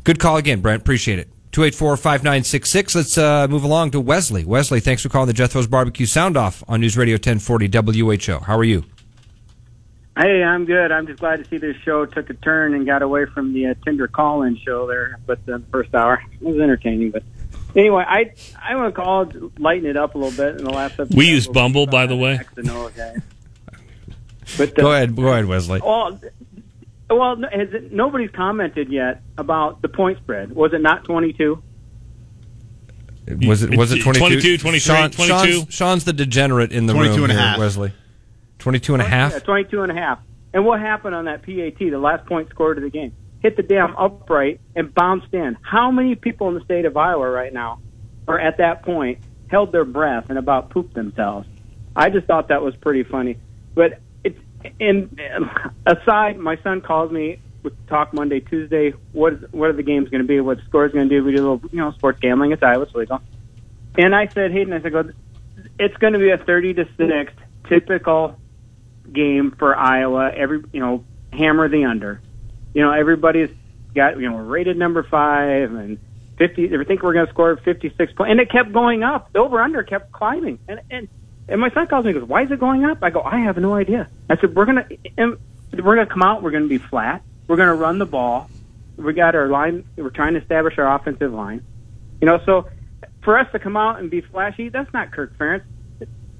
Good 0.04 0.18
call 0.18 0.36
again, 0.36 0.60
Brent. 0.60 0.82
Appreciate 0.82 1.18
it. 1.18 1.30
284-5966. 1.52 2.94
Let's 2.94 3.16
uh, 3.18 3.48
move 3.48 3.64
along 3.64 3.92
to 3.92 4.00
Wesley. 4.00 4.44
Wesley, 4.44 4.78
thanks 4.78 5.02
for 5.02 5.08
calling 5.08 5.26
the 5.26 5.32
Jethro's 5.32 5.66
Barbecue 5.66 6.04
Sound 6.04 6.36
Off 6.36 6.62
on 6.68 6.82
News 6.82 6.98
Radio 6.98 7.14
1040 7.14 7.68
WHO. 7.68 8.40
How 8.40 8.58
are 8.58 8.64
you? 8.64 8.84
Hey, 10.16 10.42
I'm 10.42 10.64
good. 10.64 10.92
I'm 10.92 11.06
just 11.06 11.20
glad 11.20 11.42
to 11.42 11.44
see 11.44 11.58
this 11.58 11.76
show 11.84 12.06
took 12.06 12.30
a 12.30 12.34
turn 12.34 12.72
and 12.72 12.86
got 12.86 13.02
away 13.02 13.26
from 13.26 13.52
the 13.52 13.66
uh, 13.66 13.74
Tinder 13.84 14.08
call-in 14.08 14.56
show 14.56 14.86
there. 14.86 15.18
But 15.26 15.44
the 15.44 15.62
first 15.70 15.94
hour 15.94 16.22
it 16.32 16.40
was 16.42 16.58
entertaining. 16.58 17.10
But 17.10 17.22
anyway, 17.74 18.04
I 18.06 18.32
I 18.62 18.76
want 18.76 18.94
to 18.94 19.00
call 19.00 19.30
lighten 19.58 19.88
it 19.88 19.96
up 19.96 20.14
a 20.14 20.18
little 20.18 20.36
bit 20.36 20.58
in 20.58 20.64
the 20.64 20.70
last 20.70 20.92
episode. 20.92 21.16
We 21.16 21.26
use 21.26 21.46
Bumble, 21.46 21.86
by 21.86 22.06
the 22.06 22.16
way. 22.16 22.40
The 22.54 22.62
Noah 22.62 22.92
guys. 22.92 23.20
But 24.56 24.78
uh, 24.78 24.82
Go 24.82 24.92
ahead, 24.92 25.16
go 25.16 25.28
ahead, 25.28 25.44
Wesley. 25.44 25.80
Well, 25.84 26.18
well, 27.10 27.36
has 27.36 27.72
it, 27.72 27.92
nobody's 27.92 28.30
commented 28.30 28.90
yet 28.90 29.22
about 29.36 29.82
the 29.82 29.88
point 29.88 30.18
spread. 30.18 30.52
Was 30.52 30.72
it 30.72 30.80
not 30.80 31.04
22? 31.04 31.62
Was 33.46 33.64
it 33.64 33.76
was 33.76 33.92
it 33.92 34.02
22? 34.02 34.18
22, 34.20 34.58
23, 34.58 34.78
Sean, 34.78 35.10
22? 35.10 35.26
Sean's, 35.26 35.74
Sean's 35.74 36.04
the 36.04 36.12
degenerate 36.12 36.72
in 36.72 36.86
the 36.86 36.92
22 36.94 37.14
room 37.14 37.24
and 37.24 37.32
a 37.32 37.34
here, 37.34 37.42
half. 37.42 37.58
Wesley. 37.58 37.92
22 38.66 38.94
and 38.94 39.02
a 39.02 39.06
oh, 39.06 39.08
half? 39.08 39.32
Yeah, 39.32 39.38
22 39.38 39.82
and 39.82 39.92
a 39.92 39.94
half. 39.94 40.18
And 40.52 40.66
what 40.66 40.80
happened 40.80 41.14
on 41.14 41.26
that 41.26 41.42
PAT, 41.42 41.78
the 41.78 41.98
last 41.98 42.26
point 42.26 42.50
scored 42.50 42.78
of 42.78 42.82
the 42.82 42.90
game? 42.90 43.14
Hit 43.40 43.56
the 43.56 43.62
damn 43.62 43.96
upright 43.96 44.60
and 44.74 44.92
bounced 44.92 45.32
in. 45.32 45.56
How 45.62 45.92
many 45.92 46.16
people 46.16 46.48
in 46.48 46.54
the 46.54 46.64
state 46.64 46.84
of 46.84 46.96
Iowa 46.96 47.30
right 47.30 47.52
now 47.52 47.78
are 48.26 48.40
at 48.40 48.58
that 48.58 48.82
point 48.82 49.20
held 49.46 49.70
their 49.70 49.84
breath 49.84 50.30
and 50.30 50.36
about 50.36 50.70
pooped 50.70 50.94
themselves? 50.94 51.46
I 51.94 52.10
just 52.10 52.26
thought 52.26 52.48
that 52.48 52.60
was 52.60 52.74
pretty 52.74 53.04
funny. 53.04 53.38
But 53.76 54.00
it's 54.24 54.40
and 54.80 55.16
uh, 55.20 55.68
aside, 55.86 56.36
my 56.36 56.56
son 56.64 56.80
calls 56.80 57.12
me 57.12 57.38
with 57.62 57.86
talk 57.86 58.12
Monday, 58.12 58.40
Tuesday. 58.40 58.94
What 59.12 59.34
is 59.34 59.52
what 59.52 59.70
are 59.70 59.74
the 59.74 59.84
games 59.84 60.08
going 60.08 60.22
to 60.22 60.26
be? 60.26 60.40
What 60.40 60.56
the 60.56 60.64
score's 60.64 60.90
going 60.90 61.08
to 61.08 61.14
do? 61.20 61.24
We 61.24 61.36
do 61.36 61.38
a 61.38 61.46
little, 61.52 61.70
you 61.70 61.78
know, 61.78 61.92
sports 61.92 62.18
gambling. 62.18 62.50
It's 62.50 62.64
Iowa, 62.64 62.82
it's 62.82 62.94
legal. 62.96 63.20
And 63.96 64.12
I 64.12 64.26
said, 64.26 64.50
Hayden, 64.50 64.72
I 64.72 64.82
said, 64.82 64.90
go. 64.90 65.08
It's 65.78 65.96
going 65.98 66.14
to 66.14 66.18
be 66.18 66.30
a 66.30 66.38
thirty 66.38 66.74
to 66.74 66.88
six 66.96 67.32
typical 67.68 68.36
game 69.12 69.54
for 69.58 69.76
Iowa. 69.76 70.30
Every 70.34 70.62
you 70.72 70.80
know, 70.80 71.04
hammer 71.32 71.68
the 71.68 71.84
under. 71.84 72.20
You 72.74 72.82
know, 72.82 72.92
everybody's 72.92 73.50
got 73.94 74.18
you 74.18 74.30
know 74.30 74.36
rated 74.36 74.76
number 74.76 75.02
five 75.02 75.72
and 75.72 75.98
fifty. 76.38 76.66
They 76.66 76.84
think 76.84 77.02
we're 77.02 77.14
going 77.14 77.26
to 77.26 77.32
score 77.32 77.56
fifty 77.56 77.92
six 77.96 78.12
points, 78.12 78.30
and 78.30 78.40
it 78.40 78.50
kept 78.50 78.72
going 78.72 79.02
up. 79.02 79.32
The 79.32 79.40
over 79.40 79.60
under 79.60 79.82
kept 79.82 80.12
climbing, 80.12 80.58
and 80.68 80.80
and 80.90 81.08
and 81.48 81.60
my 81.60 81.70
son 81.70 81.86
calls 81.86 82.04
me 82.04 82.10
and 82.10 82.20
goes, 82.20 82.28
"Why 82.28 82.42
is 82.42 82.50
it 82.50 82.60
going 82.60 82.84
up?" 82.84 82.98
I 83.02 83.10
go, 83.10 83.22
"I 83.22 83.40
have 83.40 83.56
no 83.56 83.74
idea." 83.74 84.08
I 84.28 84.36
said, 84.36 84.54
"We're 84.54 84.66
gonna 84.66 84.86
and 85.16 85.38
we're 85.72 85.96
gonna 85.96 86.06
come 86.06 86.22
out. 86.22 86.42
We're 86.42 86.50
gonna 86.50 86.68
be 86.68 86.78
flat. 86.78 87.22
We're 87.48 87.56
gonna 87.56 87.74
run 87.74 87.98
the 87.98 88.06
ball. 88.06 88.50
We 88.96 89.12
got 89.12 89.34
our 89.34 89.48
line. 89.48 89.84
We're 89.96 90.10
trying 90.10 90.34
to 90.34 90.40
establish 90.40 90.78
our 90.78 90.94
offensive 90.94 91.32
line. 91.32 91.62
You 92.20 92.26
know, 92.26 92.40
so 92.46 92.68
for 93.22 93.38
us 93.38 93.46
to 93.52 93.58
come 93.58 93.76
out 93.76 93.98
and 93.98 94.10
be 94.10 94.20
flashy, 94.20 94.68
that's 94.68 94.92
not 94.92 95.12
Kirk 95.12 95.36
Ferentz. 95.36 95.64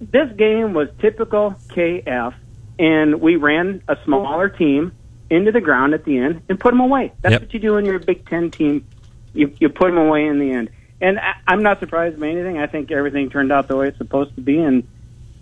This 0.01 0.31
game 0.37 0.73
was 0.73 0.89
typical 1.01 1.55
KF, 1.69 2.35
and 2.79 3.21
we 3.21 3.37
ran 3.37 3.83
a 3.89 3.97
smaller 4.05 4.49
team 4.49 4.93
into 5.31 5.51
the 5.53 5.61
ground 5.61 5.95
at 5.95 6.05
the 6.05 6.19
end 6.19 6.43
and 6.49 6.59
put 6.61 6.71
them 6.71 6.81
away. 6.81 7.13
That's 7.23 7.33
Yep. 7.35 7.41
what 7.43 7.55
you 7.55 7.61
do 7.61 7.75
when 7.75 7.85
you're 7.85 7.97
a 7.97 8.01
Big 8.01 8.29
Ten 8.29 8.51
team. 8.51 8.87
You 9.35 9.53
you 9.59 9.69
put 9.69 9.87
them 9.89 9.99
away 9.99 10.27
in 10.27 10.39
the 10.39 10.51
end. 10.53 10.71
And 11.01 11.19
I, 11.19 11.35
I'm 11.47 11.63
not 11.63 11.81
surprised 11.81 12.19
by 12.19 12.29
anything. 12.29 12.59
I 12.59 12.67
think 12.67 12.91
everything 12.91 13.29
turned 13.29 13.53
out 13.53 13.69
the 13.69 13.77
way 13.77 13.89
it's 13.89 13.99
supposed 13.99 14.35
to 14.37 14.41
be. 14.41 14.59
And 14.59 14.87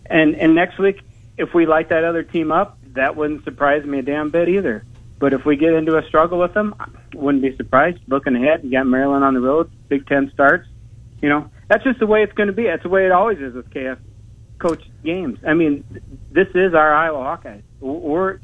and 0.06 0.34
and 0.36 0.54
next 0.54 0.78
week, 0.78 1.00
if 1.38 1.54
we 1.54 1.66
light 1.66 1.90
that 1.90 2.04
other 2.04 2.22
team 2.22 2.50
up, 2.50 2.78
that 2.94 3.14
wouldn't 3.16 3.44
surprise 3.44 3.84
me 3.84 3.98
a 3.98 4.02
damn 4.02 4.30
bit 4.30 4.48
either. 4.48 4.84
But 5.18 5.32
if 5.32 5.44
we 5.44 5.56
get 5.56 5.72
into 5.74 5.96
a 5.96 6.02
struggle 6.06 6.38
with 6.40 6.54
them, 6.54 6.74
I 6.80 6.86
wouldn't 7.14 7.42
be 7.42 7.56
surprised. 7.56 7.98
Looking 8.08 8.34
ahead, 8.36 8.64
you 8.64 8.70
got 8.70 8.86
Maryland 8.86 9.24
on 9.24 9.34
the 9.34 9.40
road, 9.40 9.70
Big 9.88 10.06
Ten 10.06 10.30
starts. 10.34 10.68
You 11.22 11.28
know, 11.28 11.50
that's 11.68 11.84
just 11.84 11.98
the 12.00 12.06
way 12.06 12.22
it's 12.22 12.32
going 12.32 12.48
to 12.48 12.52
be. 12.52 12.64
That's 12.64 12.82
the 12.82 12.88
way 12.88 13.06
it 13.06 13.12
always 13.12 13.38
is 13.38 13.54
with 13.54 13.70
KF 13.70 13.98
coach 14.64 14.82
games. 15.04 15.38
I 15.46 15.52
mean, 15.52 15.84
this 16.32 16.48
is 16.54 16.72
our 16.72 16.94
Iowa 16.94 17.18
Hawkeyes. 17.18 17.62
We're 17.80 18.40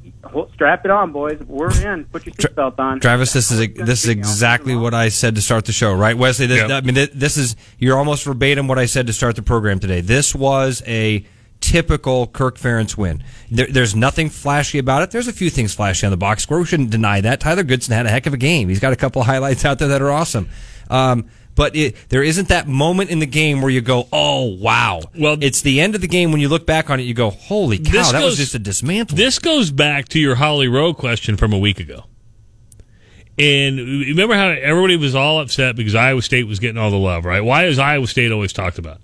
strap 0.53 0.85
it 0.85 0.91
on, 0.91 1.13
boys. 1.13 1.41
We're 1.47 1.73
in. 1.73 2.05
Put 2.05 2.27
your 2.27 2.35
seatbelt 2.35 2.79
on. 2.79 3.01
Travis, 3.01 3.33
this 3.33 3.51
is 3.51 3.73
this 3.75 4.05
is 4.05 4.11
exactly 4.11 4.77
what 4.77 4.93
I 4.93 5.09
said 5.09 5.35
to 5.37 5.41
start 5.41 5.65
the 5.65 5.73
show, 5.73 5.95
right, 5.95 6.17
Wesley? 6.17 6.47
This, 6.47 6.69
Yep. 6.69 6.71
I 6.71 6.81
mean, 6.87 7.09
this 7.15 7.39
is 7.39 7.57
you're 7.79 7.97
almost 7.97 8.25
verbatim 8.25 8.69
what 8.69 8.79
I 8.79 8.85
said 8.85 9.07
to 9.07 9.15
start 9.15 9.35
the 9.37 9.43
program 9.43 9.79
today. 9.79 10.03
This 10.03 10.35
was 10.35 10.83
a 10.87 11.25
typical 11.61 12.27
Kirk 12.27 12.59
Ferentz 12.59 12.99
win. 12.99 13.23
There, 13.51 13.67
there's 13.67 13.97
nothing 13.97 14.29
flashy 14.29 14.79
about 14.79 15.03
it. 15.03 15.11
There's 15.11 15.29
a 15.29 15.33
few 15.33 15.49
things 15.49 15.73
flashy 15.73 16.07
on 16.07 16.11
the 16.11 16.19
box 16.19 16.43
score. 16.43 16.59
We 16.59 16.67
shouldn't 16.67 16.91
deny 16.91 17.23
that. 17.23 17.41
Tyler 17.41 17.63
Goodson 17.63 17.95
had 17.95 18.05
a 18.05 18.11
heck 18.11 18.27
of 18.27 18.35
a 18.35 18.39
game. 18.39 18.69
He's 18.69 18.81
got 18.81 18.93
a 18.93 18.97
couple 18.97 19.23
highlights 19.23 19.65
out 19.65 19.79
there 19.79 19.89
that 19.89 20.03
are 20.03 20.11
awesome. 20.11 20.51
Um, 20.91 21.31
but 21.55 21.77
it, 21.77 21.97
there 22.09 22.23
isn't 22.23 22.49
that 22.49 22.69
moment 22.69 23.11
in 23.11 23.19
the 23.19 23.27
game 23.27 23.61
where 23.61 23.71
you 23.71 23.81
go, 23.81 24.09
"Oh 24.13 24.45
wow!" 24.45 25.01
Well, 25.19 25.37
it's 25.41 25.63
the 25.63 25.81
end 25.81 25.95
of 25.95 26.01
the 26.01 26.09
game 26.09 26.33
when 26.33 26.41
you 26.41 26.49
look 26.49 26.67
back 26.67 26.91
on 26.91 27.01
it, 27.01 27.05
you 27.05 27.15
go, 27.15 27.31
"Holy 27.31 27.79
cow, 27.79 28.13
that 28.13 28.25
was 28.25 28.37
just 28.37 28.55
a 28.55 28.59
dismantle." 28.59 29.17
This 29.17 29.39
goes 29.39 29.71
back 29.71 30.09
to 30.09 30.19
your 30.19 30.37
Holly 30.37 30.69
Rowe 30.69 30.95
question 30.95 31.37
from 31.37 31.53
a 31.53 31.59
week 31.59 31.81
ago. 31.81 32.05
And 33.39 33.79
remember 33.79 34.35
how 34.35 34.49
everybody 34.49 34.97
was 34.97 35.15
all 35.15 35.41
upset 35.41 35.75
because 35.75 35.95
Iowa 35.95 36.21
State 36.21 36.47
was 36.47 36.59
getting 36.59 36.77
all 36.77 36.91
the 36.91 36.99
love, 36.99 37.25
right? 37.25 37.41
Why 37.41 37.65
is 37.65 37.79
Iowa 37.79 38.07
State 38.07 38.33
always 38.33 38.53
talked 38.53 38.79
about? 38.79 39.01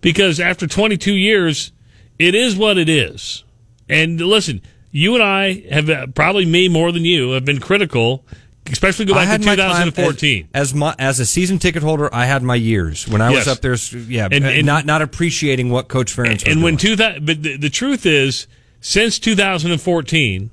Because 0.00 0.40
after 0.40 0.66
22 0.66 1.12
years, 1.12 1.70
it 2.18 2.34
is 2.34 2.56
what 2.56 2.78
it 2.78 2.88
is. 2.88 3.44
And 3.88 4.20
listen, 4.20 4.60
you 4.90 5.14
and 5.14 5.22
I 5.22 5.62
have 5.70 6.14
probably 6.14 6.46
me 6.46 6.68
more 6.68 6.90
than 6.90 7.04
you 7.04 7.30
have 7.32 7.44
been 7.44 7.60
critical, 7.60 8.24
especially 8.70 9.04
go 9.06 9.14
back 9.14 9.40
to 9.40 9.46
my 9.46 9.54
2014. 9.56 10.48
As, 10.54 10.68
as 10.70 10.74
my 10.74 10.94
as 10.98 11.20
a 11.20 11.26
season 11.26 11.58
ticket 11.58 11.82
holder, 11.82 12.12
I 12.14 12.26
had 12.26 12.42
my 12.42 12.54
years 12.54 13.06
when 13.08 13.20
I 13.20 13.30
Yes. 13.30 13.46
was 13.46 13.56
up 13.56 13.60
there. 13.62 14.00
Yeah, 14.08 14.28
And- 14.30 14.44
uh, 14.44 14.48
and- 14.48 14.66
not 14.66 14.86
not 14.86 15.02
appreciating 15.02 15.70
what 15.70 15.88
Coach 15.88 16.14
Ferentz 16.14 16.44
was 16.44 16.54
and 16.54 16.62
when 16.62 16.76
doing. 16.76 16.96
2000 16.96 17.26
but 17.26 17.42
the, 17.42 17.56
the 17.56 17.70
truth 17.70 18.04
is 18.06 18.46
since 18.80 19.18
2014 19.18 20.50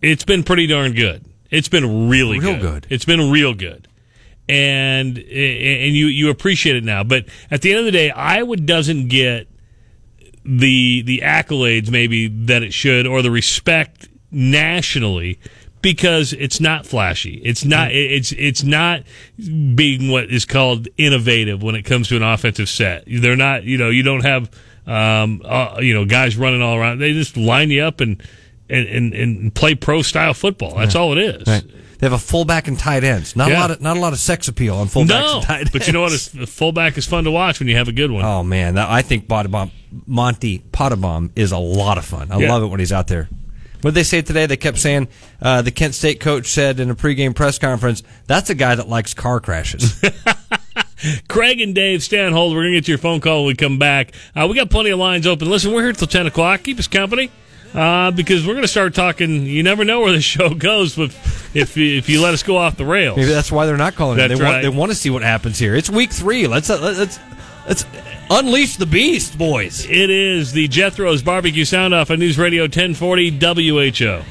it's 0.00 0.24
been 0.24 0.42
pretty 0.42 0.66
darn 0.66 0.92
good 0.92 1.24
it's 1.50 1.68
been 1.68 2.08
really 2.08 2.38
Real 2.40 2.52
good. 2.54 2.60
good. 2.60 2.86
it's 2.90 3.04
been 3.04 3.30
real 3.30 3.54
good 3.54 3.86
and 4.48 5.16
and 5.18 5.94
you 5.96 6.06
you 6.06 6.28
appreciate 6.30 6.74
it 6.76 6.82
now 6.84 7.04
but 7.04 7.26
at 7.50 7.62
the 7.62 7.70
end 7.70 7.78
of 7.80 7.84
the 7.84 7.92
day 7.92 8.10
iowa 8.10 8.56
doesn't 8.56 9.06
get 9.08 9.46
the 10.44 11.02
the 11.02 11.20
accolades 11.24 11.90
maybe 11.90 12.26
that 12.26 12.62
it 12.64 12.74
should 12.74 13.06
or 13.06 13.22
the 13.22 13.30
respect 13.30 14.08
nationally 14.30 15.38
because 15.82 16.32
it's 16.32 16.60
not 16.60 16.86
flashy. 16.86 17.40
It's 17.44 17.64
not 17.64 17.92
it's 17.92 18.32
it's 18.32 18.62
not 18.62 19.02
being 19.36 20.10
what 20.10 20.30
is 20.30 20.44
called 20.44 20.88
innovative 20.96 21.62
when 21.62 21.74
it 21.74 21.82
comes 21.82 22.08
to 22.08 22.16
an 22.16 22.22
offensive 22.22 22.68
set. 22.68 23.04
They're 23.06 23.36
not, 23.36 23.64
you 23.64 23.76
know, 23.78 23.90
you 23.90 24.02
don't 24.02 24.24
have 24.24 24.50
um 24.86 25.42
uh, 25.44 25.78
you 25.80 25.92
know, 25.94 26.04
guys 26.04 26.36
running 26.36 26.62
all 26.62 26.76
around. 26.76 26.98
They 26.98 27.12
just 27.12 27.36
line 27.36 27.70
you 27.70 27.82
up 27.82 28.00
and 28.00 28.22
and 28.70 28.86
and, 28.88 29.12
and 29.12 29.54
play 29.54 29.74
pro 29.74 30.02
style 30.02 30.34
football. 30.34 30.76
That's 30.76 30.94
Yeah. 30.94 31.00
all 31.00 31.12
it 31.12 31.18
is. 31.18 31.46
Right. 31.46 31.64
They 31.98 32.06
have 32.06 32.12
a 32.14 32.18
fullback 32.18 32.66
and 32.66 32.76
tight 32.76 33.04
ends. 33.04 33.36
Not 33.36 33.52
a 33.52 33.54
lot 33.54 33.70
of 33.70 33.80
not 33.80 33.96
a 33.96 34.00
lot 34.00 34.12
of 34.12 34.18
sex 34.18 34.48
appeal 34.48 34.74
on 34.76 34.88
fullbacks 34.88 35.08
no, 35.08 35.36
and 35.36 35.44
tight 35.46 35.58
ends. 35.60 35.70
but 35.70 35.86
you 35.86 35.92
know 35.92 36.00
what? 36.00 36.10
The 36.34 36.46
fullback 36.48 36.98
is 36.98 37.06
fun 37.06 37.24
to 37.24 37.30
watch 37.30 37.60
when 37.60 37.68
you 37.68 37.76
have 37.76 37.86
a 37.86 37.92
good 37.92 38.10
one. 38.10 38.24
Oh 38.24 38.42
man, 38.42 38.76
I 38.78 39.02
think 39.02 39.28
Pottebaum, 39.28 39.70
Monte 40.06 40.64
Pottebaum 40.72 41.30
is 41.36 41.52
a 41.52 41.58
lot 41.58 41.98
of 41.98 42.04
fun. 42.04 42.32
I 42.32 42.38
Yeah. 42.38 42.50
love 42.52 42.62
it 42.64 42.66
when 42.66 42.80
he's 42.80 42.92
out 42.92 43.06
there. 43.06 43.28
What 43.82 43.90
did 43.90 43.94
they 43.94 44.04
say 44.04 44.22
today? 44.22 44.46
They 44.46 44.56
kept 44.56 44.78
saying 44.78 45.08
uh, 45.40 45.62
the 45.62 45.70
Kent 45.70 45.94
State 45.94 46.18
coach 46.20 46.46
said 46.46 46.80
in 46.80 46.88
a 46.90 46.94
pregame 46.94 47.34
press 47.34 47.58
conference, 47.58 48.02
"That's 48.26 48.48
a 48.50 48.54
guy 48.54 48.74
that 48.74 48.88
likes 48.88 49.12
car 49.14 49.38
crashes." 49.40 50.00
Craig 51.28 51.60
and 51.60 51.74
Dave 51.74 51.98
Stanhold, 52.00 52.50
we're 52.54 52.62
going 52.62 52.72
to 52.74 52.78
get 52.78 52.86
your 52.88 52.98
phone 52.98 53.20
call 53.20 53.38
when 53.40 53.48
we 53.48 53.54
come 53.56 53.78
back. 53.78 54.12
Uh, 54.36 54.46
we 54.48 54.54
got 54.54 54.70
plenty 54.70 54.90
of 54.90 55.00
lines 55.00 55.26
open. 55.26 55.50
Listen, 55.50 55.72
we're 55.72 55.82
here 55.82 55.92
till 55.92 56.06
10 56.06 56.26
o'clock. 56.28 56.62
Keep 56.62 56.78
us 56.78 56.86
company 56.86 57.28
uh, 57.74 58.12
because 58.12 58.46
we're 58.46 58.52
going 58.52 58.62
to 58.62 58.68
start 58.68 58.94
talking. 58.94 59.44
You 59.44 59.64
never 59.64 59.84
know 59.84 60.00
where 60.00 60.12
the 60.12 60.20
show 60.20 60.50
goes 60.54 60.94
but 60.94 61.10
if, 61.54 61.76
you- 61.76 61.98
if 61.98 62.08
you 62.08 62.20
let 62.22 62.34
us 62.34 62.44
go 62.44 62.56
off 62.56 62.76
the 62.76 62.84
rails. 62.86 63.16
Maybe 63.16 63.30
that's 63.32 63.50
why 63.50 63.66
they're 63.66 63.76
not 63.76 63.96
calling. 63.96 64.16
That's 64.16 64.28
They 64.38 64.44
want 64.44 64.54
right. 64.54 64.62
they 64.62 64.68
want 64.68 64.92
to 64.92 64.96
see 64.96 65.10
what 65.10 65.22
happens 65.22 65.58
here. 65.58 65.74
It's 65.74 65.90
week 65.90 66.12
three. 66.12 66.46
Let's 66.46 66.70
uh, 66.70 66.78
let's 66.80 67.18
let's 67.66 67.86
unleash 68.30 68.76
the 68.76 68.86
beast, 68.86 69.38
boys. 69.38 69.86
It 69.86 70.10
is 70.10 70.52
the 70.52 70.68
Jethro's 70.68 71.22
Barbecue 71.22 71.64
Sound 71.64 71.94
Off 71.94 72.10
on 72.10 72.18
News 72.18 72.38
Radio 72.38 72.64
1040 72.64 73.30
WHO. 73.30 74.22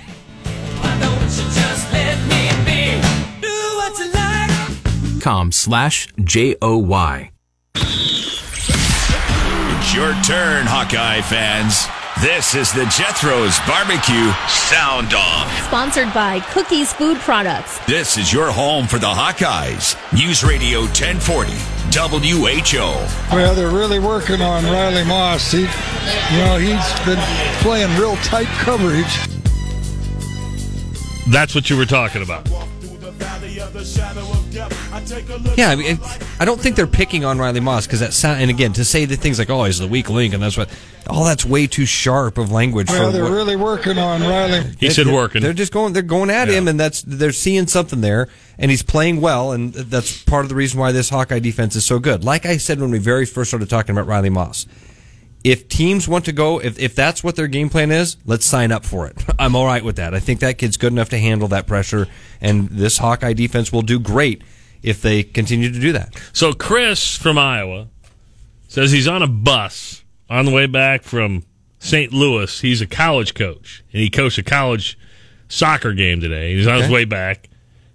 com 5.22 5.52
slash 5.52 6.08
J 6.24 6.56
O 6.62 6.78
Y. 6.78 7.32
It's 7.76 8.34
your 9.94 10.14
turn, 10.24 10.66
Hawkeye 10.66 11.22
fans. 11.22 11.88
This 12.22 12.54
is 12.54 12.72
the 12.72 12.86
Jethro's 12.86 13.58
Barbecue 13.62 14.32
Sound 14.48 15.12
Off. 15.16 15.66
Sponsored 15.66 16.14
by 16.14 16.40
Cookies 16.52 16.94
Food 16.94 17.18
Products. 17.18 17.80
This 17.88 18.16
is 18.16 18.32
your 18.32 18.52
home 18.52 18.86
for 18.86 19.00
the 19.00 19.08
Hawkeyes. 19.08 19.98
News 20.14 20.44
Radio 20.44 20.82
1040 20.82 21.52
WHO. 21.92 23.36
Well, 23.36 23.56
they're 23.56 23.72
really 23.72 23.98
working 23.98 24.40
on 24.40 24.64
Riley 24.66 25.04
Moss. 25.04 25.52
He, 25.52 25.62
you 25.62 26.38
know, 26.38 26.60
he's 26.60 27.00
been 27.08 27.18
playing 27.64 27.90
real 27.98 28.16
tight 28.18 28.46
coverage. 28.60 29.18
That's 31.28 31.56
what 31.56 31.72
you 31.72 31.76
were 31.76 31.88
talking 31.88 32.22
about. 32.22 32.48
Yeah, 35.58 35.70
I 35.70 35.76
mean, 35.76 36.00
I 36.40 36.46
don't 36.46 36.60
think 36.60 36.76
they're 36.76 36.88
picking 36.88 37.24
on 37.24 37.40
Riley 37.40 37.60
Moss 37.60 37.86
because 37.88 38.00
that 38.02 38.14
sound. 38.14 38.42
And 38.42 38.50
again, 38.50 38.74
to 38.74 38.84
say 38.86 39.06
the 39.06 39.16
things 39.16 39.40
like, 39.40 39.50
"Oh, 39.50 39.64
he's 39.64 39.80
the 39.80 39.88
weak 39.88 40.10
link," 40.10 40.34
and 40.34 40.44
that's 40.44 40.58
what, 40.58 40.70
all 41.08 41.24
that's 41.24 41.46
way 41.46 41.68
too 41.68 41.86
sharp 41.86 42.38
of 42.38 42.52
language. 42.52 42.90
Well, 42.90 43.08
for 43.08 43.12
they're 43.12 43.24
what- 43.24 43.32
really 43.32 43.56
working 43.56 43.98
on 43.98 44.22
Riley. 44.22 44.64
He 44.80 44.90
said 44.90 45.08
working. 45.08 45.42
They're 45.42 45.54
just 45.54 45.72
going. 45.72 45.94
They're 45.94 46.02
going 46.02 46.30
at 46.30 46.50
him, 46.50 46.68
and 46.68 46.80
that's 46.80 47.04
they're 47.04 47.32
seeing 47.32 47.68
something 47.68 48.02
there, 48.02 48.28
and 48.58 48.70
he's 48.70 48.84
playing 48.84 49.22
well, 49.22 49.52
and 49.52 49.74
that's 49.74 50.24
part 50.24 50.44
of 50.46 50.50
the 50.50 50.56
reason 50.56 50.80
why 50.80 50.92
this 50.92 51.10
Hawkeye 51.10 51.40
defense 51.40 51.76
is 51.76 51.86
so 51.86 52.00
good. 52.00 52.24
Like 52.24 52.46
I 52.46 52.58
said 52.58 52.80
when 52.80 52.92
we 52.92 53.00
very 53.00 53.26
first 53.26 53.50
started 53.52 53.70
talking 53.70 53.96
about 53.96 54.08
Riley 54.08 54.30
Moss, 54.30 54.66
if 55.44 55.68
teams 55.68 56.08
want 56.08 56.26
to 56.26 56.32
go, 56.32 56.60
if 56.60 56.78
if 56.80 56.96
that's 56.96 57.24
what 57.24 57.36
their 57.36 57.48
game 57.48 57.70
plan 57.70 57.92
is, 57.92 58.18
let's 58.26 58.46
sign 58.46 58.72
up 58.72 58.86
for 58.86 59.08
it. 59.08 59.24
I'm 59.40 59.56
all 59.56 59.66
right 59.66 59.84
with 59.84 59.96
that. 59.96 60.14
I 60.14 60.20
think 60.20 60.42
that 60.42 60.58
kid's 60.58 60.78
good 60.78 60.92
enough 60.92 61.10
to 61.10 61.18
handle 61.18 61.48
that 61.50 61.66
pressure, 61.66 62.08
and 62.42 62.70
this 62.70 62.98
Hawkeye 62.98 63.34
defense 63.34 63.72
will 63.72 63.82
do 63.84 64.00
great 64.00 64.44
if 64.84 65.02
they 65.02 65.24
continue 65.24 65.72
to 65.72 65.80
do 65.80 65.92
that. 65.94 66.14
So 66.34 66.54
Chris 66.54 67.16
from 67.18 67.38
Iowa 67.38 67.88
says 68.68 68.92
he's 68.92 69.08
on 69.08 69.22
a 69.22 69.28
bus 69.28 70.04
on 70.30 70.46
the 70.46 70.52
way 70.52 70.66
back 70.66 71.04
from 71.04 71.44
St. 71.80 72.14
Louis. 72.14 72.60
He's 72.62 72.82
a 72.82 72.88
college 72.88 73.34
coach, 73.34 73.84
and 73.92 74.02
he 74.02 74.10
coached 74.10 74.38
a 74.38 74.44
college 74.44 74.98
soccer 75.50 75.94
game 75.94 76.22
today. 76.22 76.56
He's 76.56 76.68
on 76.68 76.82
his 76.82 76.90
way 76.90 77.06
back, 77.06 77.50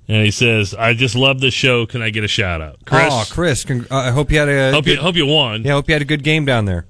and 0.09 0.25
he 0.25 0.31
says, 0.31 0.75
"I 0.75 0.93
just 0.95 1.15
love 1.15 1.41
this 1.41 1.55
show. 1.55 1.87
Can 1.87 2.03
I 2.03 2.11
get 2.11 2.25
a 2.25 2.29
shout 2.29 2.61
out, 2.61 2.79
Chris? 2.85 3.09
oh, 3.11 3.25
Chris, 3.31 3.65
cong- 3.65 3.87
uh, 3.91 3.97
I 3.97 4.11
hope 4.11 4.31
you 4.31 4.39
had 4.39 4.49
a 4.49 4.73
hope 4.73 4.87
you 4.87 4.95
good- 4.97 5.03
hope 5.03 5.17
you 5.17 5.27
won. 5.27 5.63
yeah, 5.65 5.73
I 5.73 5.75
hope 5.75 5.89
you 5.89 5.95
had 5.95 6.03
a 6.03 6.07
good 6.07 6.23
game 6.23 6.45
down 6.45 6.65
there. 6.67 6.85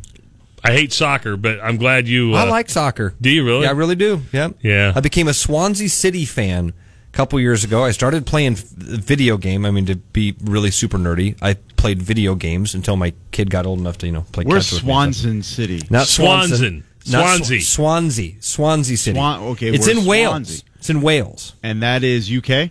I 0.64 0.72
hate 0.72 0.92
soccer, 0.92 1.37
but 1.37 1.61
I'm 1.62 1.76
glad 1.76 2.09
you. 2.09 2.35
Uh, 2.35 2.38
I 2.38 2.48
like 2.48 2.68
soccer. 2.68 3.14
Do 3.20 3.30
you 3.30 3.44
really? 3.44 3.62
Yeah, 3.62 3.68
I 3.68 3.72
really 3.72 3.94
do. 3.94 4.22
Yeah. 4.32 4.48
Yeah. 4.62 4.92
I 4.96 5.00
became 5.00 5.28
a 5.28 5.35
Swansea 5.35 5.88
City 5.88 6.24
fan 6.24 6.72
couple 7.16 7.40
years 7.40 7.64
ago. 7.64 7.83
I 7.83 7.92
started 7.92 8.26
playing 8.26 8.57
video 8.57 9.38
game. 9.38 9.64
I 9.64 9.70
mean, 9.70 9.87
to 9.87 9.96
be 9.96 10.35
really 10.44 10.70
super 10.70 10.98
nerdy, 10.98 11.37
I 11.40 11.55
played 11.55 12.02
video 12.02 12.35
games 12.35 12.74
until 12.74 12.96
my 12.96 13.14
kid 13.33 13.48
got 13.50 13.64
old 13.66 13.79
enough 13.79 13.96
to, 13.98 14.07
you 14.07 14.12
know, 14.12 14.26
play 14.33 14.44
Where's 14.44 14.66
catch 14.66 14.72
with. 14.74 14.83
Swanson 14.83 15.42
City? 15.42 15.81
Not 15.88 16.07
Swanson. 16.07 16.48
Swanson. 16.59 16.85
Not 17.09 17.24
Sw- 17.24 17.37
Swansea. 17.38 17.61
Swansea. 17.62 18.33
Swansea 18.40 18.96
City. 18.98 19.16
Swan- 19.16 19.42
okay, 19.52 19.68
It's 19.68 19.87
where's 19.87 19.98
in 19.98 20.05
Wales. 20.05 20.31
Swansea? 20.33 20.62
It's 20.76 20.90
in 20.90 21.00
Wales. 21.02 21.55
And 21.62 21.83
that 21.83 22.05
is 22.05 22.31
UK? 22.31 22.70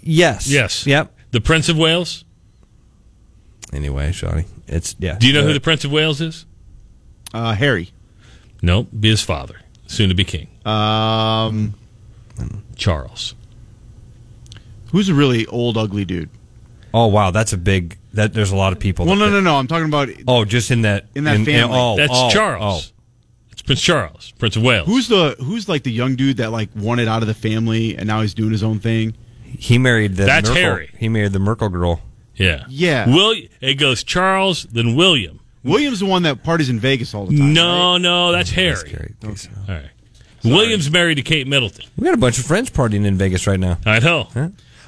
Yes. 0.00 0.46
Yes. 0.48 0.86
Yep. 0.86 1.14
The 1.32 1.40
Prince 1.42 1.68
of 1.68 1.76
Wales. 1.76 2.24
Anyway, 3.72 4.10
Shawty, 4.10 4.44
it's 4.68 4.94
yeah. 5.00 5.16
Do 5.18 5.26
you 5.26 5.32
know 5.32 5.40
Uh, 5.42 5.46
who 5.48 5.52
the 5.52 5.60
Prince 5.60 5.84
of 5.84 5.90
Wales 5.92 6.20
is? 6.20 6.46
Uh, 7.34 7.54
Harry. 7.54 7.90
No, 8.62 8.84
be 8.84 9.10
his 9.10 9.20
father, 9.20 9.56
soon 9.88 10.08
to 10.10 10.14
be 10.14 10.22
king, 10.24 10.46
Um, 10.64 11.74
Charles. 12.76 13.34
Who's 14.94 15.08
a 15.08 15.14
really 15.14 15.44
old, 15.46 15.76
ugly 15.76 16.04
dude? 16.04 16.30
Oh 16.94 17.08
wow, 17.08 17.32
that's 17.32 17.52
a 17.52 17.56
big. 17.58 17.98
That 18.12 18.32
there's 18.32 18.52
a 18.52 18.56
lot 18.56 18.72
of 18.72 18.78
people. 18.78 19.06
Well, 19.06 19.16
that- 19.16 19.26
no, 19.26 19.30
no, 19.32 19.40
no. 19.40 19.56
I'm 19.56 19.66
talking 19.66 19.86
about 19.88 20.08
Oh, 20.28 20.44
just 20.44 20.70
in 20.70 20.82
that 20.82 21.06
In 21.16 21.24
that 21.24 21.44
family. 21.44 21.76
oh, 21.76 21.96
That's 21.96 22.12
oh, 22.14 22.30
Charles. 22.30 22.92
Oh. 22.94 23.00
It's 23.50 23.62
Prince 23.62 23.80
Charles, 23.80 24.30
Prince 24.38 24.54
of 24.54 24.62
Wales. 24.62 24.86
who's 24.86 25.08
the 25.08 25.34
who's 25.40 25.68
like 25.68 25.82
the 25.82 25.90
young 25.90 26.14
dude 26.14 26.36
that 26.36 26.52
like 26.52 26.68
wanted 26.76 27.08
out 27.08 27.22
of 27.22 27.26
the 27.26 27.34
family 27.34 27.96
and 27.96 28.06
now 28.06 28.20
he's 28.20 28.34
doing 28.34 28.52
his 28.52 28.62
own 28.62 28.78
thing. 28.78 29.14
oh. 29.16 29.50
He 29.58 29.78
married 29.78 30.14
the. 30.14 30.26
That's 30.26 30.48
Markle, 30.48 30.62
Harry. 30.62 30.90
He 30.96 31.08
married 31.08 31.32
the 31.32 31.40
Markle 31.40 31.70
girl. 31.70 32.00
Yeah. 32.36 32.64
Yeah. 32.68 33.08
Will 33.08 33.34
it 33.60 33.74
goes 33.74 34.04
Charles, 34.04 34.62
then 34.70 34.94
William. 34.94 35.40
William's 35.64 35.98
the 35.98 36.06
one 36.06 36.22
that 36.22 36.44
parties 36.44 36.68
in 36.68 36.78
Vegas 36.78 37.14
all 37.14 37.26
the 37.26 37.36
time. 37.36 37.52
No, 37.52 37.96
no, 37.96 38.30
that's 38.30 38.50
Harry. 38.50 38.76
okay 38.76 39.08
All 39.24 39.34
right. 39.66 39.90
William's 40.44 40.88
married 40.90 41.16
to 41.16 41.22
Kate 41.22 41.48
Middleton. 41.48 41.86
We 41.96 42.04
got 42.04 42.14
a 42.14 42.18
bunch 42.18 42.38
of 42.38 42.44
friends 42.44 42.70
partying 42.70 43.04
in 43.06 43.16
Vegas 43.16 43.46
right 43.48 43.58
now. 43.58 43.78
I 43.84 43.98
know. 43.98 44.28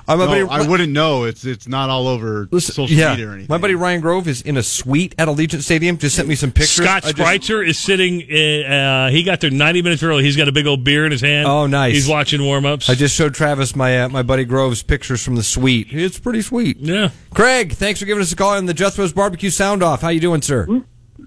Uh, 0.09 0.17
my 0.17 0.25
No, 0.25 0.47
buddy- 0.47 0.65
I 0.65 0.69
wouldn't 0.69 0.93
know. 0.93 1.25
It's 1.25 1.45
it's 1.45 1.67
not 1.67 1.91
all 1.91 2.07
over 2.07 2.49
social 2.59 2.89
yeah, 2.89 3.11
media 3.11 3.29
or 3.29 3.33
anything. 3.33 3.47
my 3.49 3.59
buddy 3.59 3.75
Ryan 3.75 4.01
Grove 4.01 4.29
is 4.29 4.41
in 4.43 4.57
a 4.57 4.63
suite 4.63 5.15
at 5.19 5.27
Allegiant 5.29 5.63
Stadium. 5.63 5.99
Just 5.99 6.15
sent 6.17 6.29
me 6.29 6.35
some 6.35 6.51
pictures. 6.53 6.85
Scott 6.85 7.05
I 7.05 7.39
just- 7.39 7.51
is 7.51 7.79
sitting. 7.79 8.23
Uh, 8.23 9.11
he 9.11 9.23
got 9.25 9.41
there 9.41 9.51
90 9.51 9.83
minutes 9.83 10.03
early. 10.03 10.23
He's 10.23 10.37
got 10.37 10.49
a 10.49 10.53
big 10.53 10.67
old 10.67 10.85
beer 10.85 11.05
in 11.07 11.13
his 11.13 11.21
hand. 11.21 11.47
Oh, 11.49 11.67
nice. 11.67 11.95
He's 11.95 12.09
watching 12.09 12.43
warm 12.43 12.65
ups. 12.67 12.89
I 12.89 12.95
just 12.95 13.15
showed 13.15 13.35
Travis 13.35 13.75
my 13.75 14.03
uh, 14.03 14.09
my 14.09 14.23
buddy 14.23 14.45
Grove's 14.45 14.83
pictures 14.83 15.25
from 15.25 15.35
the 15.35 15.43
suite. 15.43 15.89
It's 15.91 16.19
pretty 16.19 16.43
sweet. 16.43 16.79
Yeah. 16.79 17.11
Craig, 17.35 17.73
thanks 17.73 18.01
for 18.01 18.07
giving 18.07 18.23
us 18.23 18.33
a 18.33 18.37
call 18.37 18.51
on 18.55 18.67
the 18.67 18.75
Jethro's 18.75 19.13
Barbecue 19.13 19.51
Sound 19.51 19.83
Off. 19.83 20.03
How 20.03 20.09
you 20.09 20.21
doing, 20.21 20.43
sir? 20.43 20.67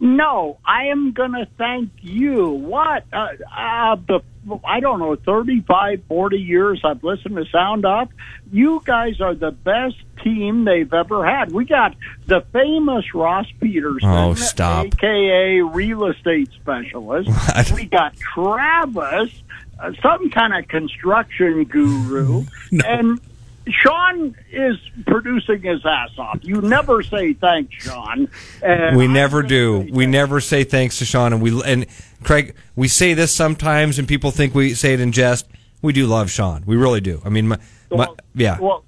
No, 0.01 0.57
I 0.65 0.85
am 0.87 1.11
going 1.11 1.33
to 1.33 1.47
thank 1.57 1.89
you. 2.01 2.49
What? 2.49 3.03
Uh, 3.11 3.27
uh, 3.55 3.95
the 4.07 4.21
I 4.65 4.79
don't 4.79 4.99
know, 4.99 5.15
35, 5.15 6.03
40 6.07 6.37
years 6.37 6.81
I've 6.83 7.03
listened 7.03 7.35
to 7.35 7.45
Sound 7.51 7.85
Off. 7.85 8.09
You 8.51 8.81
guys 8.83 9.19
are 9.21 9.35
the 9.35 9.51
best 9.51 9.97
team 10.23 10.63
they've 10.65 10.91
ever 10.93 11.25
had. 11.25 11.51
We 11.51 11.65
got 11.65 11.95
the 12.25 12.41
famous 12.53 13.13
Ross 13.13 13.45
Peterson, 13.59 14.09
Oh, 14.09 14.33
stop. 14.35 14.85
aka 14.85 15.59
real 15.61 16.05
estate 16.05 16.49
specialist. 16.53 17.29
we 17.75 17.85
got 17.85 18.15
Travis, 18.15 19.43
uh, 19.79 19.91
some 20.01 20.29
kind 20.31 20.55
of 20.55 20.67
construction 20.67 21.65
guru, 21.65 22.45
and 22.85 23.19
Sean 23.67 24.35
is 24.51 24.77
producing 25.05 25.61
his 25.61 25.85
ass 25.85 26.09
off. 26.17 26.39
You 26.41 26.61
never 26.61 27.03
say 27.03 27.33
thanks, 27.33 27.73
Sean. 27.75 28.29
And 28.61 28.97
we 28.97 29.07
never 29.07 29.43
do. 29.43 29.87
We 29.91 30.05
never 30.05 30.39
say 30.39 30.63
thanks 30.63 30.99
to 30.99 31.05
Sean, 31.05 31.33
and 31.33 31.41
we 31.41 31.61
and 31.63 31.85
Craig. 32.23 32.55
We 32.75 32.87
say 32.87 33.13
this 33.13 33.33
sometimes, 33.33 33.99
and 33.99 34.07
people 34.07 34.31
think 34.31 34.55
we 34.55 34.73
say 34.73 34.93
it 34.93 34.99
in 34.99 35.11
jest. 35.11 35.47
We 35.81 35.93
do 35.93 36.07
love 36.07 36.29
Sean. 36.29 36.63
We 36.65 36.75
really 36.75 37.01
do. 37.01 37.21
I 37.23 37.29
mean, 37.29 37.47
my, 37.47 37.59
my, 37.91 38.07
yeah. 38.33 38.59
Well, 38.59 38.83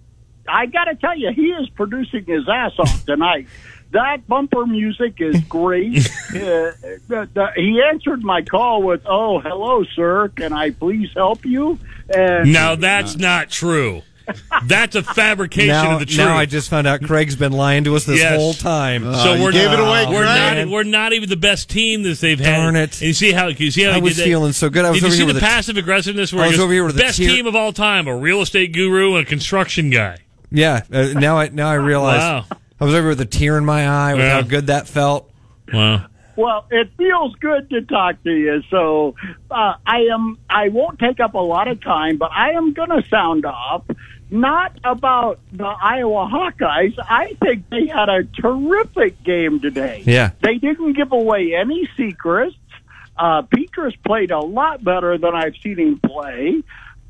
I 0.47 0.65
got 0.65 0.85
to 0.85 0.95
tell 0.95 1.17
you, 1.17 1.31
he 1.33 1.47
is 1.47 1.69
producing 1.69 2.25
his 2.25 2.47
ass 2.49 2.73
off 2.77 3.05
tonight. 3.05 3.47
that 3.91 4.27
bumper 4.27 4.65
music 4.65 5.15
is 5.19 5.39
great. 5.41 5.97
uh, 6.29 6.71
the, 7.07 7.29
the, 7.33 7.51
he 7.55 7.81
answered 7.81 8.23
my 8.23 8.41
call 8.41 8.83
with, 8.83 9.01
"Oh, 9.05 9.39
hello, 9.39 9.83
sir. 9.95 10.29
Can 10.29 10.53
I 10.53 10.71
please 10.71 11.09
help 11.15 11.45
you?" 11.45 11.79
And 12.13 12.51
Now 12.51 12.75
that's 12.75 13.17
not 13.17 13.49
true. 13.49 14.01
That's 14.65 14.95
a 14.95 15.03
fabrication 15.03 15.69
now, 15.69 15.93
of 15.93 15.99
the 15.99 16.05
truth. 16.05 16.17
now 16.17 16.37
I 16.37 16.45
just 16.45 16.69
found 16.69 16.87
out 16.87 17.01
Craig's 17.01 17.35
been 17.35 17.51
lying 17.51 17.83
to 17.85 17.95
us 17.95 18.05
this 18.05 18.19
Yes. 18.19 18.35
whole 18.37 18.53
time. 18.53 19.03
so 19.15 19.33
we're 19.41 19.51
Oh, 19.53 20.09
We're 20.11 20.23
man. 20.23 20.67
not. 20.67 20.71
We're 20.71 20.83
not 20.83 21.13
even 21.13 21.29
the 21.29 21.35
best 21.37 21.69
team 21.69 22.03
that 22.03 22.17
they've 22.19 22.39
had. 22.39 22.57
Darn 22.57 22.75
it. 22.75 22.93
And 22.99 23.07
you 23.07 23.13
see 23.13 23.31
how? 23.31 23.47
You 23.47 23.71
see 23.71 23.83
how 23.83 23.91
I 23.91 23.95
he 23.95 24.01
was 24.01 24.15
did 24.15 24.21
that? 24.21 24.25
feeling 24.25 24.51
so 24.53 24.69
good. 24.69 24.85
I 24.85 24.91
was 24.91 24.99
did 24.99 25.05
over 25.07 25.13
you 25.15 25.17
here 25.19 25.27
see 25.29 25.33
with 25.33 25.41
the 25.41 25.47
a- 25.47 25.49
passive 25.49 25.77
aggressiveness? 25.77 26.33
Where 26.33 26.43
I 26.43 26.47
was 26.47 26.57
goes, 26.57 26.63
over 26.63 26.73
here 26.73 26.85
with 26.85 26.95
a 26.95 26.99
best 26.99 27.17
tear- 27.17 27.29
team 27.29 27.47
of 27.47 27.55
all 27.55 27.73
time, 27.73 28.07
a 28.07 28.15
real 28.15 28.41
estate 28.41 28.73
guru 28.73 29.15
and 29.15 29.25
a 29.25 29.29
construction 29.29 29.89
guy. 29.89 30.17
Yeah. 30.51 30.81
Uh, 30.91 31.07
now 31.15 31.37
I 31.37 31.49
now 31.49 31.69
I 31.69 31.75
realize 31.75 32.19
Wow. 32.19 32.45
I 32.79 32.85
was 32.85 32.93
over 32.93 33.09
with 33.09 33.21
a 33.21 33.25
tear 33.25 33.57
in 33.57 33.65
my 33.65 33.87
eye 33.87 34.13
with 34.13 34.23
Yeah. 34.23 34.33
how 34.33 34.41
good 34.41 34.67
that 34.67 34.87
felt. 34.87 35.29
Wow. 35.73 36.05
Well, 36.37 36.65
it 36.71 36.89
feels 36.97 37.35
good 37.35 37.69
to 37.69 37.81
talk 37.81 38.23
to 38.23 38.31
you. 38.31 38.63
So 38.71 39.15
uh, 39.51 39.73
I 39.85 40.07
am. 40.13 40.37
I 40.49 40.69
won't 40.69 40.97
take 40.97 41.19
up 41.19 41.33
a 41.33 41.39
lot 41.39 41.67
of 41.67 41.81
time, 41.83 42.17
but 42.17 42.31
I 42.31 42.51
am 42.51 42.73
going 42.73 42.89
to 42.89 43.03
sound 43.09 43.45
off. 43.45 43.83
Not 44.31 44.79
about 44.85 45.39
the 45.51 45.65
Iowa 45.65 46.25
Hawkeyes. 46.31 46.97
I 46.97 47.35
think 47.43 47.69
they 47.69 47.87
had 47.87 48.07
a 48.07 48.23
terrific 48.23 49.21
game 49.23 49.59
today. 49.59 50.03
Yeah. 50.05 50.31
They 50.41 50.55
didn't 50.55 50.93
give 50.93 51.11
away 51.11 51.53
any 51.53 51.89
secrets. 51.97 52.55
Uh, 53.17 53.41
Petras 53.41 53.93
played 54.03 54.31
a 54.31 54.39
lot 54.39 54.83
better 54.83 55.17
than 55.17 55.35
I've 55.35 55.55
seen 55.57 55.77
him 55.77 55.99
play. 55.99 56.63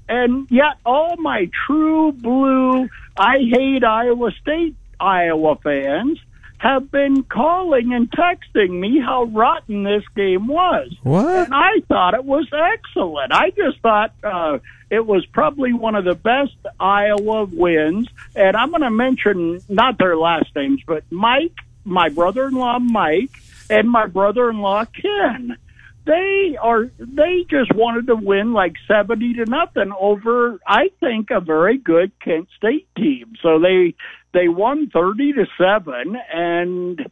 And 0.10 0.48
yet, 0.50 0.78
all 0.84 1.16
my 1.18 1.50
true 1.68 2.12
blue, 2.12 2.90
I 3.16 3.38
hate 3.38 3.84
Iowa 3.84 4.32
State 4.42 4.76
Iowa 5.00 5.58
fans 5.58 6.20
have 6.62 6.92
been 6.92 7.24
calling 7.24 7.92
and 7.92 8.12
texting 8.12 8.70
me 8.70 9.00
how 9.00 9.24
rotten 9.24 9.82
this 9.82 10.04
game 10.16 10.46
was. 10.46 10.96
What? 11.02 11.46
And 11.48 11.56
I 11.56 11.80
thought 11.88 12.14
it 12.14 12.24
was 12.24 12.48
excellent. 12.54 13.34
I 13.34 13.50
just 13.50 13.80
thought 13.80 14.14
uh, 14.24 14.60
it 14.92 15.04
was 15.04 15.26
probably 15.26 15.74
one 15.74 15.96
of 15.96 16.06
the 16.06 16.14
best 16.14 16.56
Iowa 16.80 17.46
wins. 17.46 18.08
And 18.36 18.56
I'm 18.56 18.70
going 18.70 18.84
to 18.84 18.92
mention 18.92 19.60
not 19.70 19.98
their 19.98 20.16
last 20.16 20.56
names, 20.56 20.82
but 20.86 21.04
Mike, 21.10 21.58
my 21.84 22.10
brother-in-law 22.10 22.78
Mike, 22.78 23.32
and 23.72 23.90
my 23.90 24.06
brother-in-law 24.06 24.86
Ken. 24.86 25.58
They 26.06 26.58
are 26.62 26.86
they 26.98 27.46
just 27.50 27.74
wanted 27.76 28.08
to 28.08 28.16
win 28.16 28.54
like 28.54 28.74
70 28.88 29.36
to 29.36 29.46
nothing 29.46 29.92
over 30.00 30.60
I 30.66 30.90
think 31.00 31.30
a 31.30 31.40
very 31.40 31.78
good 31.78 32.12
Kent 32.20 32.48
State 32.58 32.88
team. 32.98 33.34
So 33.42 33.60
they 33.60 33.94
they 34.34 34.48
won 34.48 34.90
30 34.92 35.34
to 35.34 35.46
7 35.58 36.16
and 36.34 37.06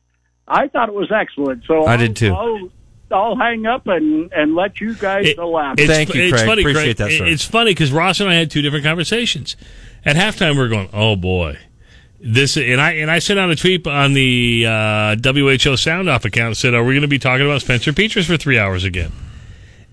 I 0.47 0.67
thought 0.69 0.89
it 0.89 0.95
was 0.95 1.11
excellent. 1.11 1.65
So 1.65 1.83
I 1.85 1.91
I'll- 1.91 1.97
did 1.99 2.15
too. 2.15 2.33
I'll, 2.33 2.69
I'll 3.11 3.35
hang 3.37 3.65
up 3.65 3.87
and 3.87 4.31
and 4.33 4.55
let 4.55 4.79
you 4.81 4.95
guys 4.95 5.27
elaborate. 5.37 5.89
It's, 5.89 6.11
it's 6.15 6.43
funny, 6.43 6.63
Craig. 6.63 6.95
It's 6.99 7.43
funny 7.43 7.71
because 7.71 7.91
Ross 7.91 8.19
and 8.19 8.29
I 8.29 8.35
had 8.35 8.51
two 8.51 8.61
different 8.61 8.85
conversations. 8.85 9.55
At 10.05 10.15
halftime, 10.15 10.53
we 10.55 10.61
are 10.61 10.67
going, 10.67 10.89
"Oh 10.93 11.15
boy, 11.15 11.57
this," 12.22 12.57
and 12.57 12.80
I 12.82 12.93
and 12.93 13.09
I 13.11 13.20
sent 13.20 13.39
out 13.39 13.49
a 13.49 13.55
tweet 13.55 13.86
on 13.88 14.13
the 14.13 14.65
uh, 14.67 15.15
WHO 15.24 15.78
Sound 15.78 16.09
Off 16.09 16.26
account 16.26 16.47
and 16.47 16.57
said, 16.57 16.74
"Are 16.74 16.84
we 16.84 16.93
going 16.93 17.01
to 17.01 17.07
be 17.07 17.20
talking 17.20 17.45
about 17.45 17.61
Spencer 17.61 17.91
Petras 17.93 18.26
for 18.26 18.38
three 18.38 18.57
hours 18.59 18.84
again?" 18.84 19.11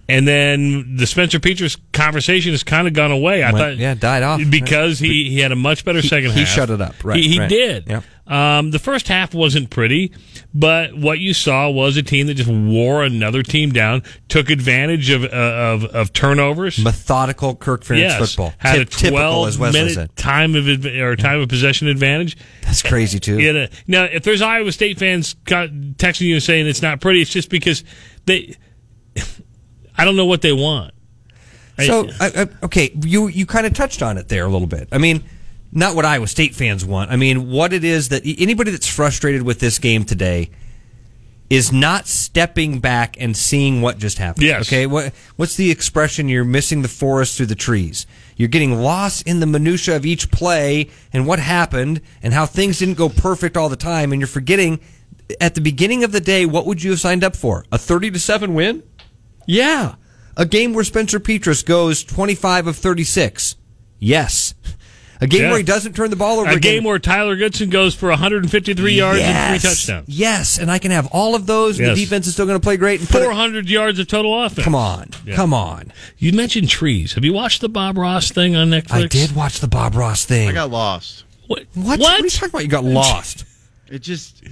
And 0.08 0.26
then 0.28 0.96
the 0.96 1.06
Spencer 1.06 1.40
Petras 1.40 1.76
conversation 1.92 2.52
has 2.52 2.62
kind 2.62 2.86
of 2.86 2.92
gone 2.94 3.10
away. 3.10 3.42
I 3.42 3.50
Went- 3.52 3.58
thought, 3.64 3.76
yeah, 3.76 3.94
died 3.94 4.22
off. 4.22 4.40
because 4.48 5.00
he, 5.00 5.30
he 5.30 5.40
had 5.40 5.50
a 5.50 5.56
much 5.56 5.84
better 5.84 6.00
He- 6.00 6.06
second 6.06 6.30
he 6.30 6.38
half. 6.40 6.48
He 6.48 6.54
shut 6.54 6.70
it 6.70 6.80
up. 6.80 6.94
Right, 7.02 7.18
He, 7.20 7.28
he 7.28 7.38
right. 7.40 7.48
did. 7.48 7.88
Yep. 7.88 8.04
Um, 8.26 8.72
the 8.72 8.80
first 8.80 9.06
half 9.06 9.34
wasn't 9.34 9.70
pretty, 9.70 10.12
but 10.52 10.96
what 10.96 11.20
you 11.20 11.32
saw 11.32 11.70
was 11.70 11.96
a 11.96 12.02
team 12.02 12.26
that 12.26 12.34
just 12.34 12.50
wore 12.50 13.04
another 13.04 13.44
team 13.44 13.70
down, 13.70 14.02
took 14.28 14.50
advantage 14.50 15.10
of 15.10 15.22
uh, 15.24 15.26
of, 15.26 15.84
of 15.84 16.12
turnovers, 16.12 16.82
Methodical 16.82 17.54
Kirk 17.54 17.84
Ferentz 17.84 17.98
yes, 17.98 18.18
football. 18.18 18.52
had 18.58 18.80
a 18.80 18.84
typical, 18.84 19.48
twelve 19.48 19.60
minute 19.60 19.94
said. 19.94 20.16
time 20.16 20.56
of 20.56 20.68
adv- 20.68 20.86
or 20.86 21.14
time 21.14 21.40
of 21.40 21.48
possession 21.48 21.86
advantage. 21.86 22.36
That's 22.62 22.82
crazy 22.82 23.20
too. 23.20 23.38
A- 23.38 23.70
now, 23.86 24.04
if 24.04 24.24
there's 24.24 24.42
Iowa 24.42 24.72
State 24.72 24.98
fans 24.98 25.34
texting 25.44 26.22
you 26.22 26.34
and 26.34 26.42
saying 26.42 26.66
it's 26.66 26.82
not 26.82 27.00
pretty, 27.00 27.22
it's 27.22 27.30
just 27.30 27.48
because 27.48 27.84
they. 28.24 28.56
I 29.98 30.04
don't 30.04 30.16
know 30.16 30.26
what 30.26 30.42
they 30.42 30.52
want. 30.52 30.92
So, 31.78 32.08
I, 32.20 32.26
I, 32.42 32.48
okay, 32.64 32.90
you 33.02 33.28
you 33.28 33.44
kind 33.44 33.66
of 33.66 33.74
touched 33.74 34.02
on 34.02 34.16
it 34.16 34.28
there 34.28 34.46
a 34.46 34.48
little 34.48 34.66
bit. 34.66 34.88
I 34.92 34.98
mean, 34.98 35.22
not 35.72 35.94
what 35.94 36.04
Iowa 36.04 36.26
State 36.26 36.54
fans 36.54 36.84
want. 36.84 37.10
I 37.10 37.16
mean, 37.16 37.50
what 37.50 37.72
it 37.72 37.84
is 37.84 38.08
that 38.10 38.22
anybody 38.24 38.70
that's 38.70 38.88
frustrated 38.88 39.42
with 39.42 39.60
this 39.60 39.78
game 39.78 40.04
today 40.04 40.50
is 41.48 41.72
not 41.72 42.06
stepping 42.06 42.80
back 42.80 43.16
and 43.20 43.36
seeing 43.36 43.80
what 43.80 43.98
just 43.98 44.18
happened. 44.18 44.44
Yes. 44.46 44.68
Okay. 44.68 44.86
What 44.86 45.12
what's 45.36 45.56
the 45.56 45.70
expression? 45.70 46.28
You're 46.28 46.44
missing 46.44 46.82
the 46.82 46.88
forest 46.88 47.36
through 47.36 47.46
the 47.46 47.54
trees. 47.54 48.06
You're 48.36 48.48
getting 48.48 48.80
lost 48.82 49.26
in 49.26 49.40
the 49.40 49.46
minutia 49.46 49.96
of 49.96 50.04
each 50.04 50.30
play 50.30 50.90
and 51.12 51.26
what 51.26 51.38
happened 51.38 52.00
and 52.22 52.34
how 52.34 52.46
things 52.46 52.78
didn't 52.78 52.98
go 52.98 53.08
perfect 53.08 53.56
all 53.56 53.68
the 53.68 53.76
time, 53.76 54.12
and 54.12 54.20
you're 54.20 54.26
forgetting 54.26 54.80
at 55.40 55.54
the 55.54 55.60
beginning 55.60 56.04
of 56.04 56.12
the 56.12 56.20
day 56.20 56.46
what 56.46 56.66
would 56.66 56.82
you 56.82 56.90
have 56.90 57.00
signed 57.00 57.22
up 57.22 57.36
for? 57.36 57.64
A 57.70 57.78
thirty 57.78 58.10
to 58.10 58.18
seven 58.18 58.54
win? 58.54 58.82
Yeah. 59.46 59.94
A 60.36 60.44
game 60.44 60.74
where 60.74 60.84
Spencer 60.84 61.18
Petras 61.18 61.64
goes 61.64 62.04
25 62.04 62.66
of 62.66 62.76
36. 62.76 63.56
Yes. 63.98 64.52
A 65.20 65.26
game 65.26 65.42
Yeah. 65.42 65.48
where 65.50 65.58
he 65.58 65.64
doesn't 65.64 65.94
turn 65.96 66.10
the 66.10 66.16
ball 66.16 66.40
over 66.40 66.50
a 66.50 66.56
again. 66.56 66.60
game 66.74 66.84
where 66.84 66.98
Tyler 66.98 67.36
Goodson 67.36 67.70
goes 67.70 67.94
for 67.94 68.10
153 68.10 68.92
yards 68.94 69.20
and 69.20 69.60
three 69.60 69.68
touchdowns. 69.70 70.08
Yes, 70.08 70.58
and 70.58 70.70
I 70.70 70.78
can 70.78 70.90
have 70.90 71.06
all 71.06 71.34
of 71.34 71.46
those. 71.46 71.78
Yes. 71.78 71.96
The 71.96 72.04
defense 72.04 72.26
is 72.26 72.34
still 72.34 72.44
going 72.46 72.58
to 72.58 72.62
play 72.62 72.76
great. 72.76 73.00
And 73.00 73.08
put 73.08 73.22
it- 73.22 73.24
400 73.24 73.68
yards 73.70 73.98
of 73.98 74.06
total 74.08 74.42
offense. 74.44 74.62
Come 74.64 74.74
on. 74.74 75.10
Come 75.34 75.54
on. 75.54 75.92
You 76.18 76.32
mentioned 76.32 76.68
trees. 76.68 77.14
Have 77.14 77.24
you 77.24 77.32
watched 77.32 77.60
the 77.62 77.68
Bob 77.68 77.96
Ross 77.96 78.30
thing 78.30 78.54
on 78.56 78.68
Netflix? 78.70 78.92
I 78.92 79.06
did 79.06 79.34
watch 79.34 79.60
the 79.60 79.68
Bob 79.68 79.94
Ross 79.94 80.24
thing. 80.24 80.48
I 80.48 80.52
got 80.52 80.70
lost. 80.70 81.24
What? 81.46 81.64
What? 81.74 81.98
What 82.00 82.20
are 82.20 82.24
you 82.24 82.30
talking 82.30 82.48
about? 82.50 82.62
You 82.62 82.68
got 82.68 82.84
lost. 82.84 83.44
It 83.88 84.00
just 84.02 84.42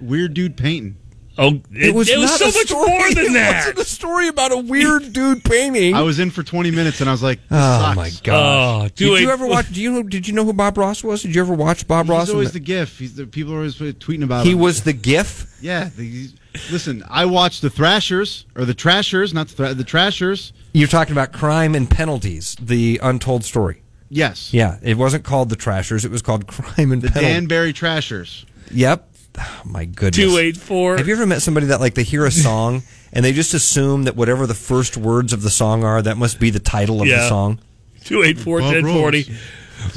weird 0.00 0.34
dude 0.34 0.56
painting. 0.56 0.96
Oh, 1.36 1.60
it, 1.72 1.92
was, 1.94 2.08
it 2.08 2.18
was 2.18 2.36
so 2.38 2.46
much 2.46 2.54
story. 2.68 2.88
more 2.90 3.10
than 3.10 3.24
It 3.30 3.32
that. 3.34 3.56
wasn't 3.56 3.78
a 3.78 3.84
story 3.84 4.28
about 4.28 4.52
a 4.52 4.56
weird 4.58 5.12
dude 5.12 5.42
painting. 5.44 5.94
I 5.94 6.02
was 6.02 6.18
in 6.20 6.30
for 6.30 6.42
20 6.42 6.70
minutes 6.70 7.00
and 7.00 7.08
I 7.08 7.12
was 7.12 7.22
like, 7.24 7.40
oh, 7.50 7.54
this 7.56 7.58
Oh 7.60 7.80
sucks. 7.80 7.96
my 7.96 8.10
god! 8.22 8.82
Oh, 8.84 8.88
did 8.88 8.96
do 8.96 9.16
you 9.16 9.30
ever 9.30 9.46
watch? 9.46 9.68
Do 9.72 9.80
you? 9.82 10.02
Did 10.04 10.28
you 10.28 10.34
know 10.34 10.44
who 10.44 10.52
Bob 10.52 10.78
Ross 10.78 11.02
was? 11.02 11.22
Did 11.22 11.34
you 11.34 11.40
ever 11.40 11.54
watch 11.54 11.88
Bob 11.88 12.08
Ross? 12.08 12.22
He's 12.22 12.30
in 12.30 12.34
always 12.36 12.48
the- 12.52 12.60
the 12.60 12.64
GIF. 12.64 12.98
He's 12.98 13.16
the 13.16 13.26
people 13.26 13.52
are 13.52 13.56
always 13.56 13.74
tweeting 13.76 14.22
about 14.22 14.42
him. 14.42 14.46
he 14.46 14.52
him. 14.52 14.58
was 14.60 14.82
the 14.84 14.92
GIF. 14.92 15.52
Yeah. 15.60 15.90
the- 15.96 16.28
listen, 16.70 17.02
I 17.10 17.24
watched 17.24 17.62
the 17.62 17.70
Thrashers 17.70 18.46
or 18.54 18.64
the 18.64 18.74
Trashers, 18.74 19.34
not 19.34 19.48
the, 19.48 19.54
Thra- 19.54 19.74
the 19.74 19.82
Trashers. 19.84 20.52
You're 20.72 20.88
talking 20.88 21.12
about 21.12 21.32
crime 21.32 21.74
and 21.74 21.90
penalties, 21.90 22.56
the 22.60 23.00
untold 23.02 23.44
story. 23.44 23.82
Yes. 24.08 24.52
Yeah, 24.54 24.78
it 24.82 24.96
wasn't 24.96 25.24
called 25.24 25.48
the 25.48 25.56
Trashers. 25.56 26.04
It 26.04 26.10
was 26.12 26.22
called 26.22 26.46
Crime 26.46 26.92
and 26.92 27.02
The 27.02 27.08
Penalties. 27.08 27.34
Danbury 27.34 27.72
Trashers. 27.72 28.46
Yep. 28.70 29.08
Oh, 29.38 29.60
my 29.64 29.84
goodness. 29.84 30.16
284. 30.16 30.96
Have 30.98 31.08
you 31.08 31.14
ever 31.14 31.26
met 31.26 31.42
somebody 31.42 31.66
that 31.66 31.80
like 31.80 31.94
they 31.94 32.02
hear 32.02 32.24
a 32.24 32.30
song 32.32 32.82
and 33.12 33.24
they 33.24 33.32
just 33.32 33.54
assume 33.54 34.04
that 34.04 34.16
whatever 34.16 34.46
the 34.46 34.54
first 34.54 34.96
words 34.96 35.32
of 35.32 35.42
the 35.42 35.50
song 35.50 35.84
are, 35.84 36.00
that 36.02 36.16
must 36.16 36.38
be 36.40 36.50
the 36.50 36.60
title 36.60 37.02
of 37.02 37.08
the 37.08 37.28
song? 37.28 37.58
284 38.04 38.58
Bob 38.60 38.74
1040. 38.74 39.34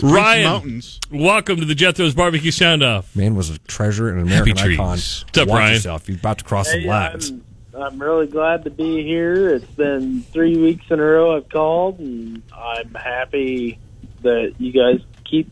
Ryan, 0.04 0.44
Mountains. 0.44 1.00
welcome 1.12 1.58
to 1.60 1.66
the 1.66 1.76
Jethro's 1.76 2.14
Barbecue 2.14 2.52
Sound 2.52 2.84
Off. 2.84 3.16
Man 3.16 3.36
was 3.36 3.50
a 3.50 3.58
treasure 3.60 4.10
and 4.10 4.20
an 4.20 4.28
American 4.28 4.58
Happy 4.58 4.74
icon. 4.74 4.96
trees. 4.98 5.24
What's 5.26 5.38
up, 5.38 5.48
Watch 5.48 5.58
Ryan? 5.60 5.74
yourself. 5.76 6.10
You're 6.10 6.18
about 6.18 6.38
to 6.40 6.44
cross 6.44 6.70
some 6.72 6.84
lines. 6.84 7.30
I'm, 7.30 7.44
I'm 7.74 8.02
really 8.02 8.28
glad 8.28 8.64
to 8.66 8.70
be 8.70 9.04
here. 9.04 9.50
It's 9.56 9.66
been 9.66 10.24
three 10.24 10.58
weeks 10.58 10.86
in 10.90 11.00
a 11.00 11.04
row 11.04 11.38
I've 11.38 11.48
called, 11.50 12.00
and 12.00 12.42
I'm 12.54 12.94
happy 12.96 13.80
that 14.24 14.56
you 14.58 14.72
guys 14.74 15.00
keep 15.24 15.50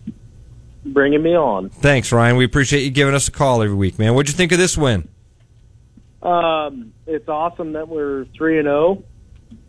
bringing 0.86 1.22
me 1.22 1.36
on. 1.36 1.70
Thanks, 1.70 2.12
Ryan. 2.12 2.38
We 2.38 2.46
appreciate 2.46 2.82
you 2.84 2.92
giving 2.92 3.14
us 3.14 3.28
a 3.28 3.32
call 3.32 3.62
every 3.62 3.76
week, 3.76 4.00
man. 4.00 4.14
What'd 4.14 4.30
you 4.30 4.38
think 4.38 4.52
of 4.52 4.58
this 4.58 4.78
win? 4.78 5.08
Um, 6.22 6.94
it's 7.06 7.28
awesome 7.30 7.74
that 7.74 7.88
we're 7.88 8.26
three 8.36 8.58
and 8.58 8.66
zero, 8.66 9.04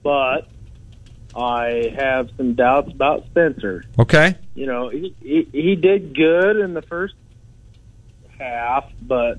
but 0.02 0.48
I 1.36 1.92
have 1.96 2.30
some 2.36 2.54
doubts 2.54 2.90
about 2.92 3.26
Spencer. 3.26 3.84
Okay. 3.98 4.36
You 4.54 4.66
know, 4.66 4.88
he, 4.88 5.14
he 5.20 5.48
he 5.52 5.76
did 5.76 6.14
good 6.14 6.56
in 6.56 6.72
the 6.72 6.80
first 6.82 7.14
half, 8.38 8.90
but 9.02 9.38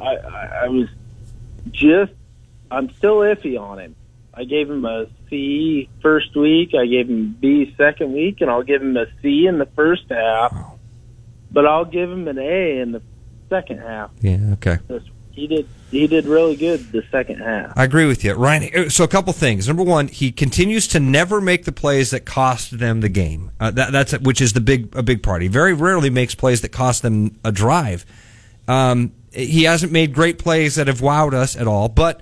I, 0.00 0.16
I 0.16 0.46
I 0.64 0.68
was 0.68 0.88
just 1.70 2.12
I'm 2.70 2.92
still 2.94 3.18
iffy 3.18 3.60
on 3.60 3.78
him. 3.78 3.94
I 4.34 4.44
gave 4.44 4.68
him 4.68 4.84
a 4.84 5.06
C 5.30 5.88
first 6.02 6.36
week, 6.36 6.74
I 6.78 6.86
gave 6.86 7.08
him 7.08 7.36
B 7.40 7.74
second 7.78 8.12
week, 8.12 8.40
and 8.40 8.50
I'll 8.50 8.62
give 8.62 8.82
him 8.82 8.96
a 8.96 9.06
C 9.22 9.46
in 9.46 9.58
the 9.58 9.66
first 9.76 10.02
half. 10.10 10.54
But 11.50 11.66
I'll 11.66 11.84
give 11.84 12.10
him 12.10 12.28
an 12.28 12.38
A 12.38 12.80
in 12.80 12.92
the 12.92 13.02
second 13.48 13.78
half. 13.78 14.10
Yeah. 14.20 14.38
Okay. 14.54 14.78
He 15.32 15.46
did 15.46 15.68
he 15.90 16.06
did 16.06 16.26
really 16.26 16.56
good 16.56 16.92
the 16.92 17.02
second 17.10 17.38
half. 17.38 17.72
I 17.76 17.84
agree 17.84 18.06
with 18.06 18.22
you, 18.24 18.34
Ryan. 18.34 18.86
uh, 18.86 18.88
So 18.88 19.04
a 19.04 19.08
couple 19.08 19.32
things. 19.32 19.66
Number 19.66 19.82
one, 19.82 20.08
he 20.08 20.30
continues 20.32 20.86
to 20.88 21.00
never 21.00 21.40
make 21.40 21.64
the 21.64 21.72
plays 21.72 22.10
that 22.10 22.24
cost 22.24 22.78
them 22.78 23.00
the 23.00 23.08
game. 23.08 23.50
Uh, 23.58 23.70
that, 23.70 23.90
that's 23.92 24.18
which 24.18 24.40
is 24.40 24.52
the 24.52 24.60
big 24.60 24.94
a 24.94 25.02
big 25.02 25.22
part. 25.22 25.42
He 25.42 25.48
very 25.48 25.72
rarely 25.72 26.10
makes 26.10 26.34
plays 26.34 26.60
that 26.60 26.70
cost 26.70 27.02
them 27.02 27.38
a 27.44 27.52
drive. 27.52 28.04
Um, 28.68 29.12
he 29.32 29.64
hasn't 29.64 29.92
made 29.92 30.12
great 30.12 30.38
plays 30.38 30.74
that 30.74 30.88
have 30.88 31.00
wowed 31.00 31.32
us 31.32 31.56
at 31.56 31.66
all. 31.66 31.88
But 31.88 32.20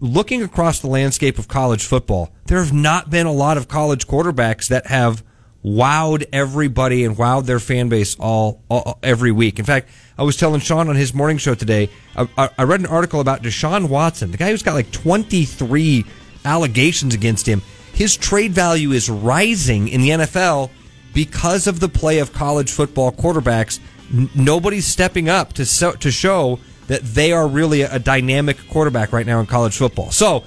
looking 0.00 0.42
across 0.42 0.80
the 0.80 0.86
landscape 0.88 1.38
of 1.38 1.48
college 1.48 1.84
football, 1.84 2.32
there 2.46 2.58
have 2.58 2.72
not 2.72 3.10
been 3.10 3.26
a 3.26 3.32
lot 3.32 3.56
of 3.56 3.68
college 3.68 4.06
quarterbacks 4.06 4.68
that 4.68 4.86
have 4.86 5.24
wowed 5.64 6.24
everybody 6.32 7.04
and 7.04 7.16
wowed 7.16 7.46
their 7.46 7.60
fan 7.60 7.88
base 7.88 8.16
all, 8.18 8.62
all 8.68 8.98
every 9.02 9.30
week. 9.30 9.58
In 9.58 9.64
fact, 9.64 9.88
I 10.18 10.24
was 10.24 10.36
telling 10.36 10.60
Sean 10.60 10.88
on 10.88 10.96
his 10.96 11.14
morning 11.14 11.38
show 11.38 11.54
today. 11.54 11.88
I, 12.16 12.50
I- 12.58 12.64
read 12.64 12.80
an 12.80 12.86
article 12.86 13.20
about 13.20 13.42
Deshaun 13.42 13.88
Watson, 13.88 14.30
the 14.32 14.36
guy 14.36 14.50
who's 14.50 14.62
got 14.62 14.74
like 14.74 14.90
23 14.90 16.04
allegations 16.44 17.14
against 17.14 17.46
him. 17.46 17.62
His 17.92 18.16
trade 18.16 18.52
value 18.52 18.90
is 18.92 19.08
rising 19.08 19.88
in 19.88 20.00
the 20.00 20.10
NFL 20.10 20.70
because 21.14 21.66
of 21.66 21.78
the 21.78 21.88
play 21.88 22.18
of 22.18 22.32
college 22.32 22.70
football 22.70 23.12
quarterbacks. 23.12 23.78
N- 24.12 24.30
nobody's 24.34 24.86
stepping 24.86 25.28
up 25.28 25.52
to 25.54 25.64
so, 25.66 25.92
to 25.92 26.10
show 26.10 26.58
that 26.92 27.00
they 27.02 27.32
are 27.32 27.48
really 27.48 27.80
a, 27.80 27.94
a 27.94 27.98
dynamic 27.98 28.58
quarterback 28.68 29.12
right 29.12 29.24
now 29.24 29.40
in 29.40 29.46
college 29.46 29.74
football. 29.78 30.10
So 30.10 30.44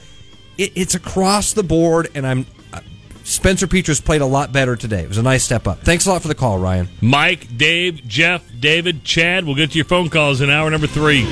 it, 0.59 0.71
it's 0.75 0.93
across 0.93 1.53
the 1.53 1.63
board, 1.63 2.09
and 2.13 2.25
I'm 2.25 2.45
uh, 2.71 2.81
Spencer 3.23 3.65
Petras 3.65 4.03
played 4.03 4.21
a 4.21 4.27
lot 4.27 4.53
better 4.53 4.75
today. 4.75 5.01
It 5.01 5.07
was 5.07 5.17
a 5.17 5.23
nice 5.23 5.43
step 5.43 5.65
up. 5.65 5.79
Thanks 5.79 6.05
a 6.05 6.11
lot 6.11 6.21
for 6.21 6.27
the 6.27 6.35
call, 6.35 6.59
Ryan. 6.59 6.87
Mike, 7.01 7.57
Dave, 7.57 8.07
Jeff, 8.07 8.47
David, 8.59 9.03
Chad. 9.03 9.43
We'll 9.43 9.55
get 9.55 9.71
to 9.71 9.77
your 9.77 9.85
phone 9.85 10.09
calls 10.09 10.39
in 10.41 10.51
hour 10.51 10.69
number 10.69 10.85
three. 10.85 11.23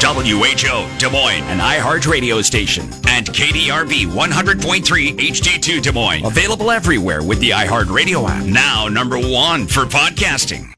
WHO 0.00 0.98
Des 0.98 1.10
Moines, 1.10 1.44
an 1.44 1.58
iHeart 1.58 2.06
radio 2.06 2.42
station, 2.42 2.84
and 3.08 3.26
KDRB 3.26 4.06
100.3 4.06 5.18
HD2 5.18 5.82
Des 5.82 5.92
Moines. 5.92 6.26
Available 6.26 6.70
everywhere 6.70 7.22
with 7.22 7.40
the 7.40 7.50
iHeart 7.50 7.90
radio 7.90 8.26
app. 8.28 8.44
Now 8.44 8.88
number 8.88 9.18
one 9.18 9.66
for 9.66 9.84
podcasting. 9.86 10.72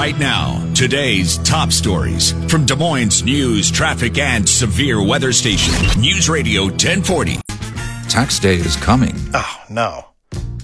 Right 0.00 0.18
now, 0.18 0.66
today's 0.72 1.36
top 1.44 1.70
stories 1.70 2.32
from 2.50 2.64
Des 2.64 2.74
Moines 2.74 3.22
news, 3.22 3.70
traffic, 3.70 4.16
and 4.16 4.48
severe 4.48 5.06
weather 5.06 5.30
station. 5.30 5.74
News 6.00 6.26
Radio 6.26 6.62
1040. 6.62 7.38
Tax 8.08 8.38
day 8.38 8.54
is 8.54 8.76
coming. 8.76 9.14
Oh, 9.34 9.60
no. 9.68 10.06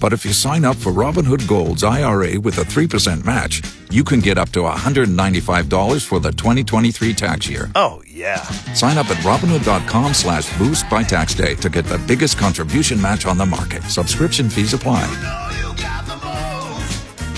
But 0.01 0.11
if 0.11 0.25
you 0.25 0.33
sign 0.33 0.65
up 0.65 0.75
for 0.75 0.91
Robinhood 0.91 1.47
Gold's 1.47 1.83
IRA 1.83 2.39
with 2.39 2.57
a 2.57 2.61
3% 2.61 3.25
match, 3.25 3.61
you 3.91 4.03
can 4.03 4.21
get 4.21 4.39
up 4.39 4.49
to 4.53 4.61
$195 4.61 6.03
for 6.03 6.19
the 6.19 6.31
2023 6.31 7.13
tax 7.13 7.47
year. 7.47 7.69
Oh, 7.75 8.01
yeah. 8.07 8.41
Sign 8.73 8.97
up 8.97 9.05
at 9.11 9.17
Robinhood.com 9.17 10.15
slash 10.15 10.57
boost 10.57 10.89
by 10.89 11.03
tax 11.03 11.35
day 11.35 11.53
to 11.57 11.69
get 11.69 11.85
the 11.85 11.99
biggest 12.07 12.39
contribution 12.39 12.99
match 12.99 13.27
on 13.27 13.37
the 13.37 13.45
market. 13.45 13.83
Subscription 13.83 14.49
fees 14.49 14.73
apply. 14.73 15.05